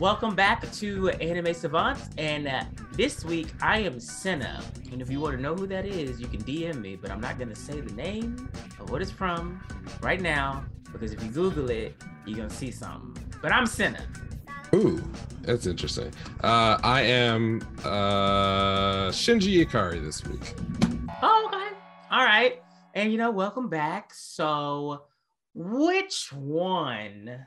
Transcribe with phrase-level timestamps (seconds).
[0.00, 4.60] Welcome back to Anime Savants, and uh, this week I am Senna.
[4.90, 7.20] And if you want to know who that is, you can DM me, but I'm
[7.20, 9.62] not gonna say the name or what it's from
[10.02, 11.94] right now because if you Google it,
[12.26, 13.16] you're gonna see something.
[13.40, 14.04] But I'm Senna.
[14.74, 15.00] Ooh,
[15.42, 16.12] that's interesting.
[16.42, 20.54] Uh, I am uh, Shinji Ikari this week.
[21.22, 21.76] Oh, okay.
[22.10, 22.60] All right.
[22.94, 24.12] And you know, welcome back.
[24.12, 25.04] So,
[25.54, 27.46] which one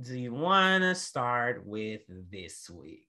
[0.00, 3.06] do you want to start with this week?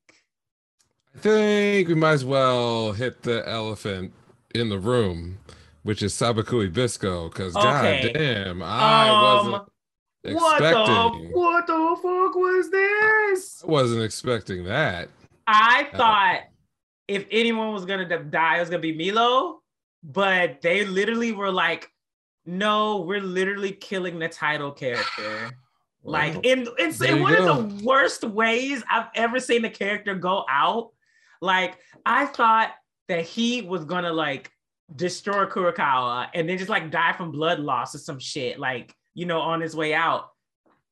[1.15, 4.13] I think we might as well hit the elephant
[4.55, 5.39] in the room,
[5.83, 8.11] which is Sabikui Bisco, because Okay.
[8.13, 9.71] goddamn, I Um, wasn't What
[10.21, 11.31] the expecting.
[11.31, 13.63] what the fuck was this?
[13.63, 15.09] I wasn't expecting that.
[15.47, 16.41] I thought
[17.07, 19.61] if anyone was gonna die, it was gonna be Milo,
[20.03, 21.91] but they literally were like,
[22.45, 25.57] "No, we're literally killing the title character."
[26.03, 27.51] Like in it's in one go.
[27.51, 30.91] of the worst ways I've ever seen a character go out.
[31.41, 32.71] Like I thought
[33.07, 34.51] that he was gonna like
[34.95, 39.25] destroy Kurokawa and then just like die from blood loss or some shit, like you
[39.25, 40.29] know, on his way out.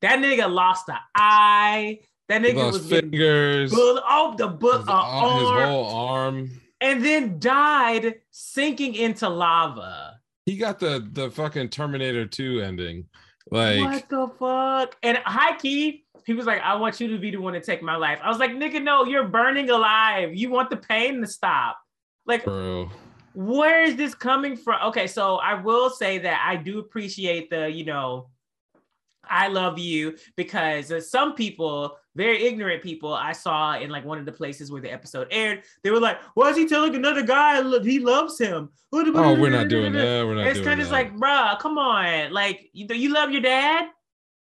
[0.02, 2.00] That nigga lost an eye.
[2.28, 6.50] That nigga was fingers, bull- oh the book uh, ar- his whole arm.
[6.82, 10.20] and then died sinking into lava.
[10.44, 13.06] He got the the fucking Terminator 2 ending.
[13.50, 14.96] Like, what the fuck?
[15.02, 17.82] And high key, he was like, I want you to be the one to take
[17.82, 18.20] my life.
[18.22, 20.34] I was like, nigga, no, you're burning alive.
[20.34, 21.78] You want the pain to stop.
[22.26, 22.90] Like, bro.
[23.34, 24.80] where is this coming from?
[24.88, 28.28] Okay, so I will say that I do appreciate the, you know,
[29.30, 34.26] I love you because some people, very ignorant people, I saw in like one of
[34.26, 37.62] the places where the episode aired, they were like, "Why is he telling another guy
[37.82, 40.26] he loves him?" Oh, we're not doing that.
[40.26, 43.88] We're not It's kind of like, bruh, come on, like you, you love your dad.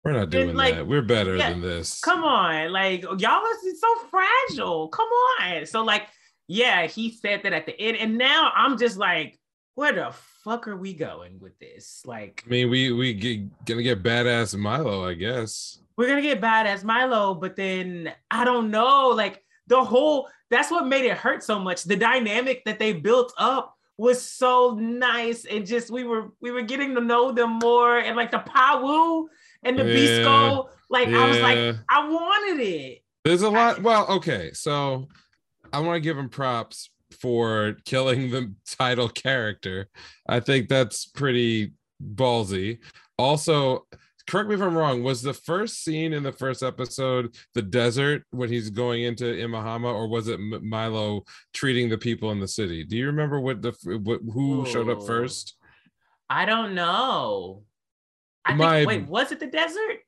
[0.04, 0.88] We're not doing like- that.
[0.88, 2.00] We're better yeah, than this.
[2.02, 4.88] Come on, like y'all is so fragile.
[4.90, 5.08] Come
[5.42, 5.66] on.
[5.66, 6.04] So like,
[6.48, 9.40] yeah, he said that at the end, and now I'm just like,
[9.74, 10.14] where the
[10.46, 12.04] fuck are we going with this?
[12.06, 15.80] Like, I mean, we we get, gonna get badass Milo, I guess.
[15.98, 20.70] we're gonna get bad as Milo, but then I don't know, like the whole that's
[20.70, 21.84] what made it hurt so much.
[21.84, 26.62] The dynamic that they built up was so nice, and just we were we were
[26.62, 29.26] getting to know them more, and like the Pawu
[29.64, 31.76] and the Yeah, Bisco, like I was like.
[31.90, 33.02] I wanted it.
[33.24, 33.82] There's a lot.
[33.82, 35.08] Well, okay, so
[35.74, 39.88] I want to give him props for killing the title character.
[40.28, 42.80] I think that's pretty ballsy.
[43.18, 43.86] Also,
[44.28, 45.04] correct me if I'm wrong.
[45.04, 49.94] Was the first scene in the first episode the desert when he's going into Imihama,
[49.94, 52.84] or was it M- Milo treating the people in the city?
[52.84, 53.72] Do you remember what the
[54.04, 55.56] what, who showed up first?
[56.30, 57.64] I don't know.
[58.44, 60.00] I My- think wait, was it the desert?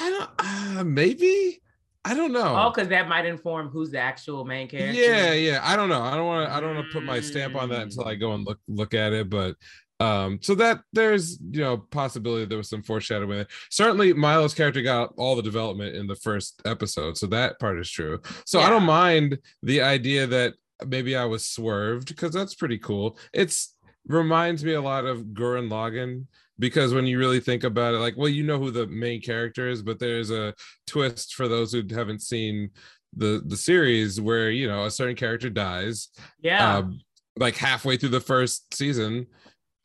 [0.00, 0.30] I don't.
[0.78, 1.60] Uh, maybe.
[2.04, 2.56] I don't know.
[2.56, 5.00] Oh, because that might inform who's the actual main character.
[5.00, 5.60] Yeah, yeah.
[5.62, 6.02] I don't know.
[6.02, 6.54] I don't want to.
[6.54, 8.92] I don't want to put my stamp on that until I go and look look
[8.92, 9.30] at it.
[9.30, 9.54] But
[10.00, 13.30] um, so that there's you know possibility there was some foreshadowing.
[13.30, 13.46] There.
[13.70, 17.90] Certainly, Milo's character got all the development in the first episode, so that part is
[17.90, 18.20] true.
[18.46, 23.16] So I don't mind the idea that maybe I was swerved because that's pretty cool.
[23.32, 23.76] It's
[24.06, 26.26] reminds me a lot of Gurren Lagann
[26.62, 29.68] because when you really think about it, like, well, you know who the main character
[29.68, 30.54] is, but there's a
[30.86, 32.70] twist for those who haven't seen
[33.14, 36.08] the the series where you know a certain character dies
[36.40, 36.78] Yeah.
[36.78, 37.00] um,
[37.36, 39.26] like halfway through the first season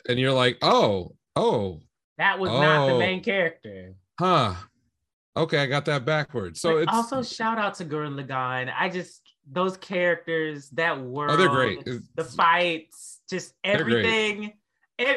[0.07, 1.81] and you're like oh oh
[2.17, 2.99] that was not the oh.
[2.99, 3.95] main character.
[4.17, 4.55] huh
[5.35, 8.71] okay i got that backwards so But it's also shout out to Gurren Lagann.
[8.73, 9.21] I just
[9.51, 11.83] those characters, that world, oh they're great
[12.15, 14.53] the fights, just everything.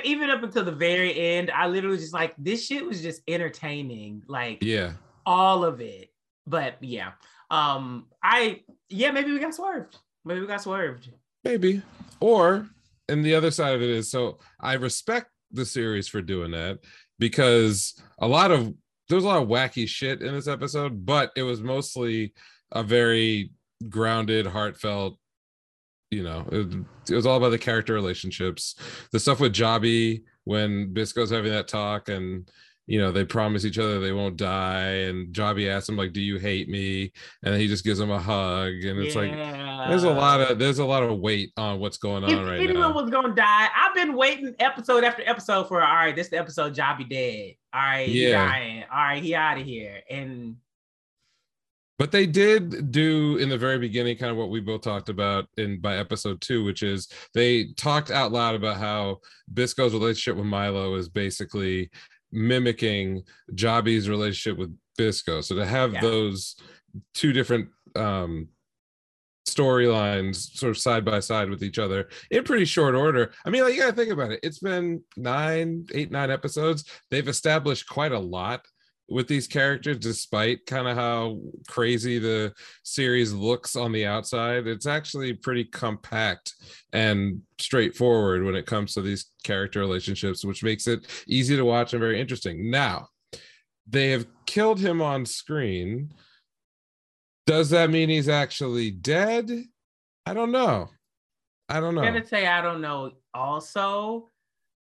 [0.05, 3.23] Even up until the very end, I literally was just like, this shit was just
[3.27, 4.23] entertaining.
[4.29, 4.93] Like yeah
[5.27, 6.11] all of it.
[6.47, 7.13] But yeah.
[7.51, 9.97] Um, I yeah, maybe we got swerved.
[10.25, 11.11] Maybe we got swerved.
[11.45, 11.83] maybe
[12.21, 12.69] or
[13.09, 16.79] and the other side of it is so i respect the series for doing that
[17.19, 18.73] because a lot of
[19.09, 22.35] there's a lot of wacky shit in this episode but it was mostly
[22.73, 23.51] a very
[23.89, 25.19] grounded heartfelt
[26.11, 26.75] you know it,
[27.11, 28.75] it was all about the character relationships
[29.13, 32.51] the stuff with jabi when bisco's having that talk and
[32.87, 36.21] you know they promise each other they won't die and jabi asks him like do
[36.21, 37.13] you hate me
[37.45, 39.31] and he just gives him a hug and it's like
[39.89, 42.61] there's a lot of there's a lot of weight on what's going if on right
[42.61, 46.29] anyone now was gonna die, I've been waiting episode after episode for all right, this
[46.29, 47.55] the episode Jabi dead.
[47.73, 48.45] All right, Yeah.
[48.45, 48.85] dying.
[48.93, 50.01] All right, he out of here.
[50.11, 50.57] And
[52.01, 55.47] but they did do in the very beginning kind of what we both talked about
[55.59, 59.19] in by episode two which is they talked out loud about how
[59.53, 61.91] bisco's relationship with milo is basically
[62.33, 66.01] mimicking jabi's relationship with bisco so to have Yeah.
[66.01, 66.57] those
[67.13, 68.49] two different um
[69.47, 73.33] storylines sort of side by side with each other in pretty short order.
[73.45, 74.41] I mean, like you gotta think about it.
[74.45, 76.85] It's been nine, eight, nine episodes.
[77.11, 78.65] They've established quite a lot
[79.11, 82.53] with these characters, despite kind of how crazy the
[82.85, 84.67] series looks on the outside.
[84.67, 86.55] It's actually pretty compact
[86.93, 91.93] and straightforward when it comes to these character relationships, which makes it easy to watch
[91.93, 92.71] and very interesting.
[92.71, 93.09] Now,
[93.87, 96.13] they have killed him on screen
[97.51, 99.51] does that mean he's actually dead?
[100.25, 100.89] I don't know.
[101.69, 102.03] I don't know.
[102.03, 104.29] I'm gonna say I don't know also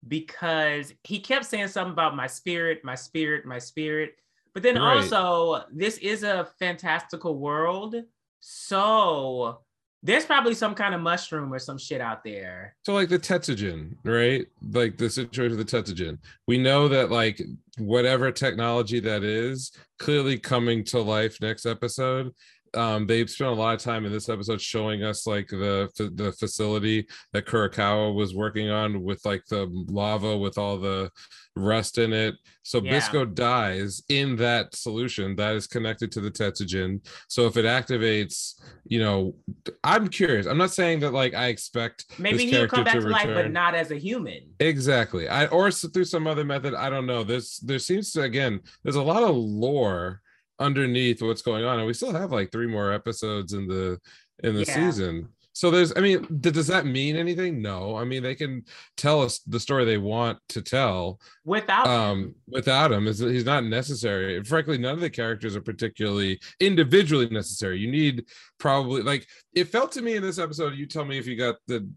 [0.07, 4.15] because he kept saying something about my spirit, my spirit, my spirit.
[4.55, 4.97] But then right.
[4.97, 7.97] also, this is a fantastical world.
[8.41, 9.61] So
[10.03, 12.77] there's probably some kind of mushroom or some shit out there.
[12.85, 14.47] So like the Tetsujin, right?
[14.73, 16.19] Like the situation of the Tetsujin.
[16.47, 17.43] We know that like
[17.79, 22.33] whatever technology that is, clearly coming to life next episode
[22.79, 26.33] um, they've spent a lot of time in this episode showing us like the the
[26.33, 31.11] facility that Kurokawa was working on with like the lava with all the
[31.57, 32.37] rust in it.
[32.63, 32.93] So yeah.
[32.93, 37.05] Bisco dies in that solution that is connected to the Tetsujin.
[37.27, 39.35] So if it activates, you know,
[39.83, 40.47] I'm curious.
[40.47, 43.51] I'm not saying that like I expect maybe he'll come back to, to life, but
[43.51, 44.55] not as a human.
[44.61, 45.29] Exactly.
[45.29, 46.75] I or through some other method.
[46.75, 47.25] I don't know.
[47.25, 48.61] There's there seems to again.
[48.85, 50.21] There's a lot of lore
[50.59, 53.99] underneath what's going on and we still have like three more episodes in the
[54.43, 54.75] in the yeah.
[54.75, 55.29] season.
[55.53, 57.61] So there's i mean does that mean anything?
[57.61, 57.97] No.
[57.97, 58.65] I mean they can
[58.97, 62.35] tell us the story they want to tell without um him.
[62.49, 63.07] without him.
[63.09, 64.43] Is he's not necessary.
[64.45, 67.79] Frankly none of the characters are particularly individually necessary.
[67.79, 68.27] You need
[68.59, 71.57] probably like it felt to me in this episode you tell me if you got
[71.67, 71.89] the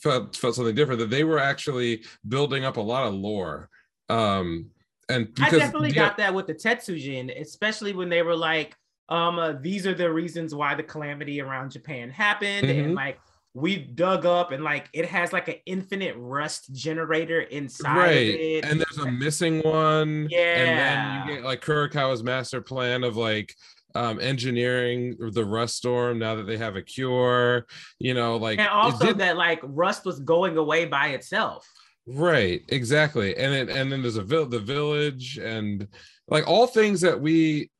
[0.00, 3.68] felt felt something different that they were actually building up a lot of lore.
[4.08, 4.70] Um
[5.08, 8.74] and I definitely got that with the Tetsujin, especially when they were like,
[9.08, 12.84] um, uh, these are the reasons why the calamity around Japan happened, mm-hmm.
[12.84, 13.18] and like
[13.54, 18.16] we dug up and like it has like an infinite rust generator inside right.
[18.16, 18.64] it.
[18.64, 20.26] And there's a missing one.
[20.28, 20.38] Yeah.
[20.40, 23.54] And then you get like Kurokawa's master plan of like
[23.94, 27.66] um engineering the rust storm now that they have a cure,
[28.00, 29.18] you know, like and also did...
[29.18, 31.64] that like rust was going away by itself.
[32.06, 33.36] Right, exactly.
[33.36, 35.88] And then and then there's a the village and
[36.28, 37.70] like all things that we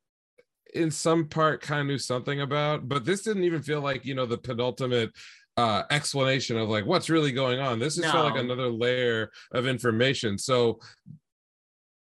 [0.73, 4.15] in some part kind of knew something about, but this didn't even feel like, you
[4.15, 5.11] know, the penultimate
[5.57, 7.79] uh explanation of like what's really going on.
[7.79, 8.23] This is no.
[8.23, 10.37] like another layer of information.
[10.37, 10.79] So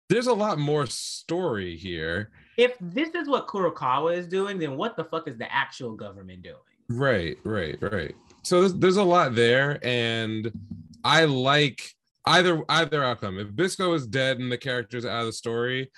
[0.10, 2.32] there's a lot more story here.
[2.58, 6.44] If this is what Kurokawa is doing, then what the fuck is the actual government
[6.44, 6.58] doing?
[6.90, 8.16] Right, right, right.
[8.44, 10.52] So there's, there's a lot there, and
[11.04, 11.96] I like
[12.30, 13.40] either either outcome.
[13.40, 15.92] If Bisco is dead and the character's out of the story,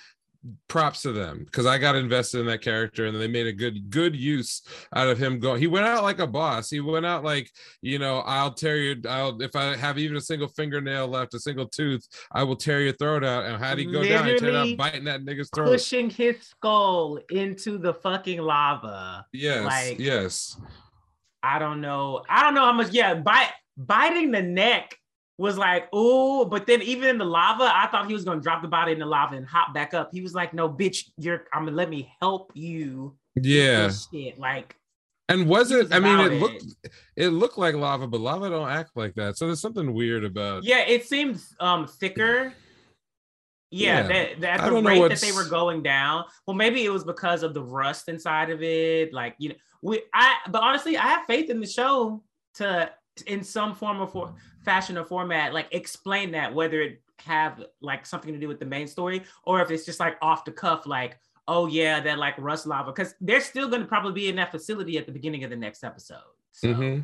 [0.67, 3.91] props to them because I got invested in that character and they made a good
[3.91, 4.63] good use
[4.95, 5.59] out of him going.
[5.59, 6.69] He went out like a boss.
[6.69, 7.51] He went out like,
[7.81, 11.39] you know, I'll tear you I'll if I have even a single fingernail left, a
[11.39, 13.45] single tooth, I will tear your throat out.
[13.45, 14.65] And how did he go Literally down?
[14.65, 15.67] He out biting that nigga's throat.
[15.67, 19.25] Pushing his skull into the fucking lava.
[19.33, 19.65] Yes.
[19.65, 20.59] Like, yes.
[21.43, 22.23] I don't know.
[22.29, 24.95] I don't know how much, yeah, bite biting the neck
[25.37, 28.61] was like, oh, but then even in the lava, I thought he was gonna drop
[28.61, 30.09] the body in the lava and hop back up.
[30.13, 33.15] He was like, no, bitch, you're I'm gonna let me help you.
[33.35, 33.91] Yeah.
[34.11, 34.39] Shit.
[34.39, 34.75] Like
[35.31, 35.93] and was it?
[35.93, 36.65] I mean, it, it, looked
[37.15, 39.37] it looked like lava, but lava don't act like that.
[39.37, 40.65] So there's something weird about.
[40.65, 42.53] Yeah, it seemed um thicker.
[43.71, 44.07] Yeah, yeah.
[44.07, 46.25] That, that the rate that they were going down.
[46.45, 49.13] Well, maybe it was because of the rust inside of it.
[49.13, 52.21] Like you know, we I but honestly, I have faith in the show
[52.55, 52.91] to
[53.25, 58.05] in some form or for, fashion or format, like explain that whether it have like
[58.05, 60.85] something to do with the main story or if it's just like off the cuff,
[60.85, 64.35] like oh yeah, that like rust lava, because they're still going to probably be in
[64.37, 66.19] that facility at the beginning of the next episode.
[66.51, 66.67] So.
[66.67, 67.01] Mm-hmm.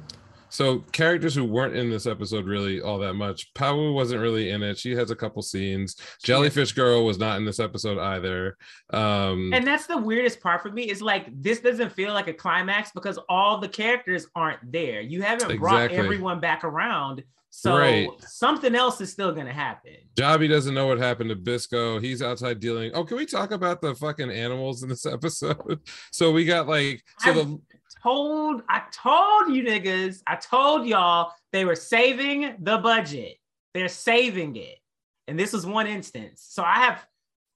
[0.49, 3.53] So characters who weren't in this episode really all that much.
[3.53, 4.77] Pawu wasn't really in it.
[4.77, 5.97] She has a couple scenes.
[6.23, 8.57] Jellyfish Girl was not in this episode either.
[8.91, 12.33] Um And that's the weirdest part for me is like this doesn't feel like a
[12.33, 15.01] climax because all the characters aren't there.
[15.01, 15.57] You haven't exactly.
[15.57, 17.23] brought everyone back around.
[17.49, 18.07] So right.
[18.21, 19.95] something else is still gonna happen.
[20.15, 21.99] Jabi doesn't know what happened to Bisco.
[21.99, 22.91] He's outside dealing.
[22.93, 25.79] Oh, can we talk about the fucking animals in this episode?
[26.11, 27.59] So we got like so the
[28.01, 33.37] told, I told you niggas, I told y'all they were saving the budget.
[33.73, 34.79] They're saving it.
[35.27, 36.45] And this was one instance.
[36.49, 37.05] So I have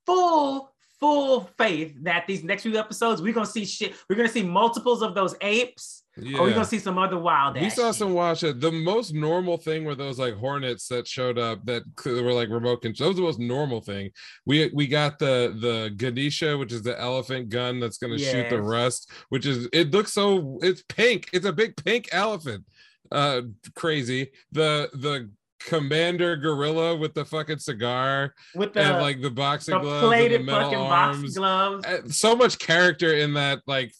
[0.06, 3.96] full, full faith that these next few episodes, we're gonna see shit.
[4.10, 6.04] We're gonna see multiples of those apes.
[6.22, 6.38] Yeah.
[6.38, 7.56] Or we gonna see some other wild.
[7.60, 7.96] we saw shit.
[7.96, 8.60] some watch it.
[8.62, 12.82] The most normal thing were those like hornets that showed up that were like remote
[12.84, 13.08] control.
[13.10, 14.12] That was the most normal thing.
[14.46, 18.58] We we got the the Ganesha, which is the elephant gun that's gonna shoot the
[18.58, 18.66] Yes.
[18.66, 21.28] rust, which is it looks so it's pink.
[21.34, 22.66] It's a big pink elephant.
[23.12, 23.42] Uh
[23.76, 24.32] crazy.
[24.52, 25.30] The the
[25.68, 30.04] commander gorilla with the fucking cigar with the and like the boxing the gloves and
[30.04, 31.38] the plated fucking arms.
[31.38, 33.92] gloves, Uh, So much character in that like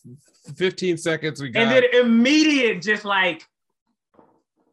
[0.58, 1.62] 15 seconds we got.
[1.64, 3.46] and then immediate just like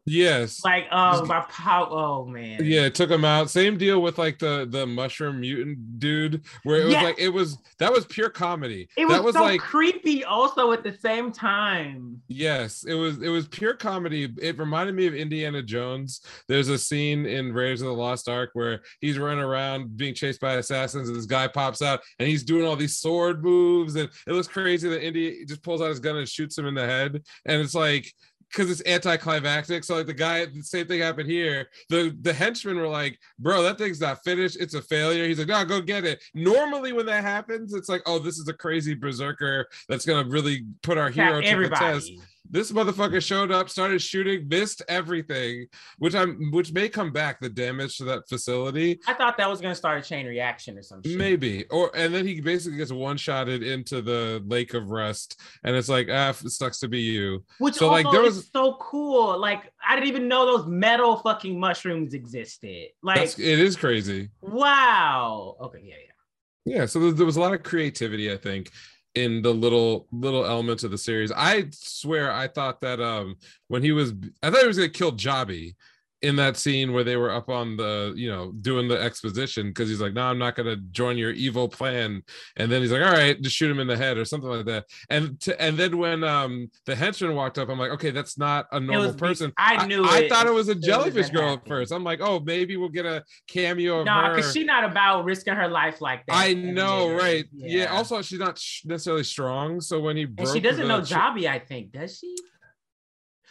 [0.09, 0.63] yes.
[0.63, 3.49] like oh my pow oh man Yeah, it took him out.
[3.49, 7.03] Same deal with like the the mushroom mutant dude, where it was Yes.
[7.03, 8.89] like it was that was pure comedy.
[8.97, 12.21] It was, that was so like creepy also at the same time.
[12.27, 14.33] yes, it was it was pure comedy.
[14.41, 16.21] It reminded me of Indiana Jones.
[16.47, 20.41] There's a scene in Raiders of the Lost Ark where he's running around being chased
[20.41, 24.09] by assassins, and this guy pops out and he's doing all these sword moves, and
[24.27, 26.85] it looks crazy that Indy just pulls out his gun and shoots him in the
[26.85, 28.11] head, and it's like
[28.51, 29.83] because it's anticlimactic.
[29.83, 31.69] So like the guy, the same thing happened here.
[31.89, 34.57] The the henchmen were like, "Bro, that thing's not finished.
[34.59, 38.01] It's a failure." He's like, "No, go get it." Normally, when that happens, it's like,
[38.05, 42.11] "Oh, this is a crazy berserker that's gonna really put our hero to the test."
[42.51, 45.67] This motherfucker showed up, started shooting, missed everything,
[45.99, 47.39] which I'm, which may come back.
[47.39, 50.81] The damage to that facility, I thought that was gonna start a chain reaction or
[50.81, 51.15] something.
[51.17, 55.75] maybe, or and then he basically gets one shotted into the lake of rust, and
[55.75, 57.43] it's like, ah, it sucks to be you.
[57.59, 59.37] Which So, like, there was- so cool.
[59.37, 62.87] Like I didn't even know those metal fucking mushrooms existed.
[63.03, 64.29] Like it is crazy.
[64.41, 65.55] wow.
[65.61, 66.75] Okay, yeah, yeah.
[66.79, 68.69] Yeah, so there was a lot of creativity, I think,
[69.15, 71.31] in the little little elements of the series.
[71.31, 73.37] I swear, I thought that um
[73.67, 74.13] when he was,
[74.43, 75.75] I thought he was gonna kill Jabi
[76.21, 79.87] in that scene where they were up on the, you know, doing the exposition because
[79.87, 82.23] he's like, no, I'm not gonna join your evil plan,
[82.57, 84.65] and then he's like, all right, just shoot him in the head or something like
[84.65, 84.85] that.
[85.09, 88.67] And to, and then when um the henchman walked up, I'm like, okay, that's not
[88.71, 89.53] a normal was person.
[89.57, 91.91] I knew I, it thought it was a as soon as jellyfish girl at first.
[91.91, 95.53] I'm like, oh, maybe we'll get a cameo of No, because she's not about risking
[95.53, 96.35] her life like that.
[96.35, 97.15] I know, Yeah.
[97.15, 97.45] right?
[97.53, 97.85] Yeah.
[97.85, 99.79] Also, she's not sh- necessarily strong.
[99.81, 102.35] So when he she doesn't know Jabi, I think, does she?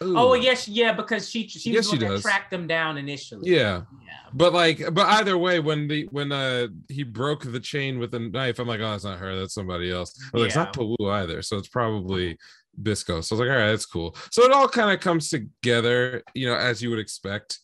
[0.02, 0.16] Ooh.
[0.16, 3.50] Oh, yes, yeah, because she she Yes, was one that tracked them down initially.
[3.50, 4.16] Yeah, Yeah.
[4.32, 8.18] but like, but either way, when the when uh he broke the chain with a
[8.20, 9.36] knife, I'm like, oh, that's not her.
[9.36, 10.14] That's somebody else.
[10.32, 11.42] Like, it's not Pawu either.
[11.42, 12.38] So it's probably
[12.80, 13.20] Bisco.
[13.22, 14.16] So I was like, all right, that's cool.
[14.30, 17.58] So it all kind of comes together, you know, as you would expect.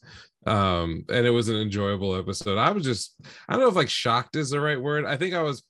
[0.47, 2.59] Um, and it was an enjoyable episode.
[2.59, 3.15] I was just,
[3.49, 5.07] I don't know if like shocked is the right word.
[5.07, 5.63] I think I was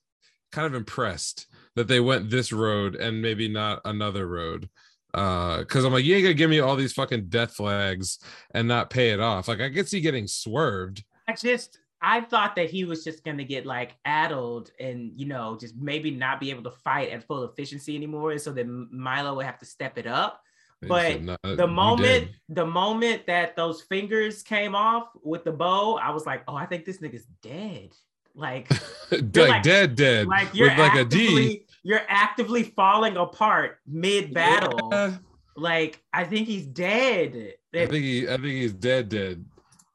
[0.51, 1.45] kind of impressed
[1.75, 4.69] that they went this road and maybe not another road.
[5.15, 8.19] Uh, because I'm like, you ain't gonna give me all these fucking death flags
[8.51, 9.47] and not pay it off.
[9.47, 11.03] Like I could see getting swerved.
[11.27, 15.57] I just I thought that he was just gonna get like addled and you know
[15.59, 19.35] just maybe not be able to fight at full efficiency anymore, and so then Milo
[19.35, 20.41] would have to step it up.
[20.81, 26.11] But "Nah, The moment the moment that those fingers came off with the bow, I
[26.11, 27.95] was like, oh, I think this nigga's dead.
[28.35, 28.69] Like
[29.11, 31.65] like, like- dead, dead, like you're with like a D.
[31.85, 34.89] you're actively falling apart mid battle.
[34.91, 35.17] Yeah,
[35.55, 37.53] Like I think he's dead.
[37.75, 39.45] I think he, I think he's dead, dead.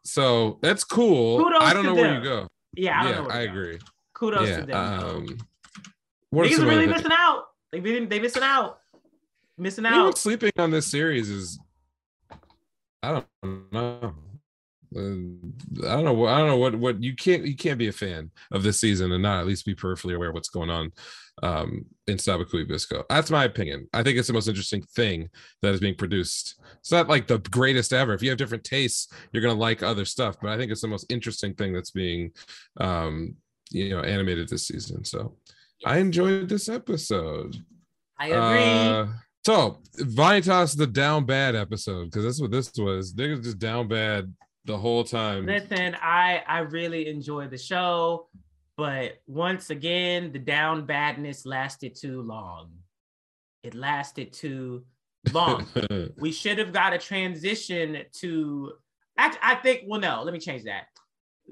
[0.04, 1.42] So that's cool.
[1.42, 2.46] Kudos I don't to know where you go.
[2.74, 3.22] yeah, I don't yeah, know.
[3.24, 3.52] where I to go.
[3.52, 3.78] agree.
[4.14, 4.60] Kudos yeah.
[4.60, 5.00] to them.
[5.00, 5.08] though.
[5.16, 5.38] Um,
[6.30, 6.96] what are are really other things?
[6.98, 7.44] missing out.
[7.72, 8.78] They been they missing out.
[9.58, 10.18] Missing Anyone out.
[10.18, 11.58] sleeping on this series is
[13.02, 13.10] I
[13.42, 14.14] don't know.
[14.94, 16.26] Uh, I don't know.
[16.26, 19.12] I don't know what what you can't you can't be a fan of this season
[19.12, 20.92] and not at least be peripherally aware of what's going on
[21.42, 23.04] um, in Sabikui Bisco.
[23.08, 23.88] That's my opinion.
[23.92, 25.28] I think it's the most interesting thing
[25.62, 26.60] that is being produced.
[26.78, 28.14] It's not like the greatest ever.
[28.14, 30.36] If you have different tastes, you're gonna like other stuff.
[30.40, 32.32] But I think it's the most interesting thing that's being
[32.78, 33.36] um,
[33.70, 35.04] you know animated this season.
[35.04, 35.36] So
[35.84, 37.56] I enjoyed this episode.
[38.18, 38.62] I agree.
[38.62, 39.06] Uh,
[39.44, 43.14] so Vanitas the down bad episode because that's what this was.
[43.14, 44.32] They was just down bad
[44.70, 45.46] the whole time.
[45.46, 48.28] Listen, I I really enjoy the show,
[48.76, 52.70] but once again, the down badness lasted too long.
[53.62, 54.84] It lasted too
[55.32, 55.66] long.
[56.18, 58.72] we should have got a transition to.
[59.18, 59.82] I, I think.
[59.86, 60.22] Well, no.
[60.22, 60.86] Let me change that.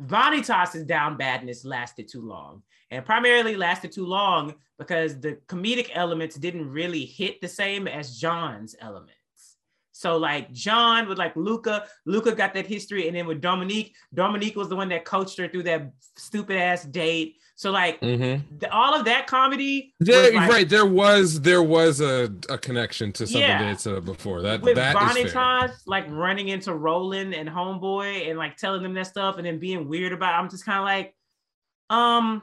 [0.00, 6.36] Vanitas's down badness lasted too long, and primarily lasted too long because the comedic elements
[6.36, 9.17] didn't really hit the same as Jeanne's elements.
[9.98, 14.54] So like Jeanne with like Luca, Luca got that history, and then with Dominique, Dominique
[14.54, 17.38] was the one that coached her through that stupid ass date.
[17.56, 18.60] So like Mhm.
[18.60, 20.68] the, all of that comedy, Yeah, like, right.
[20.68, 23.74] There was there was a, a connection to something Yeah.
[23.74, 24.40] they had before.
[24.42, 24.94] That with that.
[24.94, 29.58] Vanitas like running into Roland and Homeboy and like telling them that stuff and then
[29.58, 30.34] being weird about.
[30.34, 31.12] It, I'm just kind of like,
[31.90, 32.42] um,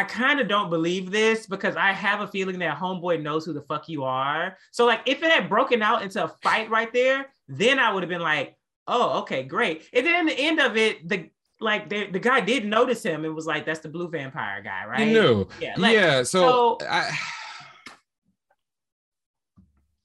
[0.00, 3.52] I kind of don't believe this because I have a feeling that homeboy knows who
[3.52, 4.56] the fuck you are.
[4.70, 8.02] So like if it had broken out into a fight right there, then I would
[8.02, 9.82] have been like, oh, okay, great.
[9.92, 11.28] And then the end of it, the
[11.60, 14.86] like the, the guy did notice him and was like, that's the blue vampire guy,
[14.86, 15.00] right?
[15.00, 15.46] He knew.
[15.60, 15.74] Yeah.
[15.76, 16.22] Like, yeah.
[16.22, 17.14] So, so- I,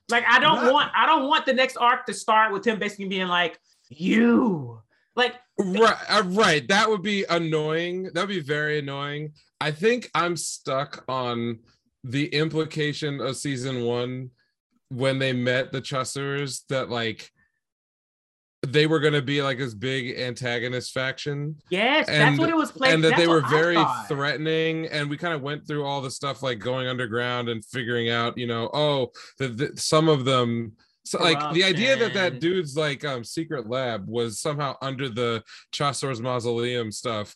[0.09, 2.79] Like I don't Not- want I don't want the next arc to start with him
[2.79, 4.81] basically being like, you
[5.15, 6.67] like right, uh, right.
[6.67, 8.09] That would be annoying.
[8.13, 9.31] That would be very annoying.
[9.65, 11.57] I think I'm stuck on
[12.03, 14.29] the implication of season one
[14.89, 17.31] when they met the Chasseurs that like
[18.61, 21.55] they were going to be like this big antagonist faction.
[21.71, 22.93] Yes, that's And- what it was played.
[22.93, 24.85] and that that's they were very threatening.
[24.87, 28.37] And we kind of went through all the stuff like going underground and figuring out
[28.37, 30.73] you know oh the, some of them
[31.05, 35.43] so like the idea that that dude's like um secret lab was somehow under the
[35.71, 37.35] Chasseur's mausoleum stuff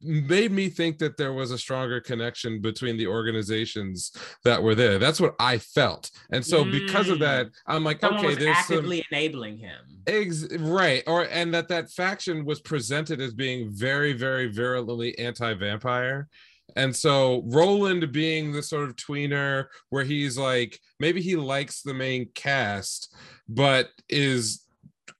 [0.00, 4.12] made me think that there was a stronger connection between the organizations
[4.44, 7.20] that were there that's what i felt and so because of Mm.
[7.20, 9.80] that i'm like Someone okay there's some actively enabling him.
[10.06, 16.28] Ex- right or and that that faction was presented as being very very virulently anti-vampire
[16.76, 21.94] and so roland being the sort of tweener where he's like maybe he likes the
[21.94, 23.14] main cast
[23.48, 24.64] but is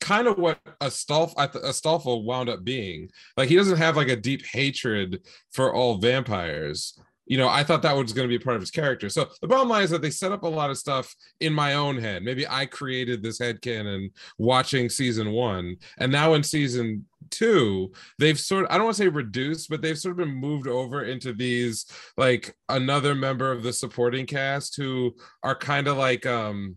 [0.00, 3.11] kind of what Astolfo, Astolfo wound up being.
[3.37, 6.99] Like he doesn't have like a deep hatred for all vampires
[7.29, 9.09] you know i thought that was going to be part of his character.
[9.09, 11.75] So the bottom line is that they set up a lot of stuff in my
[11.75, 12.23] own head.
[12.23, 18.39] Maybe i created this head canon watching season one and now in season two they've
[18.39, 21.05] sort of i don't want to say reduced but they've sort of been moved over
[21.05, 21.85] into these
[22.17, 26.77] like another member of the supporting cast who are kind of like um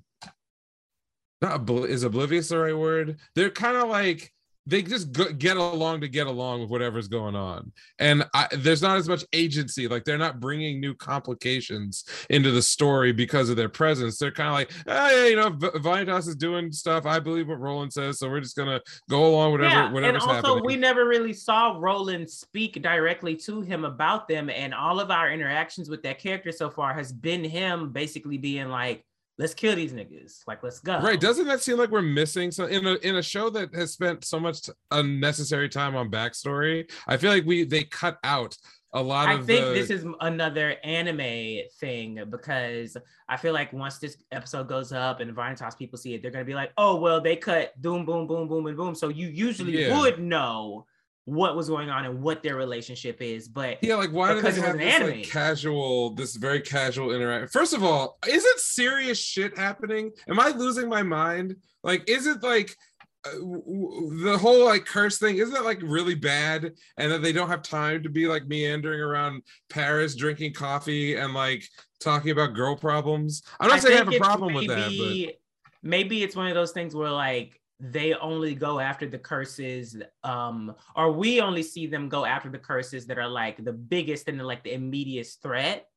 [1.41, 3.17] not obli- is oblivious the right word?
[3.35, 4.31] They're kind of like
[4.71, 7.71] they just go, get along to get along with whatever's going on.
[7.99, 12.61] And I, there's not as much agency like they're not bringing new complications into the
[12.61, 14.17] story because of their presence.
[14.17, 17.05] They're kind of like ah, hey you know V- Vanitas is doing stuff.
[17.05, 20.23] I believe what roland says so we're just gonna go along whatever yeah, and whatever's
[20.23, 20.65] also happening.
[20.65, 25.31] we never really saw Roland speak directly to him about them, and all of our
[25.31, 29.03] interactions with that character so far has been him basically being like,
[29.41, 31.19] "Let's kill these niggas, like let's go." Right?
[31.19, 34.23] Doesn't that seem like we're missing some in a in a show that has spent
[34.23, 36.89] so much unnecessary time on backstory?
[37.07, 38.55] I feel like we they cut out
[38.93, 42.97] a lot I of think the, this is another anime thing because
[43.29, 46.45] I feel like once this episode goes up and Vanitas people see it, they're gonna
[46.45, 49.85] be like, "Oh well, they cut boom, boom, boom, boom, and boom." So you usually
[49.87, 49.97] Yeah.
[49.99, 50.85] would know
[51.25, 54.61] what was going on and what their relationship is, but yeah, like why because they
[54.61, 57.47] have this like casual, this very casual interaction?
[57.49, 60.11] First of all, is it serious shit happening?
[60.27, 61.55] Am I losing my mind?
[61.83, 62.75] Like, is it like
[63.23, 65.37] uh, the whole like curse thing?
[65.37, 66.71] Isn't that like really bad?
[66.97, 71.35] And that they don't have time to be like meandering around Paris drinking coffee and
[71.35, 71.63] like
[71.99, 73.43] talking about girl problems?
[73.59, 75.37] I'm not saying I have a problem with that, but maybe-
[75.83, 80.75] Maybe it's one of those things where like they only go after the curses, um,
[80.95, 84.39] or we only see them go after the curses that are like the biggest and
[84.45, 85.87] like the immediate threat.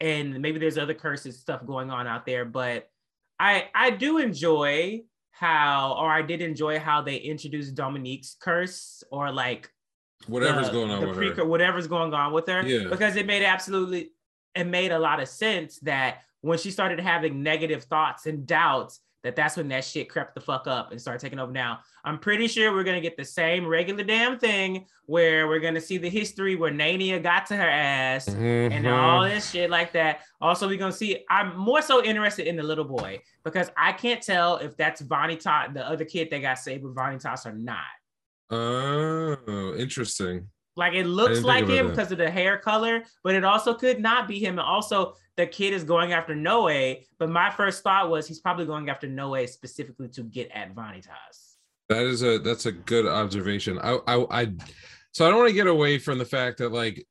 [0.00, 2.90] And maybe there's other curses stuff going on out there, but
[3.40, 9.32] I I do enjoy how, or I did enjoy how they introduced Dominique's curse, or
[9.32, 9.70] like
[10.26, 11.44] whatever's the- going on with precur- her.
[11.46, 12.88] whatever's going on with her Yeah.
[12.90, 14.10] because it made absolutely
[14.54, 19.00] it made a lot of sense that when she started having negative thoughts and doubts
[19.24, 22.18] that that's when that shit crept the fuck up and started taking over now i'm
[22.18, 26.08] pretty sure we're to get the same regular damn thing where we're to see the
[26.08, 28.92] history where naenia got to her ass and Mhm.
[28.92, 30.20] all this shit like that.
[30.40, 31.24] Also, we're gonna see.
[31.30, 35.72] I'm more so interested in the little boy because I can't tell if that's Vanitas,
[35.72, 37.78] the other kid that got saved with Vanitas or not.
[38.50, 40.48] Oh, interesting.
[40.78, 41.96] Like it looks like him that.
[41.96, 44.60] because of the hair color, but it also could not be him.
[44.60, 46.94] And also, the kid is going after Noe.
[47.18, 51.56] But my first thought was he's probably going after Noe specifically to get at Vanitas.
[51.88, 53.80] That is a that's a good observation.
[53.80, 54.52] I I, I
[55.10, 57.04] so I don't want to get away from the fact that like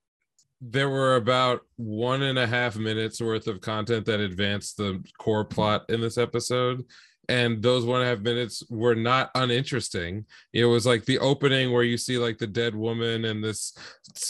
[0.62, 5.44] there were about one and a half minutes worth of content that advanced the core
[5.44, 6.86] plot in this episode.
[7.30, 10.26] And those one and a half minutes were not uninteresting.
[10.54, 13.74] It was like the opening where you see like the dead woman and this,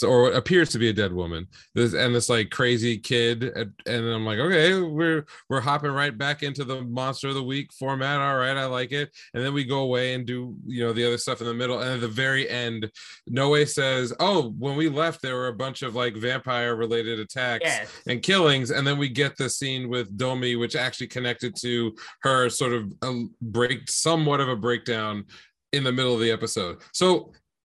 [0.04, 3.72] or what appears to be a dead woman, this and this like crazy kid, and,
[3.86, 7.72] and I'm like, okay, we're we're hopping right back into the monster of the week
[7.72, 8.20] format.
[8.20, 11.06] All right, I like it and then we go away and do you know the
[11.06, 12.90] other stuff in the middle and at the very end
[13.26, 17.64] noe says oh when we left there were a bunch of like vampire related attacks
[17.64, 17.90] Yes.
[18.06, 22.48] and killings and then we get the scene with domi which actually connected to her
[22.48, 25.24] sort of a break somewhat of a breakdown
[25.72, 27.32] in the middle of the episode so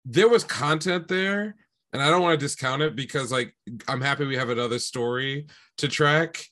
[0.04, 1.54] there was content there
[1.92, 3.54] and I don't want to discount it because like
[3.88, 5.46] I'm happy we have another story
[5.78, 6.44] to track.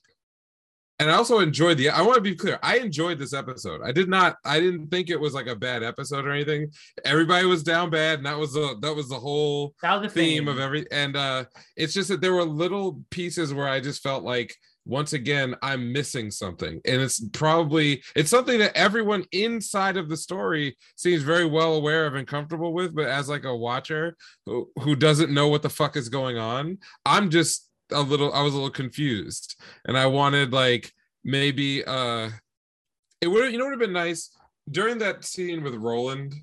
[1.01, 3.79] And I also enjoyed the I want to be clear, I enjoyed this episode.
[3.81, 6.71] I did not I didn't think it was like a bad episode or anything.
[7.05, 10.39] Everybody was down bad, and that was the that was the whole was the theme
[10.39, 11.45] theme of every and uh
[11.77, 14.53] it's just that there were little pieces where I just felt like
[14.85, 16.81] once again I'm missing something.
[16.85, 22.05] And it's probably it's something that everyone inside of the story seems very well aware
[22.05, 24.15] of and comfortable with but as like a watcher
[24.45, 28.41] who, who doesn't know what the fuck is going on I'm just a little I
[28.41, 29.61] was a little confused.
[29.85, 30.91] And I wanted like
[31.23, 32.29] maybe uh
[33.21, 34.35] it would you know would have been nice?
[34.69, 36.35] During that scene with Roland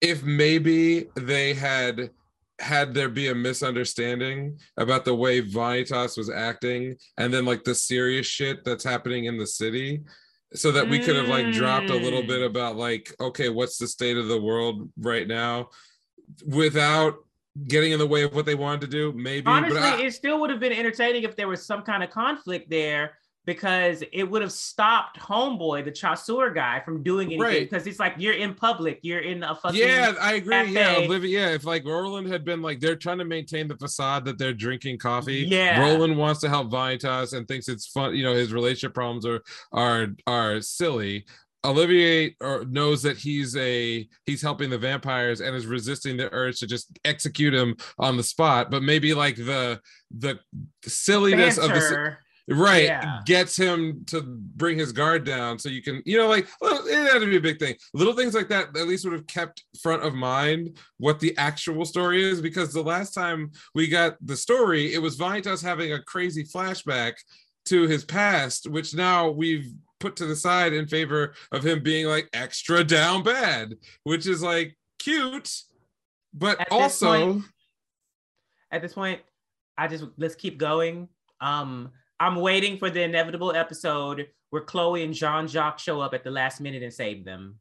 [0.00, 2.10] if maybe they had
[2.60, 7.74] had there be a misunderstanding about the way Vanitas was acting and then like the
[7.74, 10.02] serious shit that's happening in the city
[10.54, 12.26] so that we could have like dropped a little Mm.
[12.28, 15.68] bit about like okay what's the state of the world right now
[16.44, 17.14] without
[17.66, 20.12] getting in the way of what they wanted to do maybe Honestly, but I- it
[20.12, 24.24] still would have been entertaining if there was some kind of conflict there because it
[24.24, 27.42] would have stopped Homeboy, the Chasseur guy, from doing anything.
[27.42, 27.70] Right.
[27.70, 30.54] Because it's like you're in public, you're in a fucking yeah, I agree.
[30.54, 31.06] Yeah, cafe.
[31.06, 31.30] Olivier.
[31.30, 34.52] Yeah, if like Roland had been like they're trying to maintain the facade that they're
[34.52, 35.46] drinking coffee.
[35.48, 35.80] Yeah.
[35.80, 38.14] Roland wants to help Vanitas and thinks it's fun.
[38.14, 41.24] You know, his relationship problems are are are silly.
[41.62, 46.58] Olivier uh, knows that he's a he's helping the vampires and is resisting the urge
[46.60, 48.70] to just execute him on the spot.
[48.70, 50.38] But maybe like the the
[50.84, 52.18] silliness of the banter.
[52.50, 53.20] Right Yeah.
[53.26, 57.20] gets him to bring his guard down so you can you know like it had
[57.20, 60.02] to be a big thing little things like that at least would have kept front
[60.02, 64.92] of mind what the actual story is because the last time we got the story
[64.94, 67.12] it was Vanitas having a crazy flashback
[67.66, 72.06] to his past which now we've put to the side in favor of him being
[72.06, 75.62] like extra down bad which is like cute
[76.34, 77.44] but At this also point-
[78.72, 79.20] At this point,
[79.76, 81.08] I just let's keep going.
[81.40, 86.22] Um, I'm waiting for the inevitable episode where Chloe and Jean Jacques show up at
[86.22, 87.58] the last minute and save them.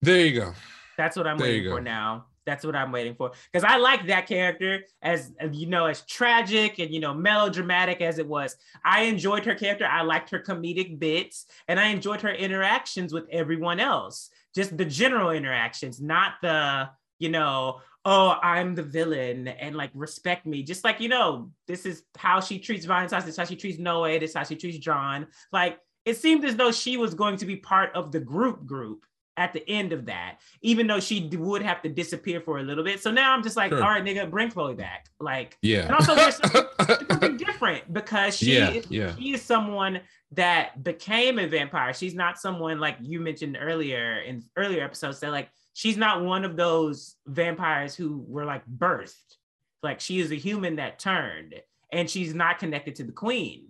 [0.00, 0.54] there you go
[0.96, 2.24] That's what I'm There waiting for now.
[2.46, 6.00] That's what I'm waiting for because I like that character as as, you know as
[6.06, 8.56] tragic and you know melodramatic as it was.
[8.82, 9.84] I enjoyed her character.
[9.84, 14.30] I liked her comedic bits and I enjoyed her interactions with everyone else.
[14.54, 20.46] Just the general interactions, not the you know oh I'm the villain and like respect
[20.46, 20.62] me.
[20.62, 23.20] Just like you know this is how she treats Valentine.
[23.20, 24.04] This is how she treats Noe.
[24.18, 25.26] This is how she treats Jeanne.
[25.52, 29.04] Like it seemed as though she was going to be part of the group group
[29.36, 32.82] at the end of that, even though she would have to disappear for a little
[32.82, 33.00] bit.
[33.00, 33.82] So now I'm just like, Sure.
[33.82, 35.06] all right, nigga, bring Chloe back.
[35.20, 36.64] Like, yeah and also there's something,
[37.08, 39.14] something different because she, Yeah, is, yeah.
[39.16, 40.00] she is someone
[40.32, 41.94] that became a vampire.
[41.94, 46.44] She's not someone like you mentioned earlier in earlier episodes that like she's not one
[46.44, 49.36] of those vampires who were like birthed.
[49.80, 51.54] Like she is a human that turned,
[51.92, 53.68] and she's not connected to the queen.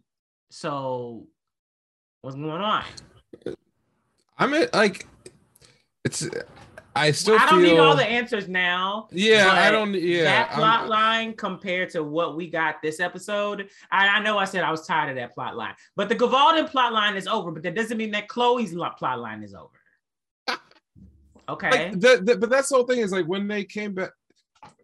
[0.50, 1.26] So
[2.22, 2.82] what's going on?
[4.38, 5.06] I'm like,
[6.02, 6.26] it's.
[6.96, 7.74] I still I don't feel.
[7.74, 9.08] need all the answers now.
[9.12, 9.92] yeah, I don't.
[9.92, 14.38] Yeah, that I'm- plot line compared to what we got this episode, I, I know
[14.38, 17.28] I said I was tired of that plot line, but the Gévaudan plot line is
[17.28, 17.50] over.
[17.52, 19.77] But that doesn't mean that Chloe's plot line is over.
[21.48, 21.70] Okay.
[21.70, 24.10] like the, the, but that's the whole thing is like when they came back,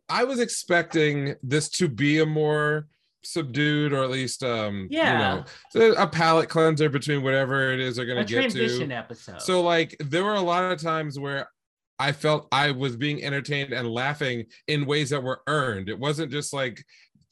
[0.08, 2.86] I was expecting this to be a more
[3.22, 5.42] subdued or at least um Yeah.
[5.74, 8.96] you know a palate cleanser between whatever it is they're gonna a get transition to
[8.96, 9.40] episode.
[9.40, 11.48] so like there were a lot of times where
[11.98, 15.88] I felt I was being entertained and laughing in ways that were earned.
[15.88, 16.84] It wasn't just like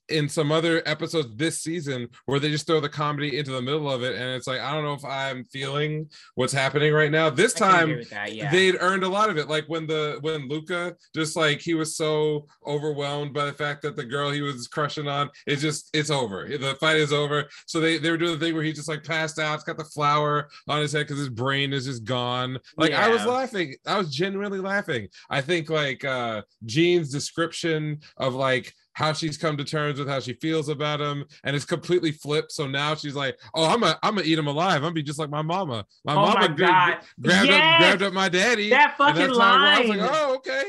[0.08, 3.90] in some other episodes this season where they just throw the comedy into the middle
[3.90, 7.30] of it and it's like I don't know if I'm feeling what's happening right now.
[7.30, 8.50] This I can agree time that, yeah.
[8.50, 9.48] they'd earned a lot of it.
[9.48, 13.96] Like when the when Luca just like he was so overwhelmed by the fact that
[13.96, 16.48] the girl he was crushing on it's just it's over.
[16.48, 17.48] The fight is over.
[17.66, 19.54] So they they were doing the thing where he just like passed out.
[19.54, 22.58] It's got the flower on his head because his brain is just gone.
[22.76, 23.76] Like I was laughing.
[23.86, 25.08] I was genuinely laughing.
[25.30, 30.20] I think like uh Jean's description of like how she's come to terms with how
[30.20, 32.52] she feels about him and it's completely flipped.
[32.52, 34.76] So now she's like oh i'm gonna i'm gonna eat him alive.
[34.76, 35.84] I'm gonna be just like my mama.
[36.04, 37.74] My oh mama my god, grabbed Yes!
[37.74, 40.64] up grabbed up my daddy that fucking how I was like oh okay.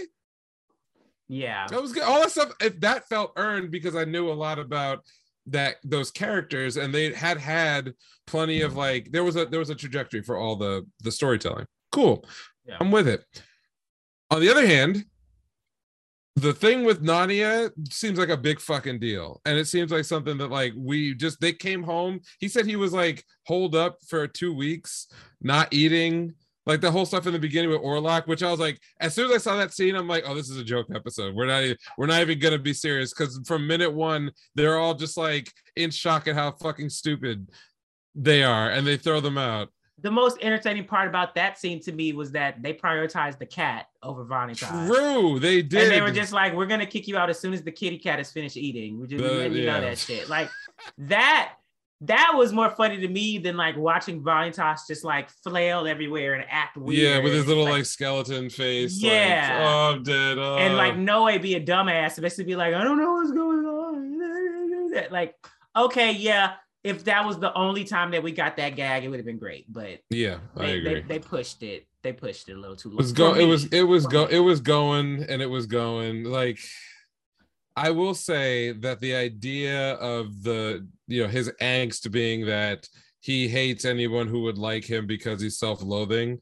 [1.29, 2.03] Yeah, that was good.
[2.03, 4.99] All that stuff if that felt earned because i knew a lot about
[5.47, 7.93] that those characters and they had had
[8.27, 11.65] plenty of like there was a there was a trajectory for all the the storytelling.
[11.91, 12.25] Cool.
[12.65, 12.77] Yeah.
[12.79, 13.25] i'm with it.
[14.31, 15.05] On the other hand
[16.35, 19.39] the thing with Nadia seems like a big fucking deal.
[19.45, 22.21] And it seems like something that like we just they came home.
[22.39, 25.07] He said he was like holed up for two weeks,
[25.41, 26.33] not eating,
[26.65, 29.25] Like the whole stuff in the beginning with Orlok, which I was like, as soon
[29.25, 31.35] as I saw that scene, I'm like, oh, this is a joke episode.
[31.35, 35.17] We're not, we're not even gonna be serious because from minute one, they're all just
[35.17, 37.49] like in shock at how fucking stupid
[38.15, 39.69] they are, and they throw them out.
[40.03, 43.87] The most entertaining part about that scene to me was that they prioritized the cat
[44.03, 44.87] over Vanitas.
[44.87, 45.83] True, they did.
[45.83, 47.97] And they were just like, we're gonna kick you out as soon as the kitty
[47.97, 48.99] cat is finished eating.
[48.99, 49.79] We just letting you yeah.
[49.79, 50.29] know that shit.
[50.29, 50.49] Like
[50.97, 51.53] that.
[52.01, 56.43] That was more funny to me than like watching Vanitas just like flail everywhere and
[56.49, 56.99] act weird.
[56.99, 59.01] yeah, with his little like, Like, skeleton face.
[59.01, 59.57] Yeah.
[59.57, 60.37] Like, oh, I'm dead.
[60.37, 60.57] Oh.
[60.57, 64.13] and like Noe be a dumbass basically be like, I don't know what's going on.
[65.11, 65.35] Like,
[65.75, 69.17] okay, yeah, if that was the only time that we got that gag, it would
[69.17, 69.71] have been great.
[69.71, 70.93] But yeah, I they, agree.
[70.93, 71.87] they, they pushed it.
[72.01, 72.95] They pushed it a little too long.
[72.95, 73.33] It was go.
[73.33, 73.65] It was.
[73.67, 74.25] It was go.
[74.25, 76.25] It was going, and it was going.
[76.25, 76.59] Like,
[77.75, 82.87] I will say that the idea of the you know his angst being that
[83.21, 86.39] he hates anyone who would like him because he's self-loathing.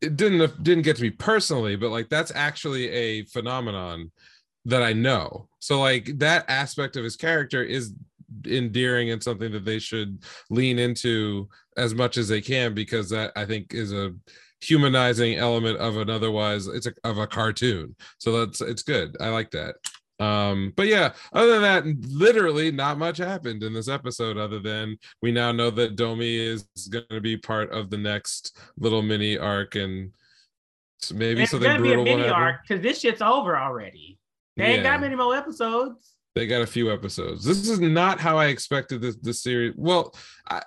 [0.00, 4.10] It didn't didn't get to me personally, but like that's actually a phenomenon
[4.64, 5.48] that I know.
[5.58, 7.92] So like that aspect of his character is
[8.46, 13.32] endearing and something that they should lean into as much as they can because that
[13.36, 14.12] I think is a
[14.60, 17.94] humanizing element of an otherwise it's a of a cartoon.
[18.18, 19.16] So that's it's good.
[19.20, 19.76] I like that.
[20.18, 24.98] Um, but yeah, other than that, literally not much happened in this episode other than
[25.20, 29.74] we now know that Domi is gonna be part of the next little mini arc
[29.74, 30.12] and
[31.12, 34.18] maybe it's something gonna be a brutal mini arc because this shit's over already.
[34.56, 34.92] They ain't Yeah.
[34.92, 36.15] got many more episodes.
[36.36, 37.46] They got a few episodes.
[37.46, 39.72] This is not how I expected this this series.
[39.74, 40.14] Well,
[40.46, 40.60] I,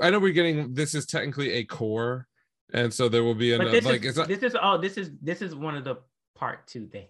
[0.00, 2.28] I know we're getting this is technically a cour,
[2.72, 4.28] and so there will be another this like is it's not.
[4.28, 5.96] this is oh this is this is one of the
[6.36, 7.08] part two things.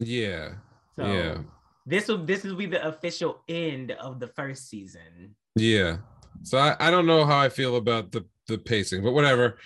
[0.00, 0.54] Yeah,
[0.96, 1.38] So yeah,
[1.84, 5.36] this will this will be the official end of the first season.
[5.54, 5.98] yeah.
[6.44, 9.58] So I, I don't know how I feel about the the pacing, but whatever.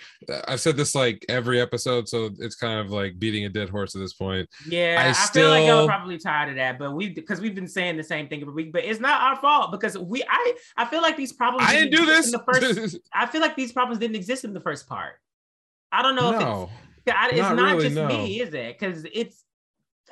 [0.47, 3.95] I've said this like every episode, so it's kind of like beating a dead horse
[3.95, 4.49] at this point.
[4.69, 7.55] Yeah, I I, feel like still- I'm probably tired of that, but we because we've
[7.55, 10.55] been saying the same thing every week, but it's not our fault because we I
[10.77, 12.27] I feel like these problems I didn't do this.
[12.27, 12.99] in the first.
[13.13, 15.15] I feel like these problems didn't exist in the first part.
[15.91, 16.71] I don't know if no,
[17.07, 18.09] it's I, it's not not, really, just no.
[18.09, 18.79] me, is it?
[18.79, 19.45] Because it's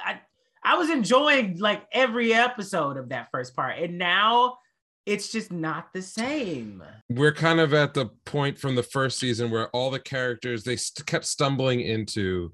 [0.00, 0.20] I
[0.64, 4.58] I was enjoying like every episode of that first part, and now
[5.06, 6.82] it's just not the same.
[7.08, 10.76] we're kind of at the point from the first season where all the characters they
[10.76, 12.52] st- kept stumbling into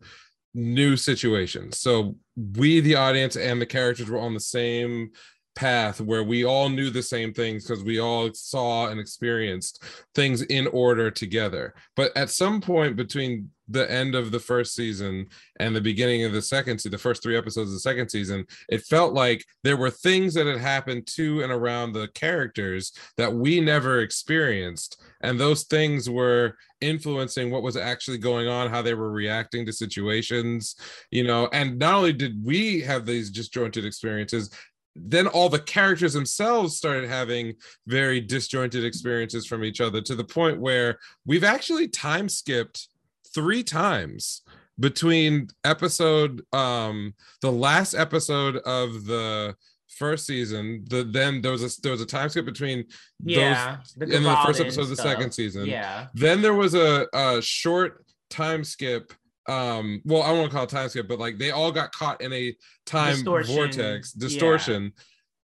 [0.55, 2.15] new situations so
[2.59, 5.11] we the audience and the characters were on the same
[5.55, 9.83] path where we all knew the same things because we all saw and experienced
[10.15, 15.27] things in order together but at some point between the end of the first season
[15.61, 18.45] and the beginning of the second season the first three episodes of the second season
[18.69, 23.33] it felt like there were things that had happened to and around the characters that
[23.33, 25.03] we never experienced.
[25.23, 29.73] And those things were influencing what was actually going on how they were reacting to
[29.73, 30.75] situations
[31.13, 34.51] you know and not only did we have these disjointed experiences
[34.95, 37.55] then all the characters themselves started having
[37.87, 42.89] very disjointed experiences from each other to the point where we've actually time skipped
[43.35, 44.43] three times
[44.79, 49.55] between episode um the last episode of the
[49.89, 52.85] first season the then there was a there was a time skip between
[53.23, 55.07] Yeah, those in the first episode of the stuff.
[55.07, 55.67] second season.
[55.67, 59.13] Yeah, then there was a, a short time skip
[59.49, 62.33] um well i won't call it time skip but like they all got caught in
[62.33, 62.55] a
[62.87, 64.21] time Distortion, vortex yeah.
[64.21, 64.93] distortion.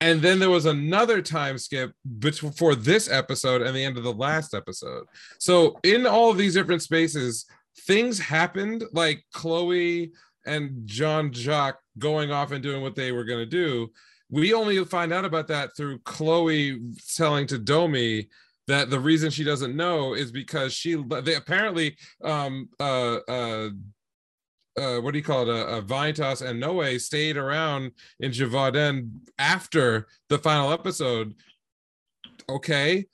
[0.03, 1.93] And then there was another time skip
[2.57, 5.07] for this episode and the end of the last episode.
[5.39, 7.47] So in all of these different spaces
[7.81, 10.13] things happened like chloe
[10.47, 13.89] and jean jacques going off and doing what they were going to do
[14.31, 16.81] we only find out about that through chloe
[17.17, 18.29] telling to domi
[18.67, 23.69] that the reason she doesn't know is because she they apparently um uh uh
[24.79, 25.49] uh, what do you call it?
[25.49, 31.35] Uh, uh, Vanitas and Noe stayed around in Gévaudan after the final episode.
[32.49, 33.07] Okay,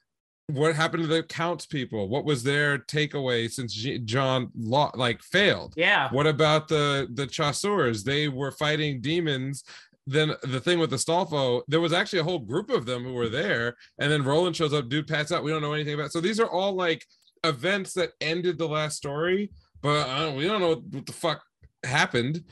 [0.49, 2.09] what happened to the Counts people?
[2.09, 5.75] What was their takeaway since G- John like failed?
[5.77, 6.09] yeah.
[6.11, 8.05] What about the the Chasseurs?
[8.05, 9.65] They were fighting demons.
[10.07, 13.13] Then the thing with the Stolfo, there was actually a whole group of them who
[13.13, 15.45] were there, and then Roland shows up, dude pats out.
[15.45, 16.11] We don't know anything about.
[16.11, 17.07] So these are all like
[17.45, 21.43] events that ended the last story, but uh, we don't know what, what the fuck
[21.85, 22.43] happened.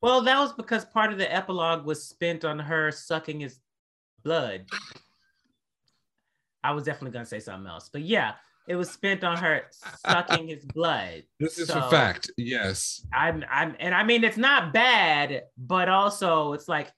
[0.00, 3.58] Well, that was because part of the epilogue was spent on her sucking his
[4.24, 4.64] blood.
[6.66, 8.32] I was definitely gonna say something else, but yeah,
[8.68, 9.62] it was spent on her
[10.04, 11.22] sucking his blood.
[11.38, 12.30] This is So- a fact.
[12.36, 13.06] Yes.
[13.12, 16.90] I'm, I'm, and I mean, it's not bad, but also it's like,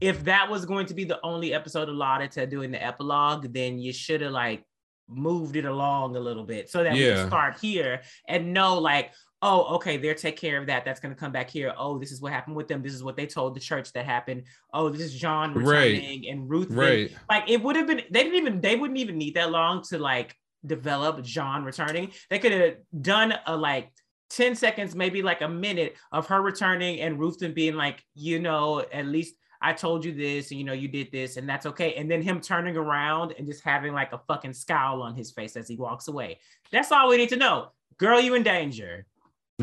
[0.00, 3.78] if that was going to be the only episode allotted to doing the epilogue, then
[3.78, 4.64] you should have like
[5.08, 7.16] moved it along a little bit so that we Yeah.
[7.16, 11.14] can start here and know like oh okay they're take care of that that's going
[11.14, 11.72] to come back here.
[11.76, 12.82] Oh this is what happened with them.
[12.82, 14.44] This is what they told the church that happened.
[14.72, 15.92] Oh this is john Right.
[15.94, 17.10] returning and ruth Right.
[17.30, 19.98] like it would have been they didn't even they wouldn't even need that long to
[19.98, 22.12] like develop john returning.
[22.28, 23.90] They could have done a like
[24.30, 28.78] 10 seconds maybe like a minute of her returning and ruthven being like you know
[28.92, 31.94] at least i told you this and you know you did this and that's okay.
[31.94, 35.56] And then him turning around and just having like a fucking scowl on his face
[35.56, 36.38] as he walks away.
[36.70, 37.70] That's all we need to know.
[37.98, 39.04] Girl you in danger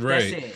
[0.03, 0.55] Right.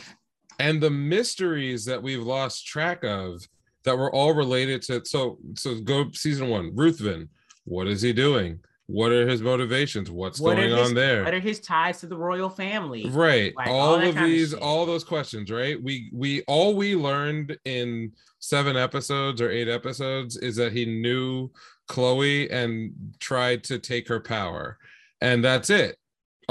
[0.60, 3.42] and the mysteries that we've lost track of
[3.84, 7.30] that were all related to so so go season one ruthven
[7.66, 8.60] what is he doing?
[8.88, 10.10] What are his motivations?
[10.12, 11.24] What's What going his- on there?
[11.24, 13.08] what are his ties to the royal family?
[13.10, 13.56] Right.
[13.56, 15.82] Like, all all of kind of these all those questions right?
[15.82, 21.50] We we all we learned in seven episodes or eight episodes is that he knew
[21.88, 24.78] chloe and tried to take her power.
[25.22, 25.98] And that's it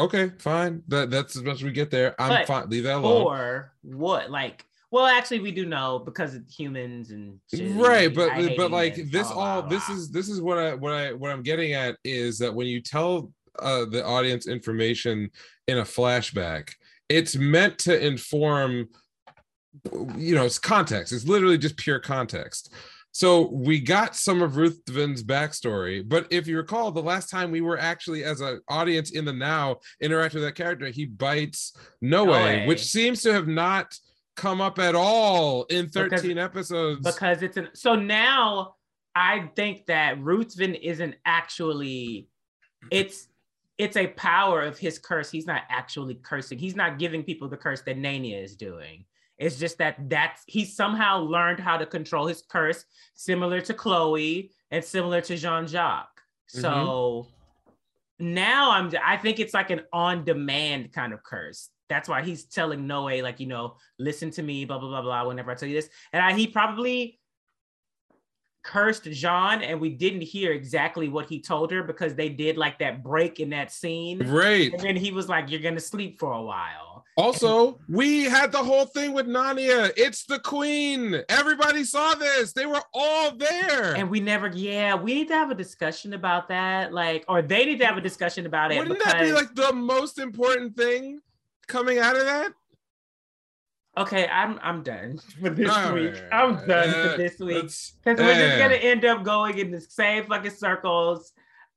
[0.01, 0.83] okay fine.
[0.89, 2.15] That that's as much as we get there.
[2.21, 2.69] I'm But fine.
[2.69, 3.23] Leave that alone.
[3.27, 4.31] or what?
[4.31, 8.97] Like well actually we do know because of humans and shit, right but but like
[8.97, 9.95] this blah, all blah, this blah.
[9.95, 12.81] is this is what i what i what i'm getting at is that when you
[12.81, 15.31] tell uh the audience information
[15.69, 16.71] in a flashback
[17.09, 18.89] it's meant to inform
[20.17, 21.13] you know it's context.
[21.13, 22.73] It's literally just pure context
[23.13, 27.61] so we got some of Ruthven's backstory, but if you recall, the last time we
[27.61, 32.25] were actually, as an audience in the now, interact with that character, he bites Noe,
[32.27, 32.67] Noe.
[32.67, 33.95] which seems to have not
[34.37, 37.05] come up at all in Because- 13 episodes.
[37.05, 38.77] because it's an so now
[39.15, 42.29] I think that Ruthven isn't actually
[42.91, 43.27] it's
[43.77, 45.31] it's a power of his curse.
[45.31, 46.59] He's not actually cursing.
[46.59, 49.05] He's not giving people the curse that Naenia is doing.
[49.41, 54.53] It's just that that's he somehow learned how to control his curse, similar to Chloe
[54.71, 56.21] and similar to Jean Jacques.
[56.55, 56.61] Mm-hmm.
[56.61, 57.27] So
[58.19, 61.71] now I'm I think it's like an on-demand kind of curse.
[61.89, 65.27] That's why he's telling Noe, like, you know, listen to me, blah, blah, blah, blah,
[65.27, 65.89] whenever I tell you this.
[66.13, 67.19] And I, he probably
[68.63, 72.79] cursed Jean, and we didn't hear exactly what he told her because they did like
[72.79, 74.19] that break in that scene.
[74.29, 74.73] right.
[74.73, 77.00] And then he was like, You're gonna sleep for a while.
[77.17, 79.93] Also, we had the whole thing with Naenia.
[79.97, 81.23] It's the queen.
[81.29, 82.53] Everybody saw this.
[82.53, 83.95] They were all there.
[83.95, 86.95] And we never, yeah, we need to have a discussion about that.
[86.95, 88.79] Like, or they need to have a discussion about it.
[88.79, 91.21] Wouldn't because, that be like the most important thing
[91.67, 92.53] coming out of that?
[93.97, 96.15] okay, I'm I'm done for this All week.
[96.15, 97.71] right, I'm done uh, for this week.
[98.05, 101.33] Because we're just gonna end up going in the same fucking circles.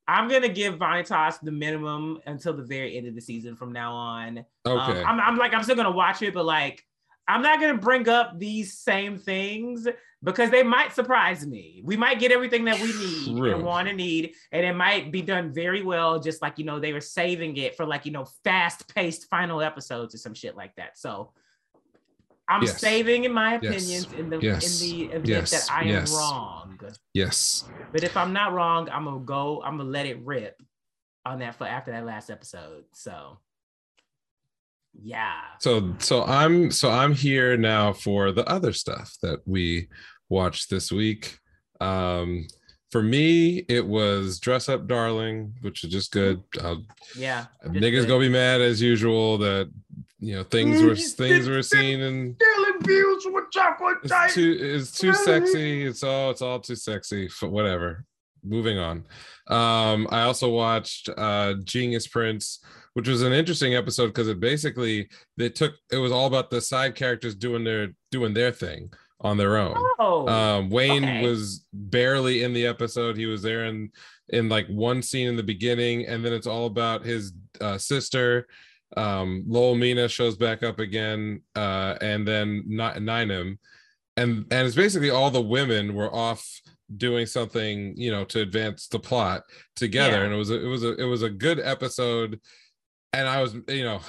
[0.06, 3.92] I'm gonna give Vanitas the minimum until the very end of the season from now
[3.94, 4.44] on.
[4.64, 5.02] Um, Okay.
[5.02, 6.84] I'm, I'm like, I'm still gonna watch it, but like,
[7.26, 9.88] I'm not gonna bring up these same things
[10.22, 11.82] because they might surprise me.
[11.84, 13.54] We might get everything that we need True.
[13.54, 16.78] and want to need, and it might be done very well, just like you know,
[16.78, 20.74] they were saving it for like you know, fast-paced final episodes or some shit like
[20.76, 20.98] that.
[20.98, 21.32] So
[22.48, 22.78] I'm Yes.
[22.80, 23.82] saving in my Yes.
[23.82, 24.82] opinions in the Yes.
[24.82, 25.50] in the event Yes.
[25.66, 26.12] that I am Yes.
[26.12, 26.78] wrong.
[27.14, 27.64] yes.
[27.92, 29.62] But if I'm not wrong, I'm gonna go.
[29.62, 30.60] I'm gonna let it rip
[31.24, 32.84] on that for after that last episode.
[32.92, 33.38] So,
[35.02, 35.40] yeah.
[35.60, 39.88] So so I'm so I'm here now for the other stuff that we
[40.28, 41.38] watched this week.
[41.80, 42.46] Um
[42.90, 46.44] for me, it was Dress Up Darling, which is just good.
[46.60, 46.76] Uh,
[47.16, 47.46] Yeah.
[47.66, 48.08] niggas good.
[48.08, 49.68] gonna be mad as usual that
[50.24, 54.98] you know things were things were seen and Stealing views with chocolate it's too it's
[54.98, 55.84] too sexy.
[55.84, 57.28] It's all it's all too sexy.
[57.28, 58.04] For whatever.
[58.42, 59.04] Moving on.
[59.48, 62.60] Um, I also watched uh Genius Prince,
[62.94, 66.60] which was an interesting episode because it basically they took it was all about the
[66.60, 69.74] side characters doing their doing their thing on their own.
[69.98, 71.22] Oh, Um, Wein okay.
[71.22, 73.16] was barely in the episode.
[73.16, 73.90] He was there in
[74.28, 78.46] in like one scene in the beginning, and then it's all about his uh, sister.
[78.96, 83.58] Um, Lowellmina shows back up again, uh, and then Ni- Ninym,
[84.16, 86.60] and and it's basically all the women were off
[86.96, 89.42] doing something, you know, to advance the plot
[89.74, 90.24] together, Yeah.
[90.24, 92.40] and it was a, it was a it was a good episode,
[93.12, 94.00] and I was you know.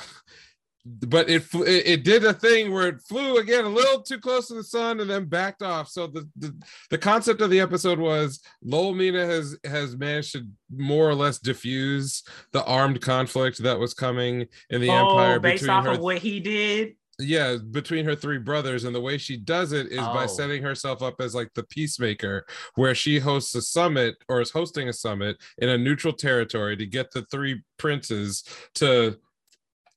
[0.85, 4.53] But it, it did a thing where it flew again a little too close to
[4.53, 5.89] the sun and then backed off.
[5.89, 6.55] So the, the
[6.91, 12.21] the concept of the episode was Lowellmina has has managed to more or less diffuse
[12.51, 15.99] the armed conflict that was coming in the oh, empire based between off her of
[15.99, 16.93] what he did.
[17.17, 20.27] yeah between her three brothers and the way she does it is by Oh.
[20.27, 24.89] setting herself up as like the peacemaker where she hosts a summit or is hosting
[24.89, 28.43] a summit in a neutral territory to get the three princes
[28.75, 29.17] to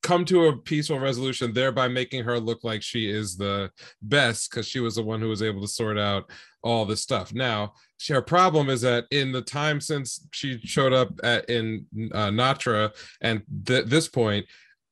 [0.03, 3.71] come to a peaceful resolution thereby making her look like she is the
[4.03, 6.31] best because she was the one who was able to sort out
[6.63, 10.93] all this stuff now she, her problem is that in the time since she showed
[10.93, 11.85] up at in
[12.15, 14.47] uh, Natra and th- this point,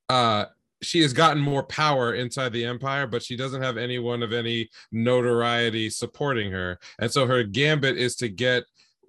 [0.08, 0.46] uh,
[0.82, 4.68] she has gotten more power inside the empire, but she doesn't have anyone of any
[4.92, 6.78] notoriety supporting her.
[6.98, 8.64] And so her gambit is to get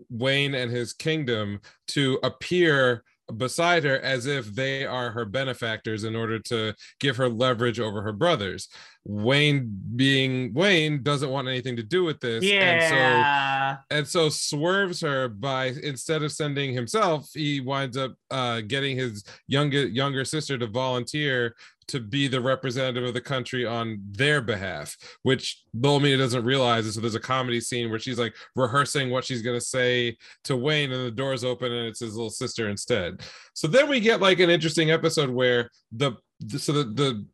[0.10, 3.04] Wein and his kingdom to appear
[3.36, 8.02] beside her as if they are her benefactors in order to give her leverage over
[8.02, 8.70] her brothers.
[9.06, 12.44] Wein being Wein doesn't want anything to do with this.
[12.44, 12.60] Yeah.
[12.60, 18.62] And so and so swerves her by instead of sending himself, he winds up uh,
[18.62, 21.56] getting his younger younger sister to volunteer
[21.88, 26.94] to be the representative of the country on their behalf, which Lowellmina doesn't realize.
[26.94, 30.92] So there's a comedy scene where she's like rehearsing what she's gonna say to Wein,
[30.92, 33.22] and the doors open and it's his little sister instead.
[33.54, 36.14] So then we get like an interesting episode where the
[36.58, 37.26] so the the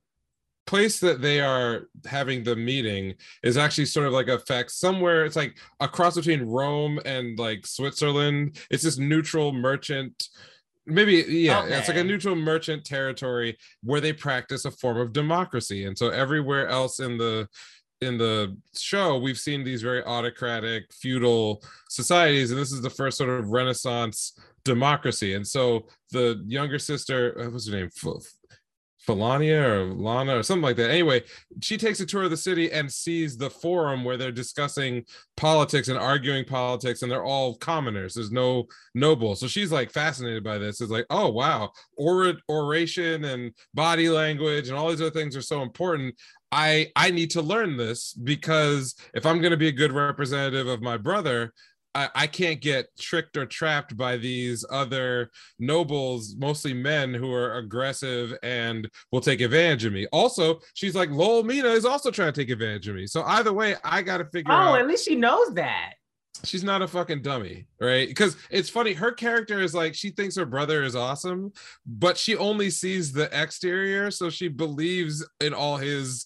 [0.66, 5.26] place that they are having the meeting is actually sort of like a fact somewhere
[5.26, 10.30] it's like a cross between rome and like switzerland it's this neutral merchant
[10.86, 15.86] maybe yeah it's like a neutral merchant territory where they practice a form of democracy.
[15.86, 17.48] And so everywhere else in the
[18.02, 23.18] in the show we've seen these very autocratic feudal societies and this is the first
[23.18, 25.36] sort of renaissance democracy.
[25.36, 27.90] And so the younger sister uh, what's her name
[29.08, 30.90] Falanya or Lana or something like that.
[30.90, 31.24] Anyway,
[31.62, 35.04] she takes a tour of the city and sees the forum where they're discussing
[35.36, 38.14] politics and arguing politics, and they're all commoners.
[38.14, 39.36] There's no noble.
[39.36, 40.82] So she's like fascinated by this.
[40.82, 45.42] It's like, oh wow, Or- oration and body language and all these other things are
[45.42, 46.16] so important.
[46.52, 50.68] I I need to learn this because if I'm going to be a good representative
[50.68, 51.52] of my brother,
[51.96, 55.30] I, I can't get tricked or trapped by these other
[55.60, 60.08] nobles, mostly men who are aggressive and will take advantage of me.
[60.12, 63.06] Also, she's like, Lowellmina is also trying to take advantage of me.
[63.08, 65.94] So either way, I got to figure Oh, out Oh, at least she knows that.
[66.44, 68.08] she's not a fucking dummy, right?
[68.08, 71.54] Because it's funny, her character is like she thinks her brother is awesome,
[71.86, 76.26] but she only sees the exterior, so she believes in all his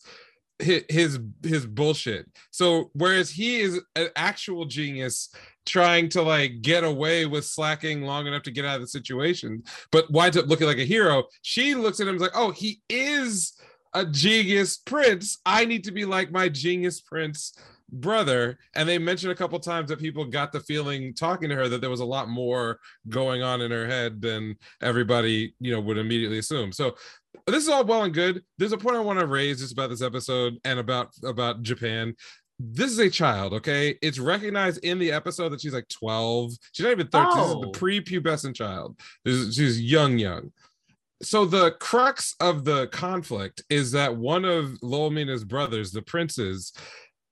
[0.60, 2.26] his his, his bullshit.
[2.50, 5.30] So whereas he is an actual genius
[5.68, 9.64] trying to like get away with slacking long enough to get out of the situation,
[9.92, 13.54] but winds up looking like a hero, she looks at him like, oh, he is
[13.94, 15.40] a genius prince.
[15.46, 17.54] I need to be like my genius prince
[17.92, 18.58] brother.
[18.76, 21.82] And they mentioned a couple times that people got the feeling talking to her that
[21.82, 25.98] there was a lot more going on in her head than everybody you know would
[25.98, 26.72] immediately assume.
[26.72, 26.96] So
[27.46, 28.44] this is all well and good.
[28.58, 32.14] There's a point i want to raise just about this episode and about about japan
[32.60, 36.84] this is a child okay it's recognized in the episode that she's like 12 she's
[36.84, 37.62] not even 13 this is Oh.
[37.62, 40.52] the pre-pubescent child This is- she's young young
[41.22, 46.72] so the crux of the conflict is that one of Lowellmina's brothers, the princes,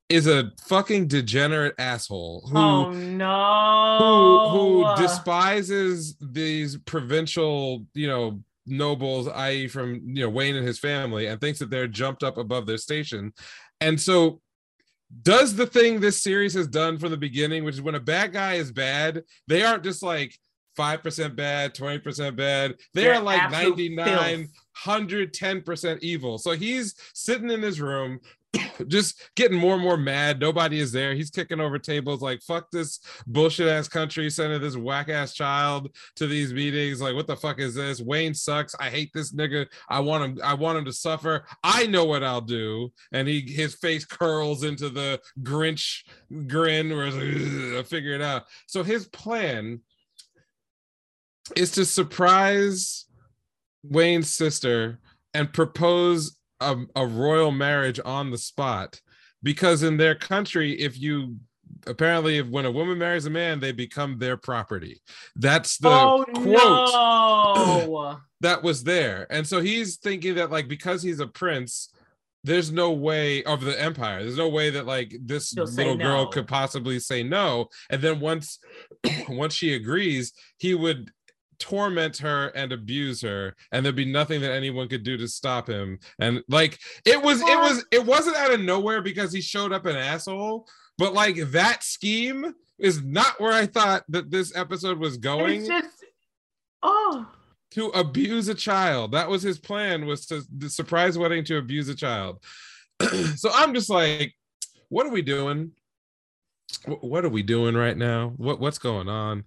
[0.10, 4.50] is a fucking degenerate asshole who oh no.
[4.52, 10.80] who who despises these provincial, you know, nobles, i.e., from you know Wein and his
[10.80, 13.34] family, and thinks that they're jumped up above their station,
[13.82, 14.42] and so
[15.22, 18.34] does the thing this series has done from the beginning, which is when a bad
[18.34, 20.38] guy is bad, they aren't just like
[20.76, 22.76] five percent bad, twenty percent bad.
[22.94, 24.50] They They're are like absolute 99, filth.
[24.86, 26.38] 110% evil.
[26.38, 28.20] So he's sitting in his room,
[28.88, 30.40] just getting more and more mad.
[30.40, 31.14] Nobody is there.
[31.14, 35.96] He's kicking over tables like, fuck this bullshit ass country, sending this whack ass child
[36.16, 37.02] to these meetings.
[37.02, 38.02] Like, what the fuck is this?
[38.02, 38.76] Wein sucks.
[38.80, 39.68] I hate this nigga.
[39.90, 41.46] I want him, I want him to suffer.
[41.64, 42.92] I know what I'll do.
[43.12, 46.04] And he his face curls into the Grinch
[46.48, 48.44] grin where it's like, "Ugh, I figure it out.
[48.68, 49.82] So his plan
[51.56, 53.06] is to surprise
[53.84, 55.00] Wein's sister
[55.34, 59.02] and propose a, a royal marriage on the spot.
[59.44, 61.38] Because in their country if you
[61.88, 65.02] apparently if when a woman marries a man they become their property.
[65.36, 68.20] That's the oh quote no.
[68.42, 69.28] that was there.
[69.30, 71.90] And so he's thinking that like because he's a prince
[72.44, 74.22] there's no way of the empire.
[74.22, 76.30] There's no way that like this She'll little girl no.
[76.30, 77.70] could possibly say no.
[77.90, 78.60] And then once
[79.28, 81.12] once she agrees he would
[81.60, 85.68] torment her and abuse her and there'd be nothing that anyone could do to stop
[85.68, 89.72] him and like it was it was it wasn't out of nowhere because he showed
[89.72, 94.98] up an asshole but like that scheme is not where i thought that this episode
[94.98, 96.06] was going It's just
[96.84, 97.28] oh
[97.76, 99.12] to abuse a child.
[99.12, 102.42] That was his plan was to the surprise wedding to abuse a child.
[103.36, 104.34] so I'm just like,
[104.88, 105.72] what are we doing?
[106.86, 108.34] What are we doing right now?
[108.38, 109.44] What what's going on?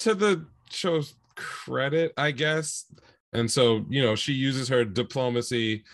[0.00, 2.86] To the show's credit, I guess.
[3.32, 5.84] And so, you know, she uses her diplomacy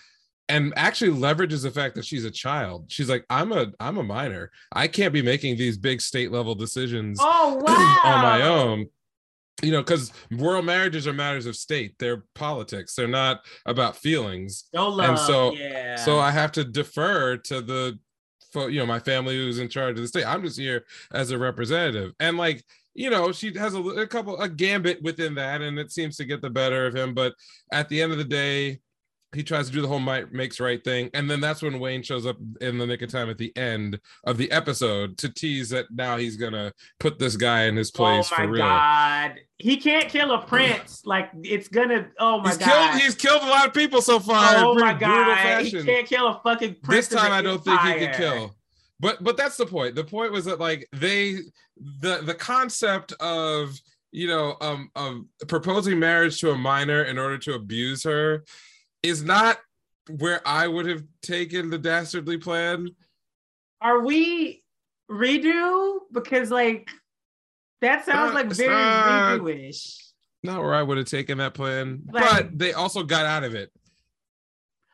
[0.48, 2.84] and actually leverages the fact that she's a child.
[2.88, 4.50] She's like, I'm a I'm a minor.
[4.72, 8.00] I can't be making these big state level decisions Oh wow.
[8.04, 8.86] on my own.
[9.62, 11.94] You know, because royal marriages are matters of state.
[11.98, 12.94] They're politics.
[12.94, 14.64] They're not about feelings.
[14.74, 15.10] No love.
[15.10, 15.96] And so- yeah.
[15.96, 17.98] So I have to defer to the,
[18.54, 20.26] you know, my family who's in charge of the state.
[20.26, 22.64] I'm just here as a representative, and like,
[22.94, 26.24] you know, she has a, a couple a gambit within that, and it seems to
[26.24, 27.14] get the better of him.
[27.14, 27.34] But
[27.72, 28.80] at the end of the day,
[29.34, 32.02] he tries to do the whole might makes right thing, and then that's when Wein
[32.02, 35.70] shows up in the nick of time at the end of the episode to tease
[35.70, 38.62] that now he's gonna put this guy in his oh place oh my for real.
[38.62, 39.40] god.
[39.56, 41.02] He can't kill a prince.
[41.06, 42.90] Like it's gonna oh my he's god.
[42.90, 43.02] killed.
[43.02, 44.56] He's killed a lot of people so far.
[44.56, 45.64] oh my god.
[45.64, 47.08] He can't kill a fucking prince.
[47.08, 48.18] this time I don't think he could empire.
[48.18, 48.56] kill.
[49.02, 49.96] But but that's the point.
[49.96, 51.38] The point was that like they
[51.76, 53.76] the the concept of
[54.12, 58.44] you know um of proposing marriage to a minor in order to abuse her
[59.02, 59.58] is not
[60.18, 62.90] where I would have taken the dastardly plan.
[63.80, 64.62] Are we
[65.10, 65.98] redo?
[66.12, 66.88] Because like
[67.80, 69.98] that sounds like very not- redo-ish.
[70.44, 72.02] Not where I would have taken that plan.
[72.12, 73.72] Like- but they also got out of it.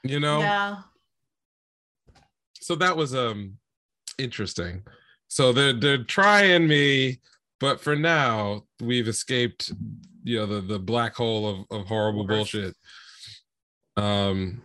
[0.02, 0.38] You know?
[0.38, 0.76] Yeah.
[2.60, 3.58] so that was um
[4.18, 4.82] interesting.
[5.28, 7.20] So they're they're trying me
[7.60, 9.72] but for now we've escaped
[10.24, 12.74] you know the the black hole of, of horrible bullshit.
[13.96, 14.62] Um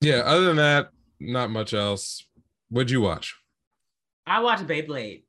[0.00, 0.90] yeah other than that
[1.20, 2.24] not much else.
[2.70, 3.36] What'd you watch?
[4.26, 5.22] I watched Beyblade.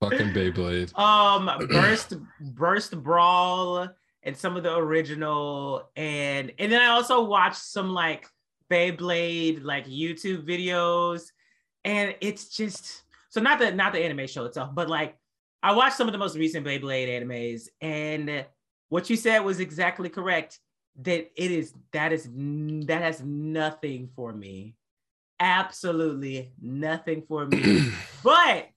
[0.00, 0.92] fucking beyblade.
[0.98, 3.88] Um, Burst, Burst Brawl,
[4.22, 8.26] and some of the original, and and then I also watched some like
[8.70, 11.30] Beyblade like YouTube videos,
[11.84, 15.16] and it's just so not the not the anime show itself, but like
[15.62, 18.44] I watched some of the most recent Beyblade animes, and
[18.88, 20.60] what you said was exactly correct.
[21.02, 22.28] That it is that is
[22.86, 24.74] that has nothing for me,
[25.38, 27.92] absolutely nothing for me.
[28.24, 28.68] But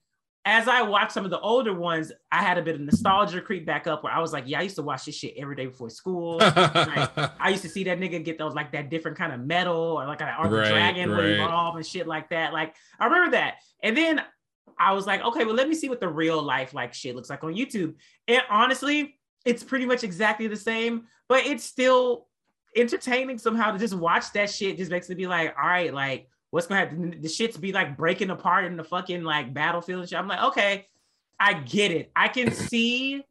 [0.44, 3.64] as I watched some of the older ones, I had a bit of nostalgia creep
[3.64, 5.66] back up where I was like, yeah, I used to watch this shit every day
[5.66, 6.38] before school.
[6.42, 10.06] I used to see that nigga get those like that different kind of metal or
[10.06, 11.30] like an Art the Right, Dragon would right.
[11.34, 12.52] evolve and shit like that.
[12.52, 13.58] Like I remember that.
[13.84, 14.20] And then
[14.78, 17.30] I was like, okay, well, let me see what the real life like shit looks
[17.30, 17.94] like on YouTube.
[18.26, 22.26] And honestly, it's pretty much exactly the same, but it's still
[22.74, 24.76] entertaining somehow to just watch that shit.
[24.76, 27.18] Just makes me be like, all right, like what's gonna happen?
[27.20, 30.18] The shit's be like breaking apart in the fucking like battlefield and shit.
[30.18, 30.86] I'm like, okay,
[31.40, 32.12] I get it.
[32.14, 33.24] I can see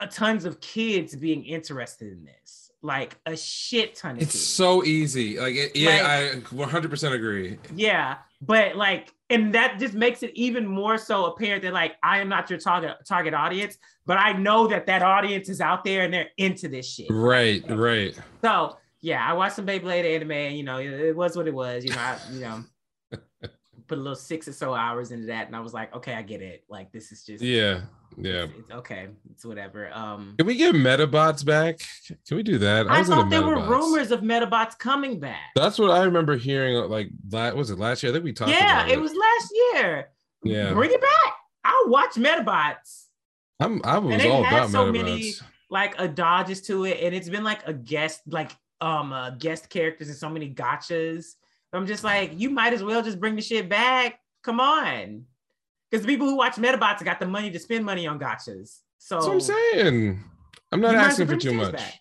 [0.00, 4.44] a tons of kids being interested in this, like a shit ton of it's kids.
[4.46, 10.22] so easy like it, yeah i 100% agree Yeah, but like, and that just makes
[10.24, 14.18] it even more so apparent that like I am not your target target audience, but
[14.18, 17.06] I know that that audience is out there and they're into this shit.
[17.10, 21.36] right right So yeah, I watched some Beyblade anime, and you know, it, it was
[21.36, 21.84] what it was.
[21.84, 22.64] You know, I, you know,
[23.86, 26.22] put a little six or so hours into that, and I was like, okay, I
[26.22, 26.64] get it.
[26.70, 27.82] Like this is just yeah
[28.16, 29.92] yeah it's, it's okay, it's whatever.
[29.92, 31.80] Um, can we get medabots back
[32.26, 35.50] can we do that I into thought there were rumors of Medabots coming back.
[35.54, 36.76] That's what I remember hearing.
[36.88, 38.10] Like, that was it last year?
[38.10, 38.52] I think we talked.
[38.52, 40.08] yeah, about it was last year.
[40.42, 40.72] Yeah.
[40.72, 41.34] bring it back.
[41.62, 43.04] I'll watch Medabots.
[43.60, 43.82] I'm.
[43.84, 44.92] I was all about so Medabots.
[44.92, 45.32] many-
[45.70, 48.52] Like a dodges to it, and it's been like a guest, like
[48.84, 51.34] um, uh, guest characters and so many gotchas.
[51.72, 54.20] I'm just like, you might as well just bring the shit back.
[54.42, 55.24] Come on,
[55.90, 58.80] because the people who watch Medabots got the money to spend money on gotchas.
[58.98, 60.24] So That's what I'm saying.
[60.70, 61.72] I'm not You might as asking for too much.
[61.72, 61.94] back.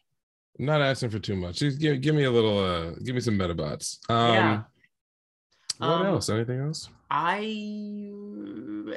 [0.60, 1.58] I'm not asking for too much.
[1.58, 2.60] Just give, give me a little.
[2.60, 4.00] Uh, give me some Medabots.
[4.10, 4.62] Um, Yeah.
[5.80, 6.30] What Um, else?
[6.30, 6.90] Anything else?
[7.10, 7.38] I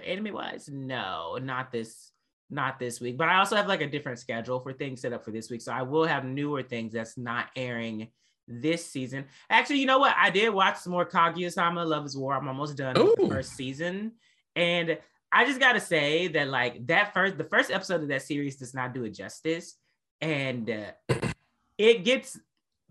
[0.04, 2.10] anime wise, no, not this,
[2.50, 3.16] not this week.
[3.16, 5.62] But I also have like a different schedule for things set up for this week,
[5.62, 8.08] so I will have newer things that's not airing
[8.48, 9.24] this season.
[9.50, 10.14] Actually, you know what?
[10.16, 12.34] I did watch some more Kaguya-sama: Love Is War.
[12.34, 14.12] I'm almost done with the first season,
[14.54, 14.98] and
[15.32, 18.74] I just gotta say that like that first, the first episode of that series does
[18.74, 19.76] not do it justice,
[20.20, 20.92] and uh,
[21.78, 22.38] it gets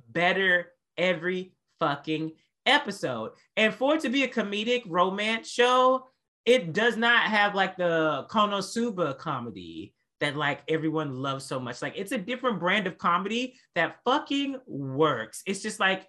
[0.10, 2.34] better every fucking
[2.66, 3.32] episode.
[3.56, 6.08] And for it to be a comedic romance show,
[6.46, 11.82] it does not have like the Konosuba comedy that like everyone loves so much.
[11.82, 15.41] Like it's a different brand of comedy that fucking works.
[15.46, 16.08] It's just like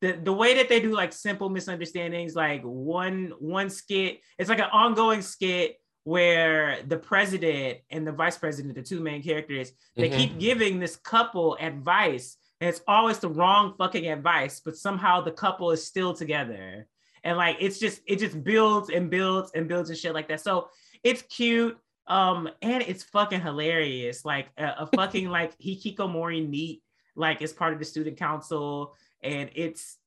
[0.00, 4.60] the, the way that they do like simple misunderstandings, like one one skit, it's like
[4.60, 10.08] an ongoing skit where the president and the vice president, the two main characters, they
[10.08, 10.16] Mhm.
[10.16, 15.30] keep giving this couple advice and it's always the wrong fucking advice but somehow the
[15.32, 16.86] couple is still together
[17.24, 20.40] and like it's just it just builds and builds and builds and shit like that
[20.40, 20.68] so
[21.04, 26.82] it's cute um and it's fucking hilarious like a, a fucking like hikikomori NEET
[27.18, 29.98] like is part of the student council, and it's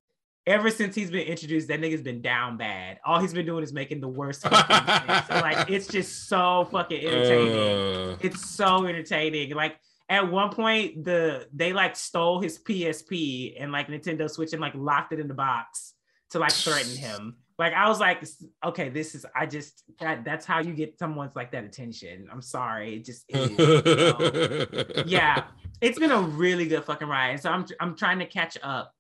[0.48, 3.00] ever since he's been introduced, that nigga's been down bad.
[3.06, 4.42] All he's been doing is making the worst.
[4.42, 8.14] so, like it's just so fucking entertaining.
[8.14, 9.54] Uh, It's so entertaining.
[9.54, 9.78] Like
[10.10, 14.74] at one point, the they like stole his PSP and like Nintendo Switch and like
[14.74, 15.94] locked it in the box
[16.32, 17.36] to like threaten him.
[17.60, 18.24] Like I was like,
[18.66, 22.28] okay, this is I just that that's how you get someone's like that attention.
[22.32, 23.56] I'm sorry, it just is.
[23.56, 25.44] So, yeah,
[25.80, 27.40] it's been a really good fucking ride.
[27.40, 28.96] So I'm I'm trying to catch up,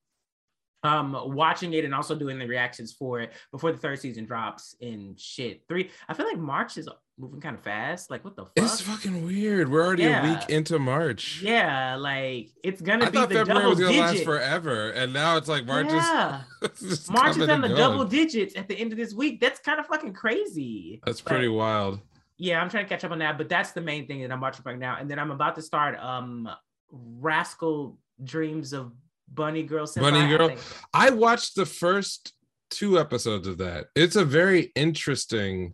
[0.83, 4.75] um, watching it and also doing the reactions for it before the third season drops
[4.79, 5.89] in shit three.
[6.07, 6.87] I feel like March is
[7.21, 8.09] moving kind of fast.
[8.09, 8.53] Like what the fuck?
[8.57, 9.71] It's fucking weird.
[9.71, 11.41] We're already a week into March.
[11.41, 15.13] yeah, like it's gonna I be thought the February double was gonna last forever, and
[15.13, 16.41] now it's like March yeah.
[16.81, 17.77] is March is on the going.
[17.79, 19.39] double digits at the end of this week.
[19.39, 20.99] That's kind of fucking crazy.
[21.05, 21.99] That's But- pretty wild.
[22.37, 24.41] yeah, I'm trying to catch up on that, but that's the main thing that I'm
[24.41, 24.97] watching right now.
[24.99, 26.49] And then I'm about to start um
[26.91, 28.91] Rascal Dreams of
[29.33, 30.47] Bunny Girl Senpai, Bunny Girl?
[30.49, 30.59] think.
[30.93, 32.33] I watched the first
[32.69, 33.87] two episodes of that.
[33.95, 35.73] It's a very interesting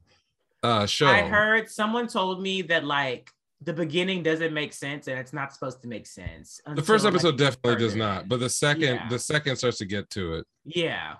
[0.63, 1.07] uh show.
[1.07, 3.31] I heard someone told me that like
[3.61, 6.59] the beginning doesn't make sense and it's not supposed to make sense.
[6.75, 9.09] the first until, like, episode definitely does not, but the second Yeah.
[9.09, 10.45] the second starts to get to it.
[10.63, 11.15] yeah.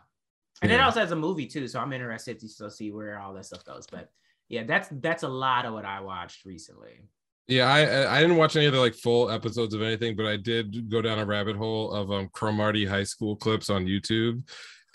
[0.64, 0.86] And Yeah.
[0.86, 3.64] also has a movie too, so I'm interested to still see where all that stuff
[3.64, 3.86] goes.
[3.92, 4.10] But
[4.50, 7.02] yeah, that's that's a lot of what I watched recently.
[7.48, 10.36] Yeah, I I- didn't watch any of the like full episodes of anything, but I
[10.36, 14.42] did go down a rabbit hole of um Cromartie High School clips on YouTube,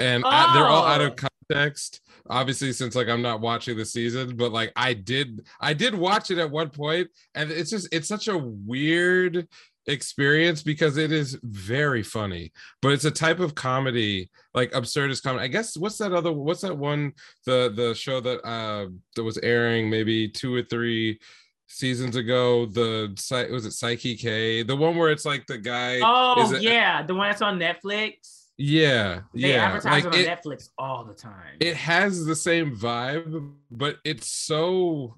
[0.01, 1.27] and I- they're all out of Oh.
[1.53, 2.01] Context.
[2.31, 6.31] Obviously, since like I'm not watching the season, but like I did I did watch
[6.31, 9.49] it at one point, and it's just it's such a weird
[9.87, 15.45] experience because it is very funny, but it's a type of comedy like absurdist comedy.
[15.45, 17.13] I guess what's that other what's that one
[17.45, 18.87] the the show that uh
[19.17, 21.19] that was airing maybe two or three
[21.67, 23.09] seasons ago the
[23.51, 27.03] was it Saiki K the one where it's like the guy Oh is it- yeah,
[27.03, 28.42] the one that's on Netflix.
[28.63, 31.57] Yeah They yeah advertise like it on it, Netflix all the time.
[31.61, 35.17] it has the same vibe but it's so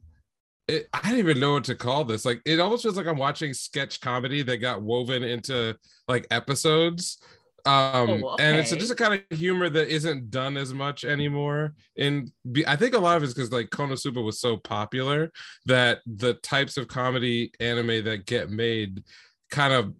[0.66, 2.24] it, I don't even know what to call this.
[2.24, 5.76] Like, it almost feels like I'm watching sketch comedy that got woven into
[6.08, 7.18] like episodes.
[7.66, 11.74] Um, Oh, and it's just a kind of humor that isn't done as much anymore.
[11.98, 12.30] And
[12.66, 15.30] I think a lot of it's because like Konosuba was so popular
[15.66, 19.02] that the types of comedy anime that get made
[19.50, 19.92] kind of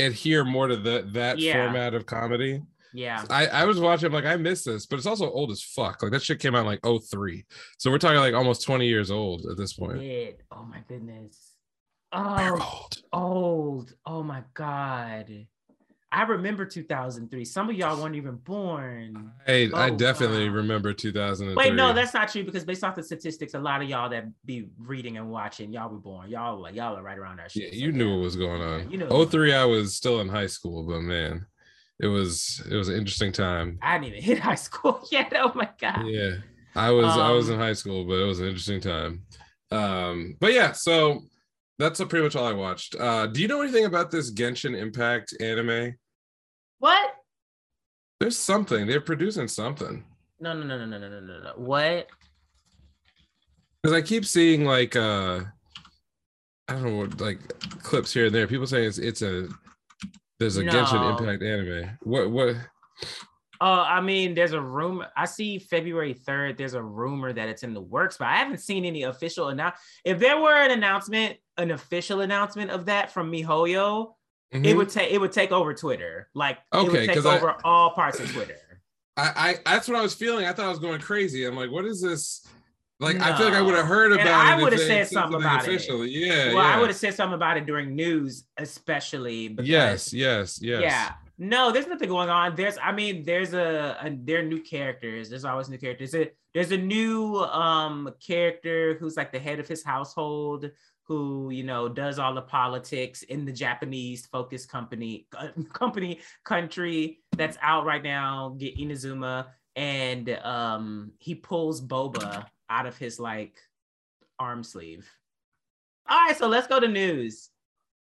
[0.00, 1.52] adhere more to the, that Yeah.
[1.64, 2.62] format of comedy.
[2.94, 3.24] yeah.
[3.30, 6.02] I, I was watching, I'm like, I miss this, but it's also old as fuck.
[6.02, 7.44] Like that shit came out in like 03.
[7.78, 9.98] So we're talking like almost 20 years old at this point.
[10.00, 10.36] Did.
[10.50, 11.36] Oh my goodness.
[12.14, 13.02] We're Oh, old.
[13.12, 13.92] old.
[14.06, 15.46] Oh my god.
[16.10, 17.44] I remember 2003.
[17.44, 19.30] Some of y'all weren't even born.
[19.46, 20.54] I, I Oh, definitely wow.
[20.56, 21.54] remember 2003.
[21.54, 24.24] Wait, no, that's not true because based off the statistics, a lot of y'all that
[24.46, 26.30] be reading and watching, y'all were born.
[26.30, 27.64] Y'all like y'all are right around that shit.
[27.64, 28.90] yeah, So, you knew what was going on.
[28.90, 29.26] You know.
[29.26, 31.44] 03, I was still in high school, but man,
[32.00, 33.78] it was it was an interesting time.
[33.82, 35.30] I didn't even hit high school yet.
[35.36, 36.06] Oh my god.
[36.06, 36.36] Yeah,
[36.74, 39.24] I was I was Um, in high school, but it was an interesting time.
[39.70, 41.20] Um, but yeah, so
[41.78, 42.96] that's pretty much all I watched.
[42.96, 45.94] Uh, do you know anything about this Genshin Impact anime?
[46.80, 47.14] What?
[48.20, 48.86] There's something.
[48.86, 50.04] They're producing something.
[50.40, 51.52] No, no, no, no, no, no, no, no.
[51.56, 52.08] What?
[53.82, 55.42] Because I keep seeing like uh
[56.66, 57.38] I don't know like
[57.82, 58.46] clips here and there.
[58.46, 59.48] People saying it's it's a
[60.38, 60.72] there's a no.
[60.72, 61.90] Genshin Impact anime.
[62.02, 62.56] What what
[63.60, 65.08] uh, I mean, there's a rumor.
[65.16, 66.56] I see February 3rd.
[66.56, 69.82] There's a rumor that it's in the works, but I haven't seen any official announcement.
[70.04, 74.14] If there were an announcement, an official announcement of that from MiHoYo,
[74.52, 74.76] it Mhm.
[74.76, 76.28] would take it would take over Twitter.
[76.34, 78.56] Like it Okay, would take 'cause I- over all parts of Twitter.
[79.16, 79.32] I,
[79.66, 80.46] I that's what I was feeling.
[80.46, 81.44] I thought I was going crazy.
[81.44, 82.46] I'm like, what is this?
[83.00, 84.56] Like I feel like I would have heard And about I it.
[84.58, 85.74] if would've said said something about it.
[85.74, 86.06] official.
[86.06, 89.48] Yeah, well, I would have said something about it during news, especially.
[89.48, 90.80] Because, Yes, yes, yes.
[90.82, 91.12] Yeah.
[91.40, 92.56] No, there's nothing going on.
[92.56, 95.30] There's, I mean, there's a, a there are new characters.
[95.30, 96.10] There's always new characters.
[96.10, 100.68] There's a, there's a new um character who's like the head of his household,
[101.04, 105.28] who you know does all the politics in the Japanese focused company
[105.72, 108.56] company country that's out right now.
[108.58, 113.60] Get Inazuma, and um he pulls Boba out of his like
[114.40, 115.08] arm sleeve.
[116.08, 117.50] All right, so let's go to news.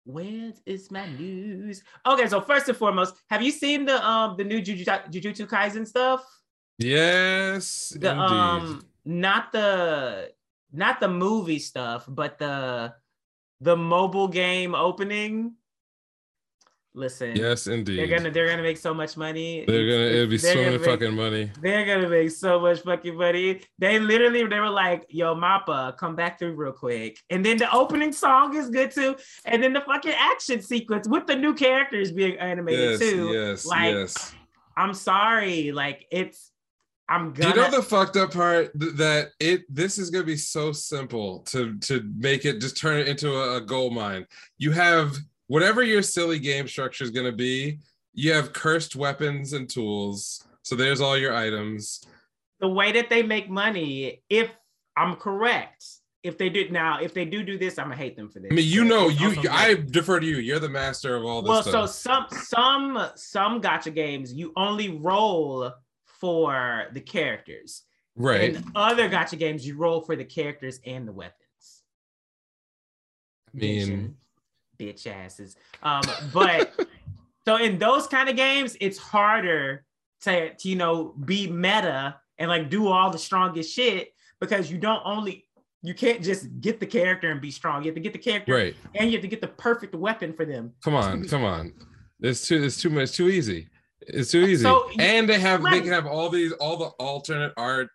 [0.05, 1.81] Where is my news?
[2.05, 5.87] Okay, so first and foremost, have you seen the um the new Juju- Jujutsu Kaisen
[5.87, 6.23] stuff?
[6.77, 8.19] Yes, The indeed.
[8.19, 10.33] um not the
[10.71, 12.93] not the movie stuff, but the
[13.61, 15.55] the mobile game opening.
[16.95, 17.35] Listen.
[17.35, 17.97] Yes, indeed.
[17.97, 19.65] They're gonna they're gonna make so much money.
[19.67, 21.51] They're gonna it'll be They're so many fucking money.
[21.59, 23.61] They're gonna make so much fucking money.
[23.79, 27.71] They literally they were like, "Yo, Mappa, come back through real quick." And then the
[27.73, 29.15] opening song is good too,
[29.45, 33.31] and then the fucking action sequence with the new characters being animated Yes, too.
[33.33, 34.35] yes, Like, yes.
[34.77, 36.51] I'm sorry, like it's.
[37.09, 37.49] I'm gonna.
[37.49, 41.75] you know the fucked up part that it this is gonna be so simple to
[41.79, 44.25] to make it just turn it into a, a gold mine.
[44.57, 45.15] You have
[45.47, 47.79] whatever your silly game structure is gonna be.
[48.13, 50.45] You have cursed weapons and tools.
[50.61, 52.05] So there's all your items.
[52.59, 54.49] the way that they make money, if
[54.95, 55.85] I'm correct,
[56.21, 58.49] if they do now, if they do do this, I'm gonna hate them for this.
[58.51, 59.35] I mean, you know, you.
[59.51, 60.37] I defer to you.
[60.37, 64.89] You're the master of all this well, so some some some gotcha games you only
[64.97, 65.71] roll
[66.05, 67.83] for the characters.
[68.15, 68.55] right.
[68.55, 71.83] In other gotcha games, you roll for the characters and the weapons.
[73.53, 74.15] I mean,
[74.77, 75.55] bitch asses.
[75.81, 76.03] Um,
[76.33, 76.73] but
[77.45, 79.85] so in those kind of games, it's harder
[80.21, 84.77] to, to you know be meta and like do all the strongest shit because you
[84.77, 85.45] don't only
[85.81, 87.83] you can't just get the character and be strong.
[87.83, 88.75] You have to get the character right.
[88.95, 90.73] and you have to get the perfect weapon for them.
[90.83, 91.73] Come on, come on.
[92.21, 92.63] It's too.
[92.63, 93.11] It's too much.
[93.11, 93.67] Too easy.
[94.01, 94.63] It's too easy.
[94.63, 95.61] So, and they have.
[95.63, 97.89] They can have all these, all the alternate art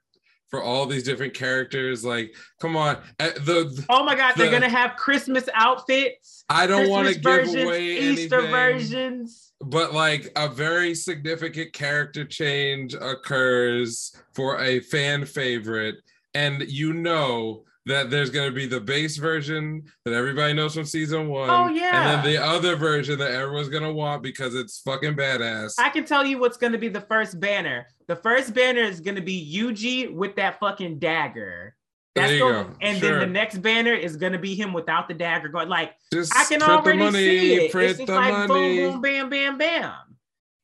[0.49, 2.05] for all these different characters.
[2.05, 2.97] Like, come on.
[3.21, 6.45] Uh, The, the- Oh my god, they're gonna have Christmas outfits.
[6.49, 9.53] I don't want to give versions, away Easter anything, versions.
[9.61, 15.97] but like a very significant character change occurs for a fan favorite,
[16.35, 20.85] and you know that there's going to be the base version that everybody knows from
[20.85, 21.51] season one.
[21.51, 22.15] Oh, yeah.
[22.15, 25.75] and then the other version that everyone's going to want because it's fucking badass.
[25.79, 27.87] I can tell you what's gonna be the first banner.
[28.07, 31.75] The first banner is gonna be Yuji with that fucking dagger.
[32.15, 32.77] There you gonna- go.
[32.81, 33.11] And Sure.
[33.11, 35.69] then the next banner is gonna be him without the dagger going.
[35.69, 37.63] Like Just I can print already the money, see it.
[37.75, 38.79] It's just the like money.
[38.81, 39.93] boom, boom, bam, bam, bam.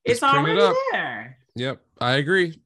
[0.05, 0.77] It's Just print it already up.
[0.93, 1.39] there.
[1.57, 2.61] Yep, I agree.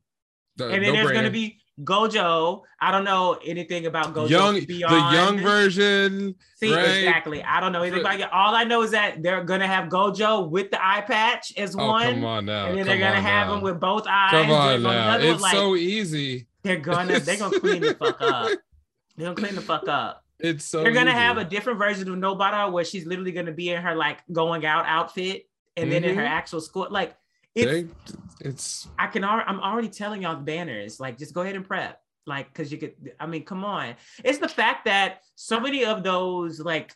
[0.56, 2.62] The- And then there's gonna be Gojo.
[2.80, 6.34] I don't know anything about Gojo young, beyond the young version.
[6.56, 6.84] See, right?
[6.84, 7.42] exactly.
[7.42, 8.32] I don't know anything about it.
[8.32, 11.86] All I know is that they're gonna have Gojo with the eye patch as Oh,
[11.86, 12.14] one.
[12.14, 12.66] come on now.
[12.66, 13.54] and then come they're gonna have now.
[13.56, 14.30] him with both eyes.
[14.30, 15.18] Come on now.
[15.18, 16.46] It's like, so easy.
[16.62, 18.50] they're gonna they're gonna clean the fuck up.
[19.16, 20.24] They're gonna clean the fuck up.
[20.38, 20.84] It's so.
[20.84, 21.18] they're gonna easy.
[21.18, 24.64] have a different version of Nobara where she's literally gonna be in her like going
[24.64, 26.28] out outfit and then in her Mhm.
[26.28, 26.86] actual school.
[26.88, 27.16] Like
[27.56, 27.88] it's They-
[28.40, 31.00] it's I can already I'm already telling y'all the banners.
[31.00, 32.00] Like just go ahead and prep.
[32.26, 33.94] Like because you could I mean come on.
[34.24, 36.94] It's the fact that so many of those like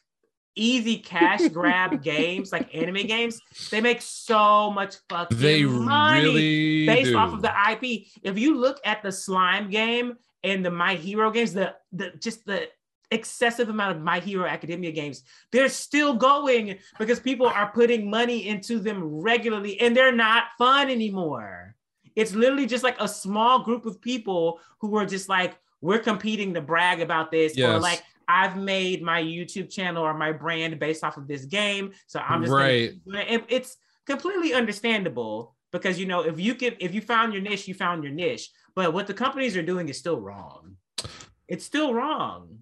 [0.55, 3.41] easy cash grab games, like anime games,
[3.71, 7.17] they make so much fucking they money really based do.
[7.17, 8.07] off of the IP.
[8.23, 10.15] If you look at the slime game
[10.45, 12.69] and the My Hero games, the the just the
[13.13, 18.49] excessive amount of My Hero Academia games, they're still going because people are putting money
[18.49, 21.75] into them regularly and they're not fun anymore.
[22.17, 26.55] It's literally just like a small group of people who are just like, we're competing
[26.55, 31.05] to brag about this, or like I've made my YouTube channel or my brand based
[31.05, 31.93] off of this game.
[32.07, 32.93] So I'm just Right.
[33.07, 33.45] it.
[33.49, 37.75] It's completely understandable because you know if you could if you found your niche, you
[37.75, 38.51] found your niche.
[38.75, 40.77] But what the companies are doing is still wrong.
[41.49, 42.61] It's still wrong.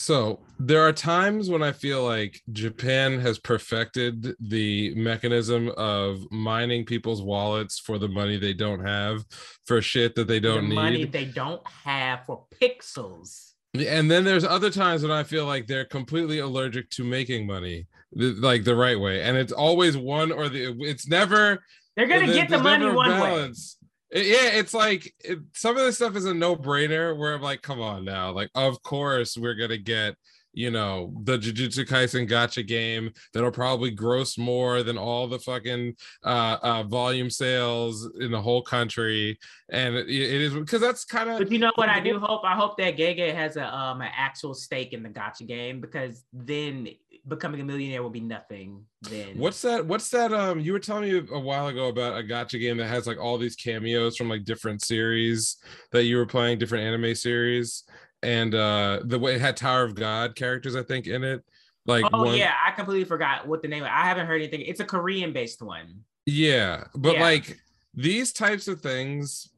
[0.00, 6.86] So there are times when I feel like Japan has perfected the mechanism of mining
[6.86, 9.26] people's wallets for the money they don't have
[9.66, 10.74] for shit that they don't the need.
[10.74, 13.52] money they don't have for pixels.
[13.74, 17.86] And then there's other times when I feel like they're completely allergic to making money,
[18.14, 19.20] like the right way.
[19.20, 20.74] And it's always one or the.
[20.80, 21.62] It's never.
[21.94, 23.18] They're gonna get the money one way.
[23.18, 23.76] balance.
[23.79, 23.79] It-
[24.12, 27.16] yeah, it's like it, some of this stuff is a no-brainer.
[27.16, 30.16] Where I'm like, come on now, like of course we're gonna get
[30.52, 35.94] you know the Jujutsu Kaisen gotcha game that'll probably gross more than all the fucking
[36.24, 39.38] uh, uh volume sales in the whole country,
[39.70, 42.42] and it, it is because that's kind of But you know what I do hope?
[42.44, 46.24] I hope that Gege has a um an actual stake in the gotcha game because
[46.32, 46.88] then
[47.28, 48.84] becoming a millionaire will be nothing.
[49.02, 49.84] Then What's that?
[49.86, 50.32] What's that?
[50.32, 53.18] Um, you were telling me a while ago about a gotcha game that has like
[53.18, 55.56] all these cameos from like different series
[55.92, 57.84] that you were playing, different anime series,
[58.22, 61.42] and uh the way it had Tower of God characters, I think, in it.
[61.86, 63.84] Like Oh one, yeah, I completely forgot what the name.
[63.84, 64.60] I haven't heard anything.
[64.62, 66.00] It's a Korean based one.
[66.26, 67.20] yeah, but Yeah.
[67.22, 67.58] like
[67.94, 69.48] these types of things,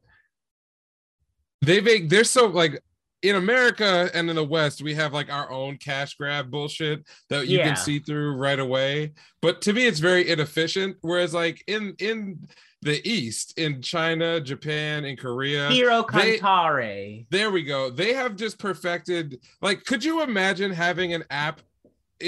[1.61, 2.81] they make they're so like
[3.23, 7.47] in America and in the West, we have like our own cash grab bullshit that
[7.47, 7.67] you Yeah.
[7.67, 9.13] can see through right away.
[9.41, 10.97] But to me, it's very inefficient.
[11.01, 12.47] Whereas like in in
[12.81, 17.25] the East, in China, Japan, in Korea, they- Kantare.
[17.29, 17.89] there we go.
[17.89, 19.39] They have just perfected.
[19.61, 21.61] Like, could you imagine having an app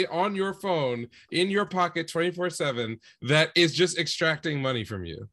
[0.10, 5.28] on your phone in your pocket 24 7 that is just extracting money from you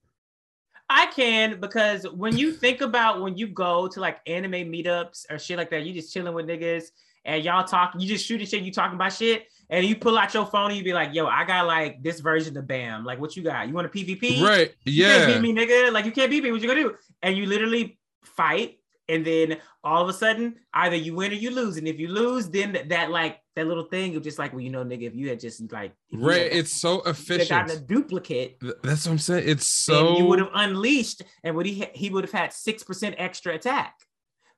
[0.92, 5.38] I can because when you think about when you go to like anime meetups or
[5.38, 6.90] shit like that, you just chilling with niggas
[7.24, 10.34] and y'all talk, you just shooting shit, you talking about shit, and you pull out
[10.34, 13.04] your phone and you be like, yo, I got like this version of BAM.
[13.04, 13.68] Like, what you got?
[13.68, 14.42] You want a PvP?
[14.42, 15.06] right Yeah.
[15.06, 15.92] You can't beat me, nigga.
[15.92, 16.52] Like, you can't beat me.
[16.52, 16.94] What you gonna do?
[17.22, 18.78] And you literally fight,
[19.08, 21.76] and then all of a sudden, either you win or you lose.
[21.76, 24.60] And if you lose, then that, that like that little thing of just like, well,
[24.60, 27.80] you know, nigga, if you had just like, right had- it's so efficient gotten a
[27.80, 29.44] duplicate, Th- that's what i'm saying.
[29.48, 33.16] It's so you would have unleashed, and would he he would have had six percent
[33.18, 33.94] extra attack,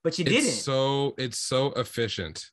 [0.03, 0.51] but you it's didn't.
[0.51, 2.45] so it's so efficient.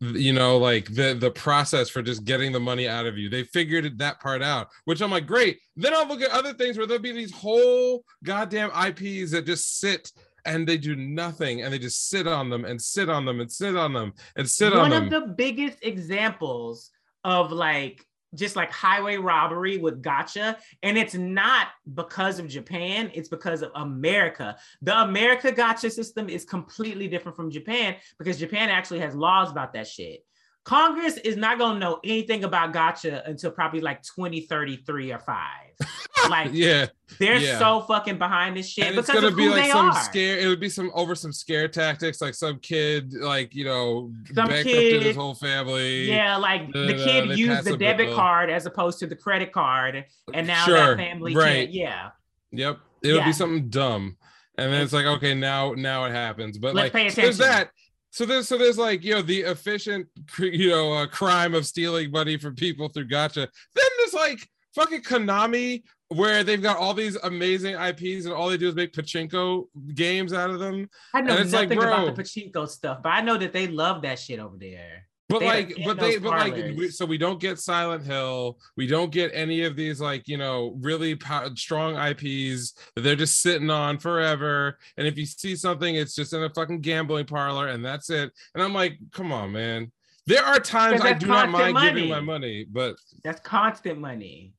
[0.00, 3.28] You know like the the process for just getting the money out of you.
[3.28, 5.60] They figured that part out which i'm like great.
[5.76, 9.78] Then i'll look at other things where there'll be these whole goddamn ips that just
[9.78, 10.10] sit
[10.44, 13.50] and they do nothing and they just sit on them and sit on them and
[13.50, 14.90] sit on them and sit on them.
[14.90, 16.90] One of the biggest examples
[17.24, 23.28] of like just like highway robbery with gotcha and it's not because of japan it's
[23.28, 29.00] because of america the america gotcha system is completely different from japan because japan actually
[29.00, 30.24] has laws about that shit
[30.64, 35.36] congress is not going to know anything about gotcha until probably like 2033 or 5
[36.30, 36.86] like yeah
[37.18, 37.58] they're yeah.
[37.58, 40.38] so fucking behind this shit and it's gonna of be who like some are scare
[40.38, 44.48] it would be some over some scare tactics like some kid like you know Some
[44.48, 48.16] kid- his whole family Yeah, like the Da-da, kid they used the debit bill.
[48.16, 51.68] card as opposed to the credit card, and now Sure, that family right.
[51.68, 52.10] Yeah,
[52.52, 52.78] Yep.
[53.02, 53.24] It'll Yeah.
[53.26, 54.16] be something dumb.
[54.58, 56.58] And then it's like, okay, now now it happens.
[56.58, 57.70] But Let's like there's that.
[58.12, 60.06] So there's so there's like, you know, the efficient
[60.38, 63.48] you know, uh, crime of stealing money from people through gotcha.
[63.74, 68.58] Then there's like fucking Konami where they've got all these amazing IPs and all they
[68.58, 70.90] do is make pachinko games out of them.
[71.14, 74.02] I know it's like, nothing about the pachinko stuff, but I know that they love
[74.02, 75.06] that shit over there.
[75.32, 76.98] But They like, but they, but like, parlors.
[76.98, 78.58] so we don't get Silent Hill.
[78.76, 81.18] We don't get any of these like you know really
[81.54, 84.78] strong IPs that they're just sitting on forever.
[84.96, 88.30] And if you see something, it's just in a fucking gambling parlor, and that's it.
[88.54, 89.90] And I'm like, come on, man.
[90.26, 92.26] There are times I do not mind constant giving my money.
[92.26, 94.52] money, but That's constant money.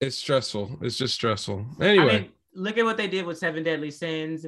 [0.00, 0.78] it's stressful.
[0.82, 1.66] It's just stressful.
[1.80, 4.46] I Anyway, mean, look at what they did with Seven Deadly Sins.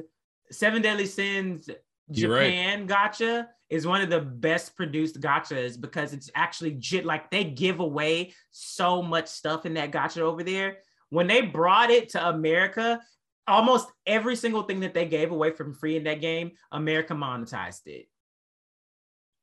[0.51, 1.69] Seven Deadly Sins
[2.09, 2.47] You're right.
[2.47, 7.79] Japan gotcha is one of the best produced gotchas because it's actually like they give
[7.79, 10.77] away so much stuff in that gotcha over there.
[11.09, 13.01] When they brought it to America,
[13.47, 17.87] almost every single thing that they gave away from free in that game, America monetized
[17.87, 18.07] it.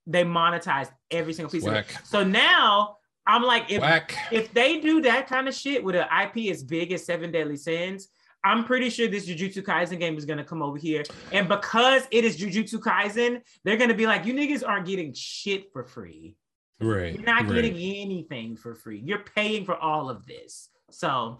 [0.07, 1.87] They monetized every single piece of it.
[2.05, 2.97] So now
[3.27, 4.17] I'm like, if whack.
[4.33, 7.57] if they do that kind of shit with an IP as big as Seven Deadly
[7.57, 8.09] Sins,
[8.45, 11.05] I'm pretty sure this Jujutsu Kaisen game is gonna come over here.
[11.31, 15.73] And because it is Jujutsu Kaisen, they're gonna be like, you niggas aren't getting shit
[15.73, 16.37] for free.
[16.81, 17.55] Right, You're not right.
[17.55, 19.01] getting anything for free.
[19.05, 20.69] You're paying for all of this.
[20.91, 21.39] So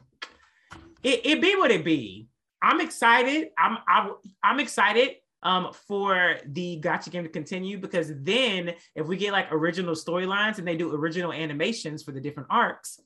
[1.03, 2.29] it, it be what it be.
[2.63, 3.49] I'm excited.
[3.59, 4.11] I'm I,
[4.45, 9.49] I'm excited um for the gotcha game to continue because then if we get like
[9.51, 13.01] original storylines and they do original animations for the different arcs,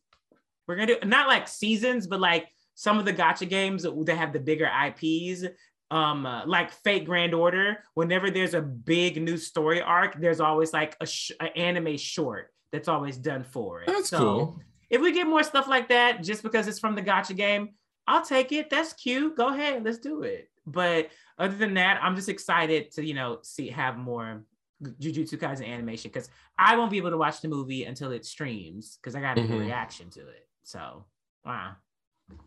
[0.69, 4.33] we're gonna do not like seasons, but like some of the gotcha games that have
[4.33, 5.45] the bigger IPs.
[5.91, 7.79] Um, uh, like Fate Grand Order.
[7.95, 12.53] Whenever there's a big new story arc, there's always like a, sh- a anime short
[12.73, 13.87] that's always done for it.
[13.87, 14.61] That's So, cool.
[14.91, 17.71] if we get more stuff like that just because it's from the gotcha game
[18.09, 21.09] i'll take it that's cute go ahead let's do it but
[21.39, 24.45] other than that i'm just excited to you know see have more
[24.81, 28.97] jujutsu kaisen animation because i won't be able to watch the movie until it streams
[29.03, 31.05] because i gotta do a reaction to it so
[31.45, 31.73] wow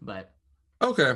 [0.02, 0.32] but
[0.82, 1.14] Okay.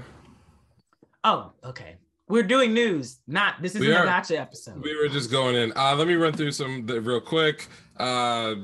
[1.24, 1.96] oh okay
[2.28, 4.06] we're doing news not this isn't We a are.
[4.06, 5.72] gotcha episode We were just going in.
[5.76, 7.68] Uh, let me run through some the, real quick.
[7.98, 8.56] Uh,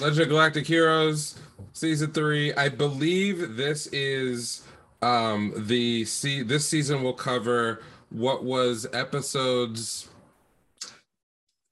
[0.00, 1.38] Legend of Galactic Heroes
[1.72, 2.52] season three.
[2.54, 4.64] I believe this is
[5.02, 10.08] um, the see this season will cover what was episodes.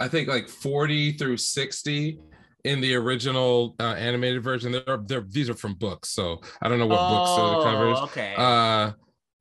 [0.00, 2.18] I think like forty through sixty
[2.64, 4.72] in the original uh, animated version.
[4.72, 7.98] They're, they're these are from books, so I don't know what books it covers.
[8.00, 8.92] Oh, okay Uh,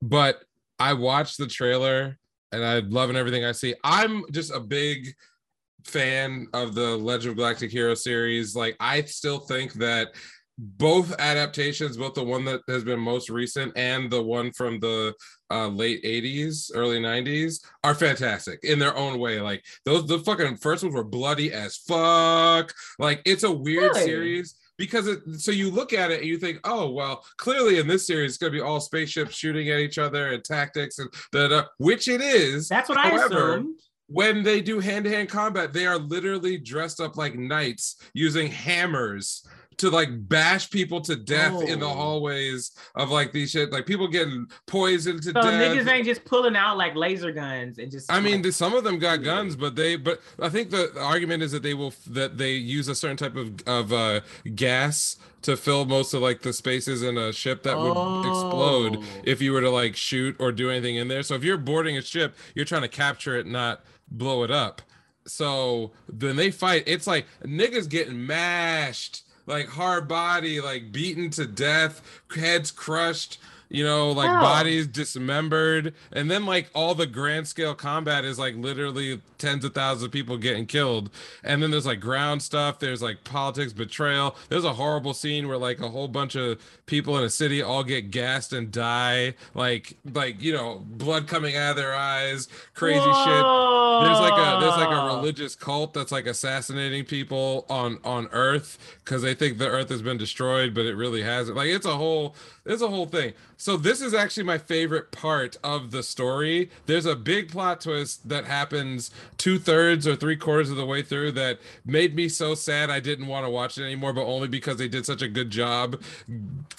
[0.02, 0.44] but
[0.80, 2.18] I watched the trailer
[2.52, 3.76] and I'm loving everything I see.
[3.84, 5.14] I'm just a big
[5.86, 8.56] fan of the Legend of Galactic Hero series.
[8.56, 10.10] Like, I still think that
[10.58, 15.14] both adaptations, both the one that has been most recent and the one from the
[15.52, 19.42] uh, late 80s, early 90s, are fantastic in their own way.
[19.42, 22.74] Like, those, the fucking first ones were bloody as fuck.
[23.00, 24.06] Like, it's a weird Really?
[24.06, 27.88] series because it, so you look at it and you think, oh well, clearly in
[27.88, 31.08] this series it's going to be all spaceships shooting at each other and tactics and
[31.32, 32.68] the which it is.
[32.68, 37.16] that's what i however, assumed when they do hand-to-hand combat, they are literally dressed up
[37.16, 39.48] like knights using hammers
[39.78, 41.62] to like bash people to death oh.
[41.62, 41.94] in the oh.
[41.94, 45.46] hallways of like these shit, like people getting poisoned to so death.
[45.46, 48.12] niggas ain't just pulling out like laser guns and just.
[48.12, 49.96] I mean, some of them got guns, but they.
[49.96, 53.36] But I think the argument is that they will that they use a certain type
[53.36, 54.22] of of uh,
[54.56, 58.20] gas to fill most of like the spaces in a ship that would oh.
[58.20, 61.24] explode if you were to like shoot or do anything in there.
[61.24, 64.82] So if you're boarding a ship, you're trying to capture it, not blow it up.
[65.26, 71.46] So then they fight, it's like niggas getting mashed, like hard body, like beaten to
[71.46, 72.02] death,
[72.36, 73.38] heads crushed
[73.72, 74.42] you know, like oh.
[74.42, 79.74] bodies dismembered, and then like all the grand scale combat is like literally tens of
[79.74, 81.10] thousands of people getting killed,
[81.42, 82.80] and then there's like ground stuff.
[82.80, 84.36] There's like politics, betrayal.
[84.50, 87.86] There's a horrible scene where like a whole bunch of people in a city all
[87.86, 93.00] get gassed and die, like like you know, blood coming out of their eyes, crazy
[93.00, 93.24] Whoa.
[93.24, 94.06] shit.
[94.06, 98.98] There's like a there's like a religious cult that's like assassinating people on on Earth
[99.06, 101.56] because they think the Earth has been destroyed, but it really hasn't.
[101.56, 103.34] Like it's a whole it's a whole thing.
[103.62, 106.72] So this is actually my favorite part of the story.
[106.88, 111.04] There's a big plot twist that happens two thirds or three quarters of the way
[111.04, 114.48] through that made me so sad I didn't want to watch it anymore, but only
[114.48, 116.02] because they did such a good job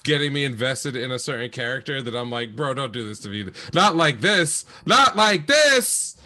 [0.02, 3.28] getting me invested in a certain character that I'm like, bro, don't do this to
[3.28, 3.48] me.
[3.72, 4.64] Not like this.
[4.84, 6.16] Not like this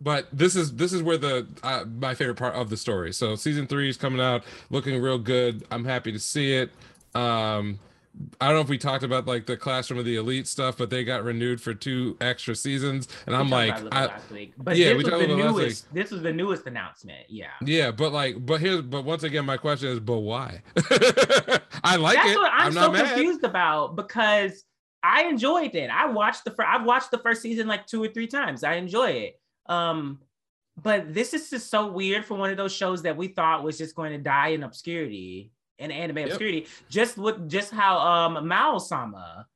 [0.00, 3.10] but this is this is where the uh, my favorite part of the story.
[3.10, 5.64] So season three is coming out, looking real good.
[5.70, 6.72] I'm happy to see it.
[7.14, 7.78] Um,
[8.40, 10.88] I don't know if we talked about like the classroom of the elite stuff, but
[10.88, 14.10] they got renewed for two extra seasons, and we I'm like, I,
[14.56, 15.92] but yeah, we talked about newest.
[15.92, 17.26] This was the newest announcement.
[17.28, 17.50] Yeah.
[17.62, 20.62] Yeah, but like, but here's, but once again, my question is, but why?
[21.82, 22.38] I like That's it.
[22.38, 24.64] what I'm, I'm so confused about because
[25.02, 25.90] I enjoyed it.
[25.90, 26.68] I watched the first.
[26.68, 28.62] I've watched the first season like two or three times.
[28.62, 29.40] I enjoy it.
[29.66, 30.20] Um,
[30.80, 33.78] but this is just so weird for one of those shows that we thought was
[33.78, 36.28] just going to die in obscurity in anime yep.
[36.28, 39.46] obscurity, just with just how um Mao Sama,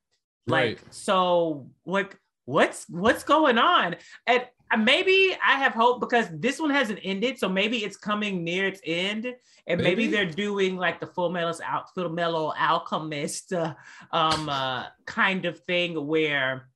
[0.47, 0.93] like right.
[0.93, 3.95] so like what's what's going on
[4.25, 8.43] and uh, maybe I have hope because this one hasn't ended, so maybe it's coming
[8.43, 9.25] near its end,
[9.65, 13.73] and maybe, maybe they're doing like the Full Metal out Full Metal Alchemist uh,
[14.11, 16.69] um uh, kind of thing where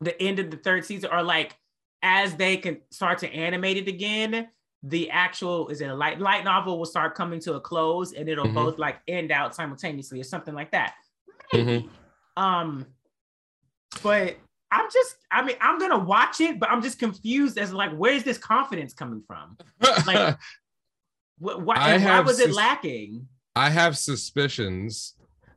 [0.00, 1.56] the end of the third season or like
[2.02, 4.48] as they can start to animate it again,
[4.88, 8.28] the actual is it a light light novel will start coming to a close and
[8.28, 8.54] it'll mm-hmm.
[8.54, 10.94] both like end out simultaneously or something like that.
[11.52, 11.88] Mm-hmm.
[12.36, 12.86] Um,
[14.02, 14.36] but
[14.70, 18.24] I'm just, I mean, I'm gonna watch it, but I'm just confused as like, where's
[18.24, 19.56] this confidence coming from?
[20.06, 20.38] Like, wh-
[21.38, 23.26] wh- why was it lacking?
[23.54, 25.14] I have suspicions,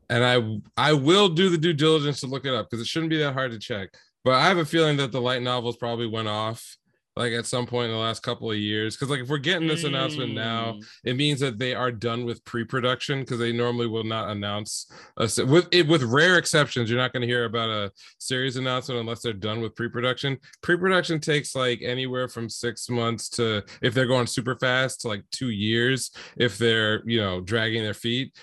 [0.10, 3.10] and I I will do the due diligence to look it up because it shouldn't
[3.10, 3.90] be that hard to check.
[4.24, 6.78] But I have a feeling that the light novels probably went off
[7.20, 9.68] like at some point in the last couple of years because like if we're getting
[9.68, 9.90] this mm.
[9.90, 10.86] announcement now mm.
[11.04, 15.30] it means that they are done with pre-production because they normally will not announce a,
[15.46, 19.22] with it with rare exceptions you're not going to hear about a series announcement unless
[19.22, 24.26] they're done with pre-production pre-production takes like anywhere from six months to if they're going
[24.26, 28.34] super fast to like two years if they're you know dragging their feet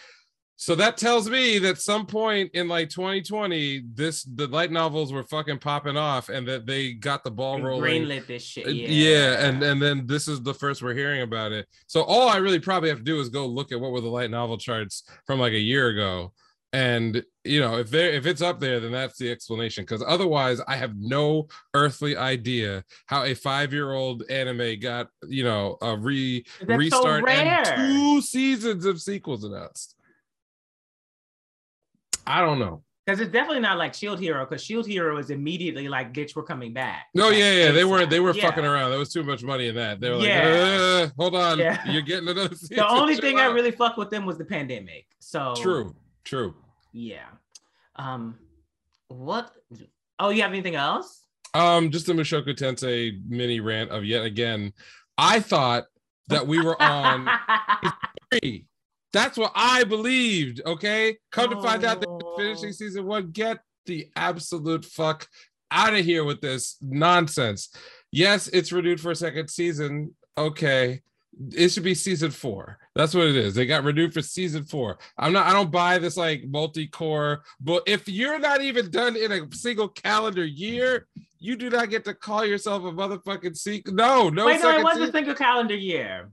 [0.59, 5.23] so that tells me that some point in like 2020, this the light novels were
[5.23, 8.05] fucking popping off, and that they got the ball rolling.
[8.05, 8.67] Greenlit this shit.
[8.67, 8.89] Uh, yeah.
[8.89, 11.67] yeah, and and then this is the first we're hearing about it.
[11.87, 14.09] So all I really probably have to do is go look at what were the
[14.09, 16.33] light novel charts from like a year ago,
[16.73, 19.85] and you know if they if it's up there, then that's the explanation.
[19.85, 25.45] Because otherwise, I have no earthly idea how a five year old anime got you
[25.45, 29.97] know a re that's restart so and two seasons of sequels announced.
[32.27, 32.83] I don't know.
[33.07, 36.43] Because it's definitely not like Shield Hero, because Shield Hero is immediately like, bitch, we're
[36.43, 37.07] coming back.
[37.15, 37.71] No, like, yeah, yeah.
[37.71, 38.43] They were they were yeah.
[38.43, 38.91] fucking around.
[38.91, 40.01] There was too much money in that.
[40.01, 41.05] They were like, yeah.
[41.05, 41.89] uh, hold on, yeah.
[41.89, 42.79] you're getting another season.
[42.79, 43.39] The only thing.
[43.39, 45.07] I really fucked with them was the pandemic.
[45.21, 46.57] So true, true.
[46.93, 47.27] Yeah.
[47.95, 48.39] Um
[49.07, 49.53] what
[50.19, 51.23] oh you have anything else?
[51.55, 54.73] Um, just a Mushoku Tensei mini rant of yet again.
[55.17, 55.85] I thought
[56.27, 57.29] that we were on
[58.33, 58.67] three
[59.17, 60.61] that's what I believed.
[60.67, 61.17] Okay.
[61.33, 61.55] Come oh.
[61.55, 62.06] to find out that
[62.37, 63.31] finishing season one.
[63.31, 65.29] Get the absolute fuck
[65.71, 67.75] out of here with this nonsense.
[68.13, 70.15] Yes, it's renewed for a second season.
[70.39, 71.03] Okay.
[71.53, 72.79] It should be season four.
[72.95, 73.55] That's what it is.
[73.55, 74.99] They got renewed for season four.
[75.19, 79.33] I'm not, I don't buy this like multi-cour, but if you're not even done in
[79.33, 81.07] a single calendar year,
[81.39, 83.93] you do not get to call yourself a motherfucking sequel.
[83.93, 84.47] No, no.
[84.47, 86.31] Wait, no, it was a single calendar year.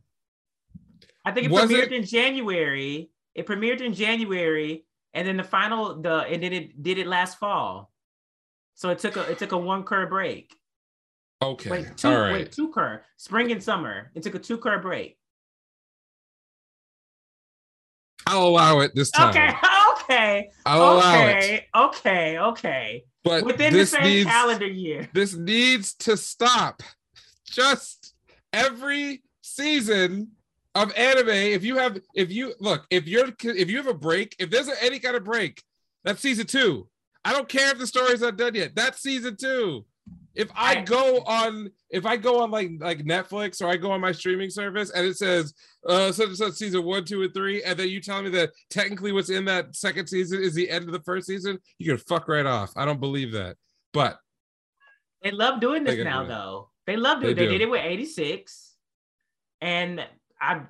[1.26, 1.94] I think it was premiered it?
[1.94, 3.10] in January.
[3.36, 7.38] It premiered in January, and then the final the and then it did it last
[7.38, 7.92] fall.
[8.76, 10.56] So it took a it took a one cour break.
[11.42, 11.70] Okay.
[11.70, 12.34] Wait, two, All right.
[12.34, 14.12] wait, two cour, spring and summer.
[14.16, 15.18] It took a two cour break.
[18.26, 19.30] I'll allow it this time.
[19.30, 19.50] Okay,
[20.04, 21.34] okay, I'll allow it.
[21.36, 23.04] okay, okay, okay.
[23.24, 25.10] But Within the same needs calendar year.
[25.14, 26.82] this needs to stop.
[27.46, 28.14] Just
[28.52, 30.32] every season
[30.76, 34.36] of anime, if you have, if you look, if you're, if you have a break,
[34.40, 35.62] if there's any kind of break,
[36.04, 36.88] that's season two.
[37.24, 38.76] I don't care if the story's not done yet.
[38.76, 39.86] That's season two.
[40.36, 44.02] If I go on, if I go on like like Netflix or I go on
[44.02, 45.54] my streaming service and it says
[45.88, 48.50] uh such and such season one, two, and three, and then you tell me that
[48.72, 52.00] technically what's in that second season is the end of the first season, you can
[52.00, 52.72] fuck right off.
[52.76, 53.58] I don't believe that.
[53.94, 54.18] But
[55.22, 56.70] They love doing this now, do though.
[56.88, 57.36] They love doing.
[57.36, 57.60] They They, do.
[57.60, 58.74] did it with '86,
[59.62, 60.04] and
[60.44, 60.62] I,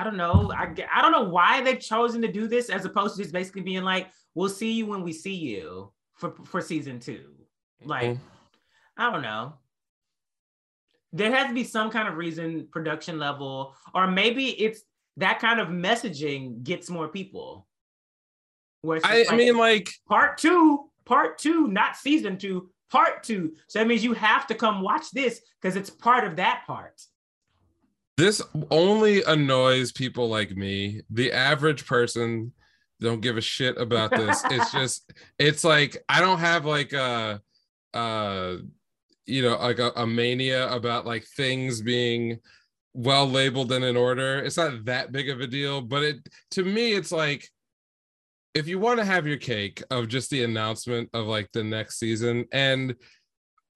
[0.00, 0.52] I don't know.
[0.54, 3.62] I, I don't know why they've chosen to do this as opposed to just basically
[3.62, 7.32] being like, "We'll see you when we see you" for for season two.
[7.84, 8.20] Like, Mhm.
[8.96, 9.54] I don't know.
[11.12, 14.82] There has to be some kind of reason, production level, or maybe it's
[15.16, 17.68] that kind of messaging gets more people.
[18.82, 23.54] Where I, just I mean, like, part two, part two, not season two, part two.
[23.68, 27.00] So that means you have to come watch this because it's part of that part.
[28.16, 28.40] This
[28.70, 31.02] only annoys people like me.
[31.10, 32.52] The average person
[33.00, 34.42] don't give a shit about this.
[34.50, 37.40] it's just, it's like I don't have like a,
[37.92, 38.56] uh,
[39.26, 42.38] you know, like a, a mania about like things being
[42.92, 44.38] well labeled and in order.
[44.38, 47.48] It's not that big of a deal, but it to me, it's like
[48.54, 51.98] if you want to have your cake of just the announcement of like the next
[51.98, 52.94] season and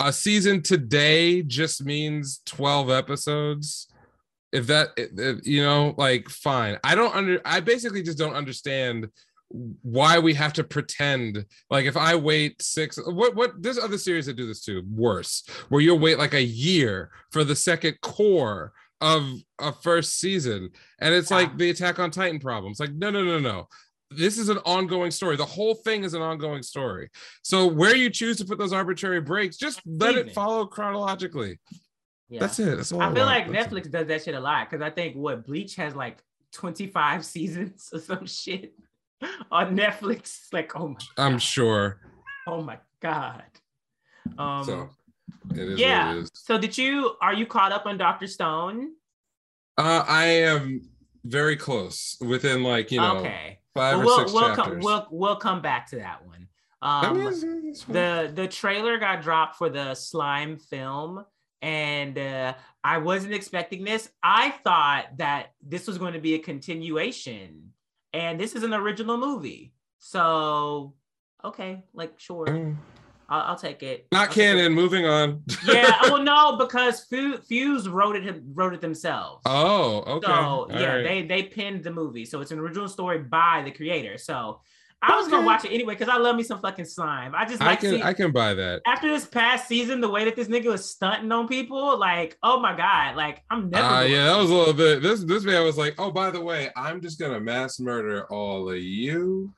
[0.01, 3.89] a season today just means 12 episodes
[4.53, 6.79] if that if- you know like fine.
[6.85, 9.09] I don't under i basically just don't understand
[9.51, 14.27] why we have to pretend like if i wait six what what there's other series
[14.27, 18.73] that do this too worse where you'll wait like a year for the second cour
[19.01, 19.27] of
[19.61, 20.69] a first season
[21.01, 22.81] and it's like the attack on titan problems.
[22.81, 23.69] Like no no no no
[24.11, 25.37] this is an ongoing story.
[25.37, 27.11] The whole thing is an ongoing story.
[27.43, 31.59] So where you choose to put those arbitrary breaks just let it follow chronologically
[32.31, 32.41] Yeah.
[32.41, 33.71] that's it that's all I feel like That's it.
[33.73, 36.19] Netflix does that shit a lot because I think what Bleach has like
[36.53, 38.75] 25 seasons or some shit
[39.51, 40.41] on Netflix.
[40.53, 42.01] Like, oh my, i'm sure
[42.47, 43.43] oh my god.
[44.37, 44.89] Um, so
[45.53, 46.09] it is yeah.
[46.09, 47.13] what it is So did you?
[47.23, 48.93] Are you caught up on Doctor Stone?
[49.79, 50.83] uh i am
[51.25, 53.61] very close within like you know okay.
[53.75, 56.49] five Well, or we'll 6 we'll chapters come we'll we'll come back to that one.
[56.83, 57.95] I Um, mean, it's- it's fine.
[57.95, 61.25] the the trailer got dropped for the slime film
[61.63, 62.55] and uh,
[62.85, 64.09] i wasn't expecting this.
[64.23, 67.73] I thought that this was going to be a continuation
[68.13, 69.73] and this is an original movie.
[69.99, 70.95] So
[71.45, 72.47] okay like sure.
[72.47, 72.77] Mm.
[73.29, 74.07] i'll, I'll take it.
[74.13, 74.41] Not I'll take it.
[74.41, 74.73] canon.
[74.73, 75.43] Moving on.
[75.67, 79.43] Yeah well no because Fuse wrote it wrote it themselves.
[79.47, 80.27] Oh okay.
[80.27, 81.05] So All yeah right.
[81.05, 82.25] they they pinned the movie.
[82.25, 84.19] So it's an original story by the creator.
[84.19, 84.61] So
[85.03, 87.61] i was gonna watch it anyway because i love me some fucking slime i just
[87.61, 90.35] like i can seeing- i can buy that after this past season, the way that
[90.35, 93.87] this nigga was stunting on people, like, oh my god, like I'm never.
[93.87, 96.41] uh, yeah that was a little bit this this man was like oh by the
[96.41, 99.53] way i'm just gonna mass murder all of you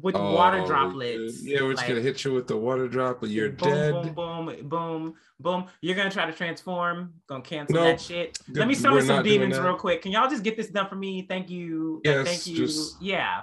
[0.00, 1.44] with all water droplets.
[1.44, 3.92] yeah we're just like, gonna hit you with the water drop but you're boom, dead
[3.92, 5.66] Boom, boom, boom, boom.
[5.82, 7.12] You're gonna try to transform.
[7.26, 7.84] Gonna cancel Nope.
[7.84, 8.38] that shit.
[8.48, 10.00] Let me summon some demons real quick.
[10.02, 11.26] Can y'all just get this done for me?
[11.28, 12.00] Thank you.
[12.04, 12.56] Yes, thank you.
[12.66, 13.42] just- Yeah.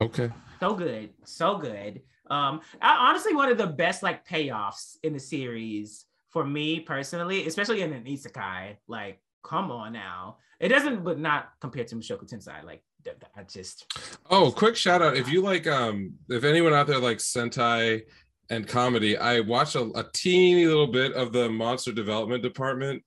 [0.00, 0.30] Okay
[0.60, 5.20] so good so good um I, honestly one of the best like payoffs in the
[5.20, 11.18] series for me personally especially in an isekai like come on now it doesn't but
[11.18, 12.82] not compared to Mushoku Tensei like
[13.36, 13.86] I just
[14.28, 15.16] Oh, quick shout out.
[15.16, 18.02] If you like um if anyone out there likes Sentai
[18.50, 23.02] and comedy, I watched a, a teeny little bit of the monster development department.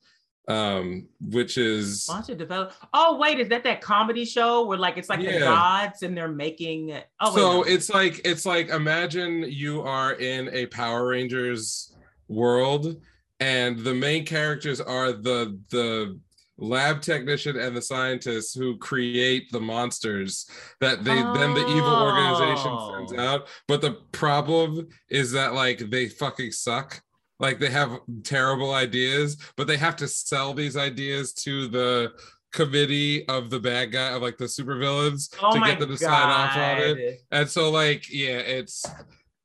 [0.48, 2.74] Um, which is monster develop.
[2.94, 6.28] Oh wait is that that comedy show where like it's like the gods and they're
[6.28, 6.92] making
[7.22, 7.64] oh wait, so no.
[7.64, 11.96] it's like it's like imagine you are in a Power Rangers
[12.28, 12.98] world
[13.40, 16.20] and the main characters are the the
[16.58, 20.46] lab technician and the scientists who create the monsters
[20.82, 23.20] that they then the evil organization sends Oh.
[23.20, 23.48] out.
[23.68, 27.02] But the problem is that like they fucking suck
[27.40, 32.12] like they have terrible ideas but they have to sell these ideas to the
[32.52, 36.12] committee of the bad guy of like the supervillains oh to get them to sign
[36.12, 37.22] off on it.
[37.32, 38.86] And so like yeah it's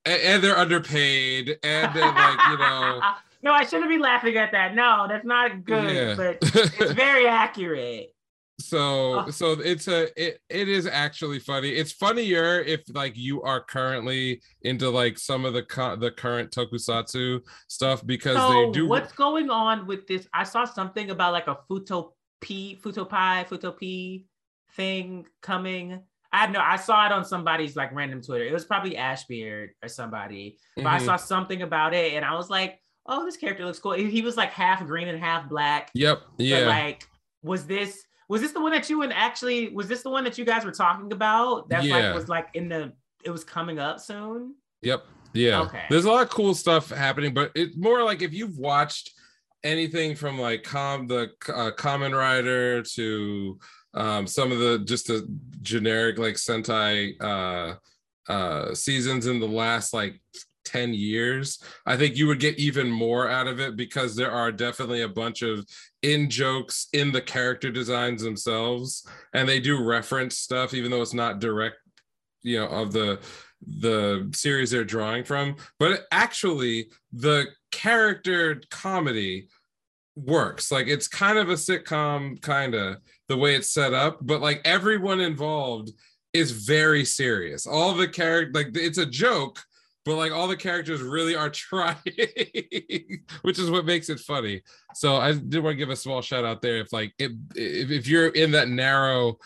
[0.05, 3.01] and, and they're underpaid and then like you know.
[3.41, 4.75] No I shouldn't be laughing at that.
[4.75, 6.15] No that's not good yeah.
[6.17, 8.13] but it's very accurate
[8.61, 9.31] so Oh.
[9.31, 14.41] so it's a it, it is actually funny it's funnier if like you are currently
[14.63, 19.13] into like some of the co- the current tokusatsu stuff because so they do what's
[19.13, 20.27] going on with this?
[20.35, 24.27] I saw something about like a Futo P, Futo Pi, Futo P
[24.75, 26.01] thing coming.
[26.33, 28.45] I know I saw it on somebody's like random Twitter.
[28.45, 31.05] It was probably Ashbeard or somebody, but I Mhm.
[31.05, 33.93] saw something about it and I was like, oh, this character looks cool.
[33.93, 35.91] He was like half green and half black.
[35.95, 37.07] yep But yeah like,
[37.43, 40.37] was this was this the one that you and actually was this the one that
[40.39, 41.69] you guys were talking about?
[41.69, 41.97] That Yeah.
[42.09, 42.93] like was like in the
[43.25, 44.55] it was coming up soon.
[44.83, 45.05] Yep.
[45.33, 45.61] Yeah.
[45.63, 45.85] Okay.
[45.91, 49.13] There's a lot of cool stuff happening, but it's more like if you've watched
[49.65, 53.59] anything from like com the uh, Kamen Rider to
[53.95, 55.27] um, some of the just the
[55.63, 57.75] generic like Sentai uh,
[58.33, 60.21] uh, seasons in the last like
[60.69, 64.53] 10 years, I think you would get even more out of it because there are
[64.53, 65.67] definitely a bunch of
[66.03, 69.07] in jokes in the character designs themselves.
[69.33, 71.77] And they do reference stuff, even though it's not direct,
[72.43, 73.21] you know, of the
[73.67, 75.57] the series they're drawing from.
[75.81, 79.49] But actually, the character comedy
[80.15, 80.71] works.
[80.71, 84.61] Like it's kind of a sitcom, kind of the way it's set up, but like
[84.65, 85.91] everyone involved
[86.33, 87.67] is very serious.
[87.67, 89.61] All the character, like it's a joke,
[90.05, 91.97] but like all the characters really are trying,
[93.43, 94.63] which is what makes it funny.
[94.95, 96.79] So I did want to give a small shout out there.
[96.79, 99.39] If like if if, you're in that narrow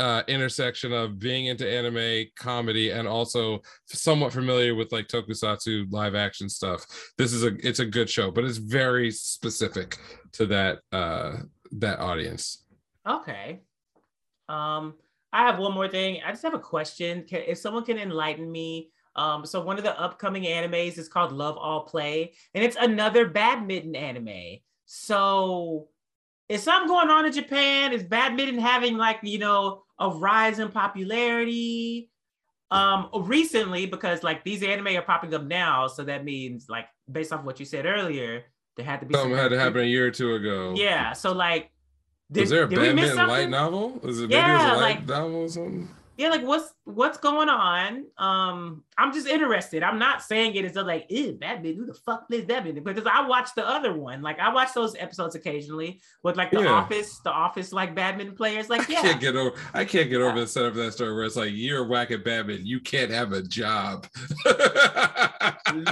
[0.00, 6.14] uh intersection of being into anime comedy and also somewhat familiar with like tokusatsu live
[6.14, 6.86] action stuff
[7.18, 9.98] this is a it's a good show but it's very specific
[10.30, 11.38] to that uh
[11.72, 12.62] that audience
[13.08, 13.60] Okay.
[14.48, 14.94] Um,
[15.32, 16.20] I have one more thing.
[16.24, 17.24] I just have a question.
[17.24, 18.90] Can, if someone can enlighten me.
[19.18, 23.26] Um, so one of the upcoming animes is called Love All Play, and it's another
[23.26, 24.58] badminton anime.
[24.86, 25.88] So
[26.48, 27.92] is something going on in Japan?
[27.92, 32.10] Is badminton having like, you know, a rise in popularity?
[32.70, 37.32] Um, recently, because like these anime are popping up now, so that means like based
[37.32, 38.44] off what you said earlier,
[38.76, 41.12] there had to be something some had to happen a year or two ago Yeah,
[41.12, 41.70] so like
[42.30, 44.80] did, was there a did badminton light novel is it maybe Yeah, it was a
[44.82, 45.88] light like- novel or something
[46.18, 48.04] yeah, like what's what's going on?
[48.18, 49.84] Um, I'm just interested.
[49.84, 51.76] I'm not saying it as a like, ew, badminton.
[51.80, 52.82] Who the fuck plays badminton?
[52.82, 54.20] Because I watch the other one.
[54.20, 56.70] Like I watch those episodes occasionally with like the Yeah.
[56.72, 58.68] office, the office like badminton players.
[58.68, 58.98] Like, yeah.
[58.98, 59.56] I can't get over.
[59.72, 60.42] I can't get over Yeah.
[60.42, 62.66] the setup of that story where it's like you're whack at badminton.
[62.66, 64.06] You can't have a job.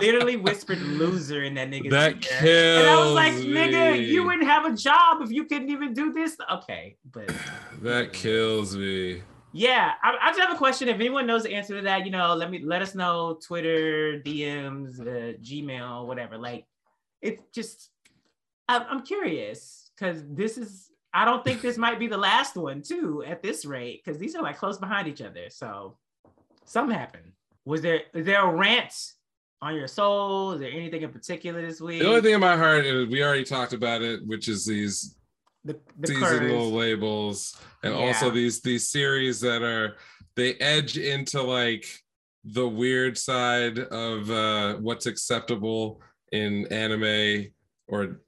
[0.00, 4.04] literally whispered loser in that nigga's that kills And I was like, nigga, me.
[4.06, 6.36] you wouldn't have a job if you couldn't even do this.
[6.52, 7.30] Okay, but
[7.82, 9.22] That kills me.
[9.56, 10.88] Yeah, I, I just have a question.
[10.88, 13.38] If anyone knows the answer to that, you know, let me let us know.
[13.42, 16.36] Twitter, DMs, uh, Gmail, whatever.
[16.36, 16.66] Like,
[17.22, 17.88] it's just,
[18.68, 20.90] I'm, I'm curious because this is.
[21.14, 24.36] I don't think this might be the last one too at this rate because these
[24.36, 25.48] are like close behind each other.
[25.48, 25.96] So,
[26.66, 27.32] something happened.
[27.64, 28.92] Was there is there a rant
[29.62, 30.52] on your soul?
[30.52, 32.02] Is there anything in particular this week?
[32.02, 35.16] The only thing in my heart is we already talked about it, which is these
[35.66, 36.72] the, the seasonal curse.
[36.72, 39.96] labels and also these these series that are
[40.36, 41.86] they edge into like
[42.44, 46.00] the weird side of uh what's acceptable
[46.32, 47.46] in anime
[47.88, 48.20] or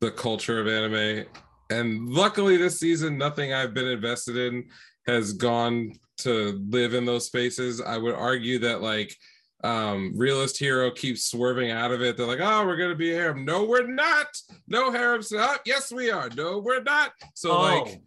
[0.00, 1.26] the culture of anime
[1.70, 4.64] and luckily this season nothing i've been invested in
[5.06, 9.14] has gone to live in those spaces i would argue that like
[9.62, 12.16] um realist hero keeps swerving out of it.
[12.16, 13.44] They're like oh we're gonna be a harem.
[13.44, 14.26] No we're not.
[14.68, 16.28] No harem oh, yes we are.
[16.36, 17.12] No we're not.
[17.34, 18.02] So oh, like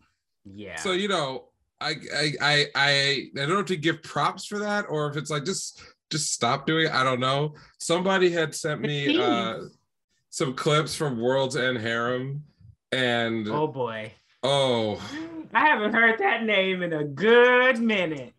[0.45, 0.75] yeah.
[0.75, 1.49] so you know
[1.79, 5.17] I, I i i i don't know if to give props for that or if
[5.17, 6.91] it's like just just stop doing it.
[6.93, 7.55] I don't know.
[7.79, 9.19] Somebody had sent me.
[9.19, 9.59] uh
[10.37, 12.43] some clips from world's end harem
[12.91, 14.11] and oh boy.
[14.43, 15.01] oh.
[15.51, 18.33] I haven't heard that name in a good minute.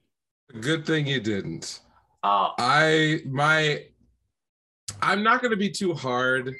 [0.60, 1.80] good thing you didn't
[2.22, 3.84] Oh, I my
[5.02, 6.54] I'm not going to be too hard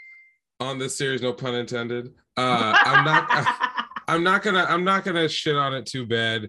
[0.60, 2.14] on this series, no pun intended.
[2.36, 3.28] Uh, I'm not.
[4.08, 4.64] I'm not gonna.
[4.66, 6.48] I'm not gonna shit on it too bad.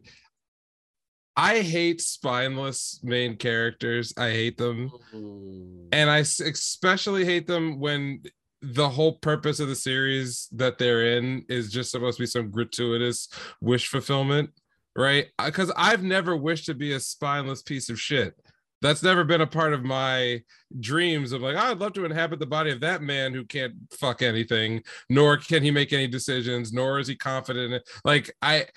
[1.36, 4.14] I hate spineless main characters.
[4.18, 5.88] I hate them, mm.
[5.92, 8.24] and I especially hate them when
[8.62, 12.50] the whole purpose of the series that they're in is just supposed to be some
[12.50, 13.30] gratuitous
[13.62, 14.52] wish fulfillment,
[14.96, 15.28] right?
[15.38, 18.36] Uh, because I've never wished to be a spineless piece of shit.
[18.82, 20.42] That's never been a part of my
[20.80, 23.74] dreams of like, "Oh, I'd love to inhabit the body of that man who can't
[23.92, 27.84] fuck anything, nor can he make any decisions, nor is he confident.
[28.06, 28.68] Like, I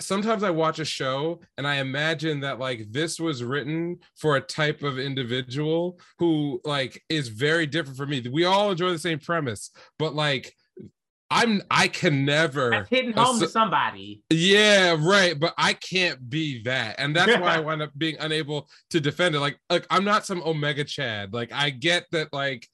[0.00, 4.40] sometimes I watch a show and I imagine that like this was written for a
[4.40, 8.22] type of individual who like is very different from me.
[8.30, 10.54] We all enjoy the same premise, but like
[11.30, 14.22] I'm I can never That's hitting home to somebody.
[14.30, 15.38] Yeah, right.
[15.38, 16.96] But I can't be that.
[16.98, 19.40] And that's why I wind up being unable to defend it.
[19.40, 21.34] Like, like I'm not some Omega Chad.
[21.34, 22.68] Like, I get that, like,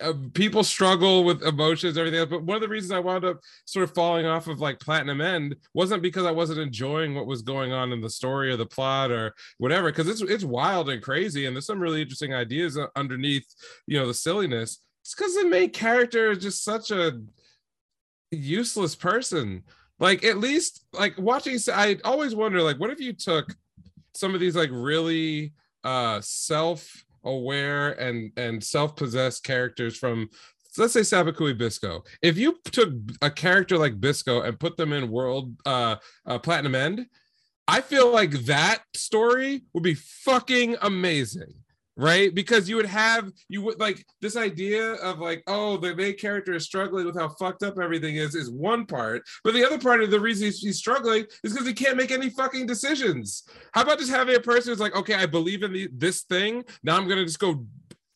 [0.00, 2.30] uh, people struggle with emotions, everything else.
[2.30, 5.20] But one of the reasons I wound up sort of falling off of like Platinum
[5.20, 8.66] End wasn't because I wasn't enjoying what was going on in the story or the
[8.66, 9.90] plot or whatever.
[9.90, 13.46] Because it's it's wild and crazy, and there's some really interesting ideas uh, underneath,
[13.86, 14.80] you know, the silliness.
[15.02, 17.20] It's because the main character is just such a
[18.30, 19.64] useless person.
[19.98, 23.54] Like at least like watching, I always wonder like, what if you took
[24.14, 25.52] some of these like really
[25.82, 30.28] uh self-aware and and self-possessed characters from
[30.78, 32.04] let's say Sabikui Bisco.
[32.22, 35.96] If you took a character like Bisco and put them in World uh,
[36.26, 37.06] uh Platinum End,
[37.66, 41.54] I feel like that story would be fucking amazing.
[42.00, 46.16] Right, because you would have you would like this idea of like, oh, the main
[46.16, 49.78] character is struggling with how fucked up everything is, is one part, but the other
[49.78, 53.42] part of the reason he's, he's struggling is because he can't make any fucking decisions.
[53.74, 56.64] How about just having a person who's like, okay, I believe in the, this thing,
[56.82, 57.66] now I'm gonna just go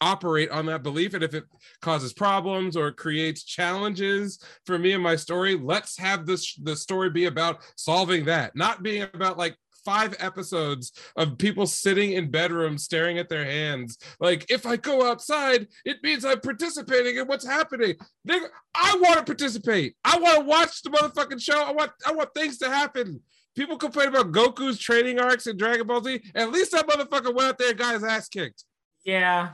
[0.01, 1.44] operate on that belief, and if it
[1.82, 7.11] causes problems or creates challenges for me and my story, let's have this the story
[7.11, 12.85] be about solving that, not being about like five episodes of people sitting in bedrooms
[12.85, 13.98] staring at their hands.
[14.20, 17.94] Like, if I go outside, it means I'm participating in what's happening.
[18.28, 19.97] Nigga, I want to participate.
[20.05, 21.62] I want to watch the motherfucking show.
[21.62, 23.20] I want I want things to happen.
[23.55, 26.20] People complain about Goku's training arcs in Dragon Ball Z.
[26.35, 28.65] At least that motherfucker went out there and got his ass kicked.
[29.05, 29.51] Yeah.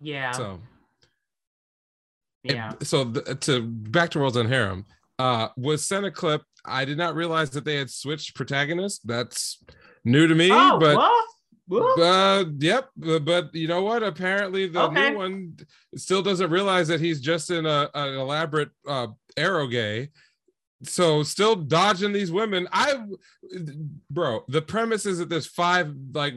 [0.00, 0.32] Yeah.
[0.32, 0.60] So
[2.42, 2.72] yeah.
[2.82, 4.86] so th- to back to World's End Harem,
[5.18, 6.42] uh, was sent a clip.
[6.68, 9.00] I did not realize that they had switched protagonists.
[9.04, 9.62] That's
[10.04, 10.96] new to me, oh, but
[11.66, 12.00] what?
[12.00, 12.88] Uh, yep.
[12.96, 14.02] But, but you know what?
[14.02, 15.10] Apparently, the Okay.
[15.10, 15.56] new one
[15.96, 20.08] still doesn't realize that he's just in a an elaborate uh, eroge.
[20.84, 22.68] So still dodging these women.
[22.72, 22.94] I,
[24.10, 26.34] bro, the premise is that there's five like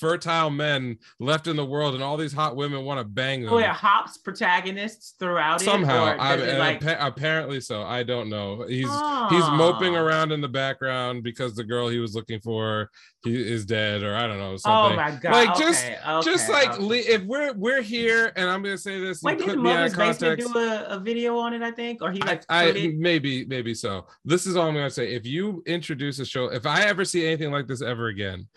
[0.00, 3.44] fertile men left in the world, and all these hot women want to bang oh,
[3.46, 7.82] them Oh, yeah, Hops protagonists throughout somehow I, does it, and like, appa- apparently so
[7.82, 9.54] i don't know he's he's ah.
[9.56, 10.02] moping Oh.
[10.02, 12.90] around in the background because the girl he was looking for
[13.22, 14.96] he is dead or i don't know something.
[14.96, 15.32] Oh something my god!
[15.32, 19.22] Like, just- okay, just okay, like if we're we're here and i'm gonna say this
[19.22, 21.62] Wait, and didn't put me Mother's of Basement do a, a video on it?
[21.62, 24.06] I think, or he like I it- maybe maybe so.
[24.24, 25.14] This is all I'm gonna say.
[25.14, 28.48] If you introduce a show, if I ever see anything like this ever again,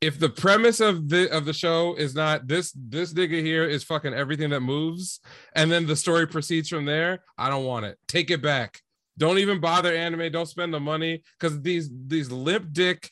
[0.00, 3.82] if the premise of the of the show is not this this nigga here is
[3.82, 5.20] fucking everything that moves,
[5.56, 7.98] and then the story proceeds from there, I don't want it.
[8.06, 8.80] Take it back.
[9.18, 10.30] Don't even bother anime.
[10.30, 13.10] Don't spend the money because these these lip dick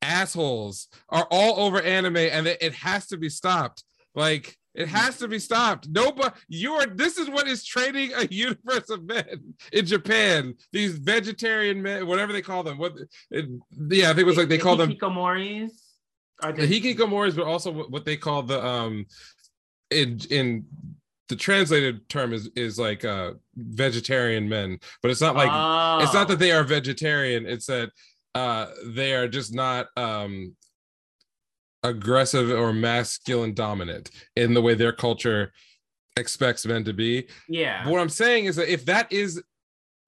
[0.00, 3.82] assholes are all over anime, and it, it has to be stopped.
[4.14, 5.88] Like it has to be stopped.
[5.88, 6.86] Nobody, you are.
[6.86, 10.54] This is what is training a universe of men in Japan.
[10.72, 12.78] These vegetarian men, whatever they call them.
[12.78, 12.92] What?
[13.30, 13.46] It,
[13.88, 15.70] yeah, I think it was like they the call them hikikomoris.
[16.42, 19.06] Or the hikikomoris, but also what they call the um
[19.90, 20.64] in in
[21.28, 25.48] the translated term is is like uh vegetarian men, but it's not like
[26.02, 26.30] it's not Oh.
[26.30, 27.46] that they are vegetarian.
[27.46, 27.90] It's that
[28.34, 30.54] uh they are just not um
[31.82, 35.52] aggressive or masculine dominant in the way their culture
[36.16, 37.26] expects men to be.
[37.48, 37.84] yeah.
[37.84, 39.42] But what I'm saying is that if that is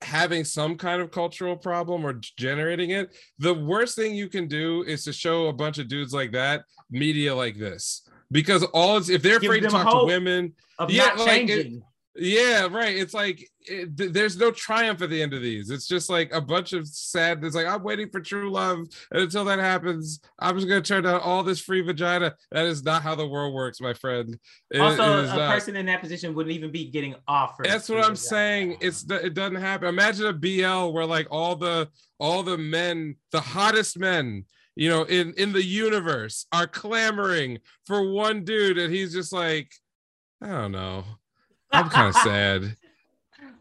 [0.02, 4.82] having some kind of cultural problem or generating it, the worst thing you can do
[4.82, 8.06] is to show a bunch of dudes like that media like this.
[8.30, 11.42] Because all it's if they're Give afraid to talk to women, of yeah, not like,
[11.42, 11.82] it- changing.
[12.14, 12.94] Yeah, right.
[12.94, 15.70] It's like it, th- there's no triumph at the end of these.
[15.70, 17.43] It's just like a bunch of sad.
[17.43, 18.80] It's like I'm waiting for true love,
[19.10, 22.34] and until that happens, I'm just gonna turn down all this free vagina.
[22.51, 24.39] That is not how the world works, my friend.
[24.70, 25.55] It- also, it a not.
[25.55, 27.66] person in that position wouldn't even be getting offered.
[27.66, 28.16] That's what I'm vagina.
[28.16, 28.76] saying.
[28.82, 29.89] It's it doesn't happen.
[29.89, 31.89] Imagine a BL where like all the
[32.20, 34.44] all the men, the hottest men,
[34.76, 39.72] you know, in in the universe are clamoring for one dude, and he's just like,
[40.43, 41.05] I don't know.
[41.72, 42.76] I'm kind of sad.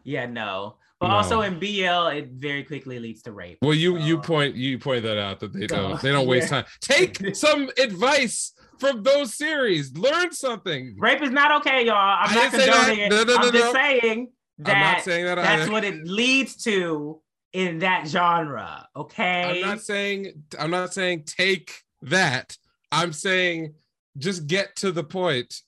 [0.04, 0.76] Yeah, no.
[1.00, 1.14] But No.
[1.14, 3.58] also in BL, it very quickly leads to rape.
[3.62, 6.46] Well, you you point you point that out that they don't So, they don't waste
[6.52, 6.62] yeah.
[6.62, 6.70] time.
[6.80, 9.96] Take some advice from those series.
[9.96, 10.94] Learn something.
[10.98, 11.96] Rape is not okay, y'all.
[11.96, 12.74] I'm I not didn't say that.
[12.76, 13.10] condoning it.
[13.10, 14.28] No, no, I'm just saying
[14.58, 15.72] that I'm not saying that that's either.
[15.72, 17.20] what it leads to
[17.52, 18.88] in that genre.
[18.94, 19.60] Okay.
[19.62, 21.72] I'm not saying I'm not saying take
[22.02, 22.56] that.
[22.92, 23.74] I'm saying
[24.18, 25.62] just get to the point.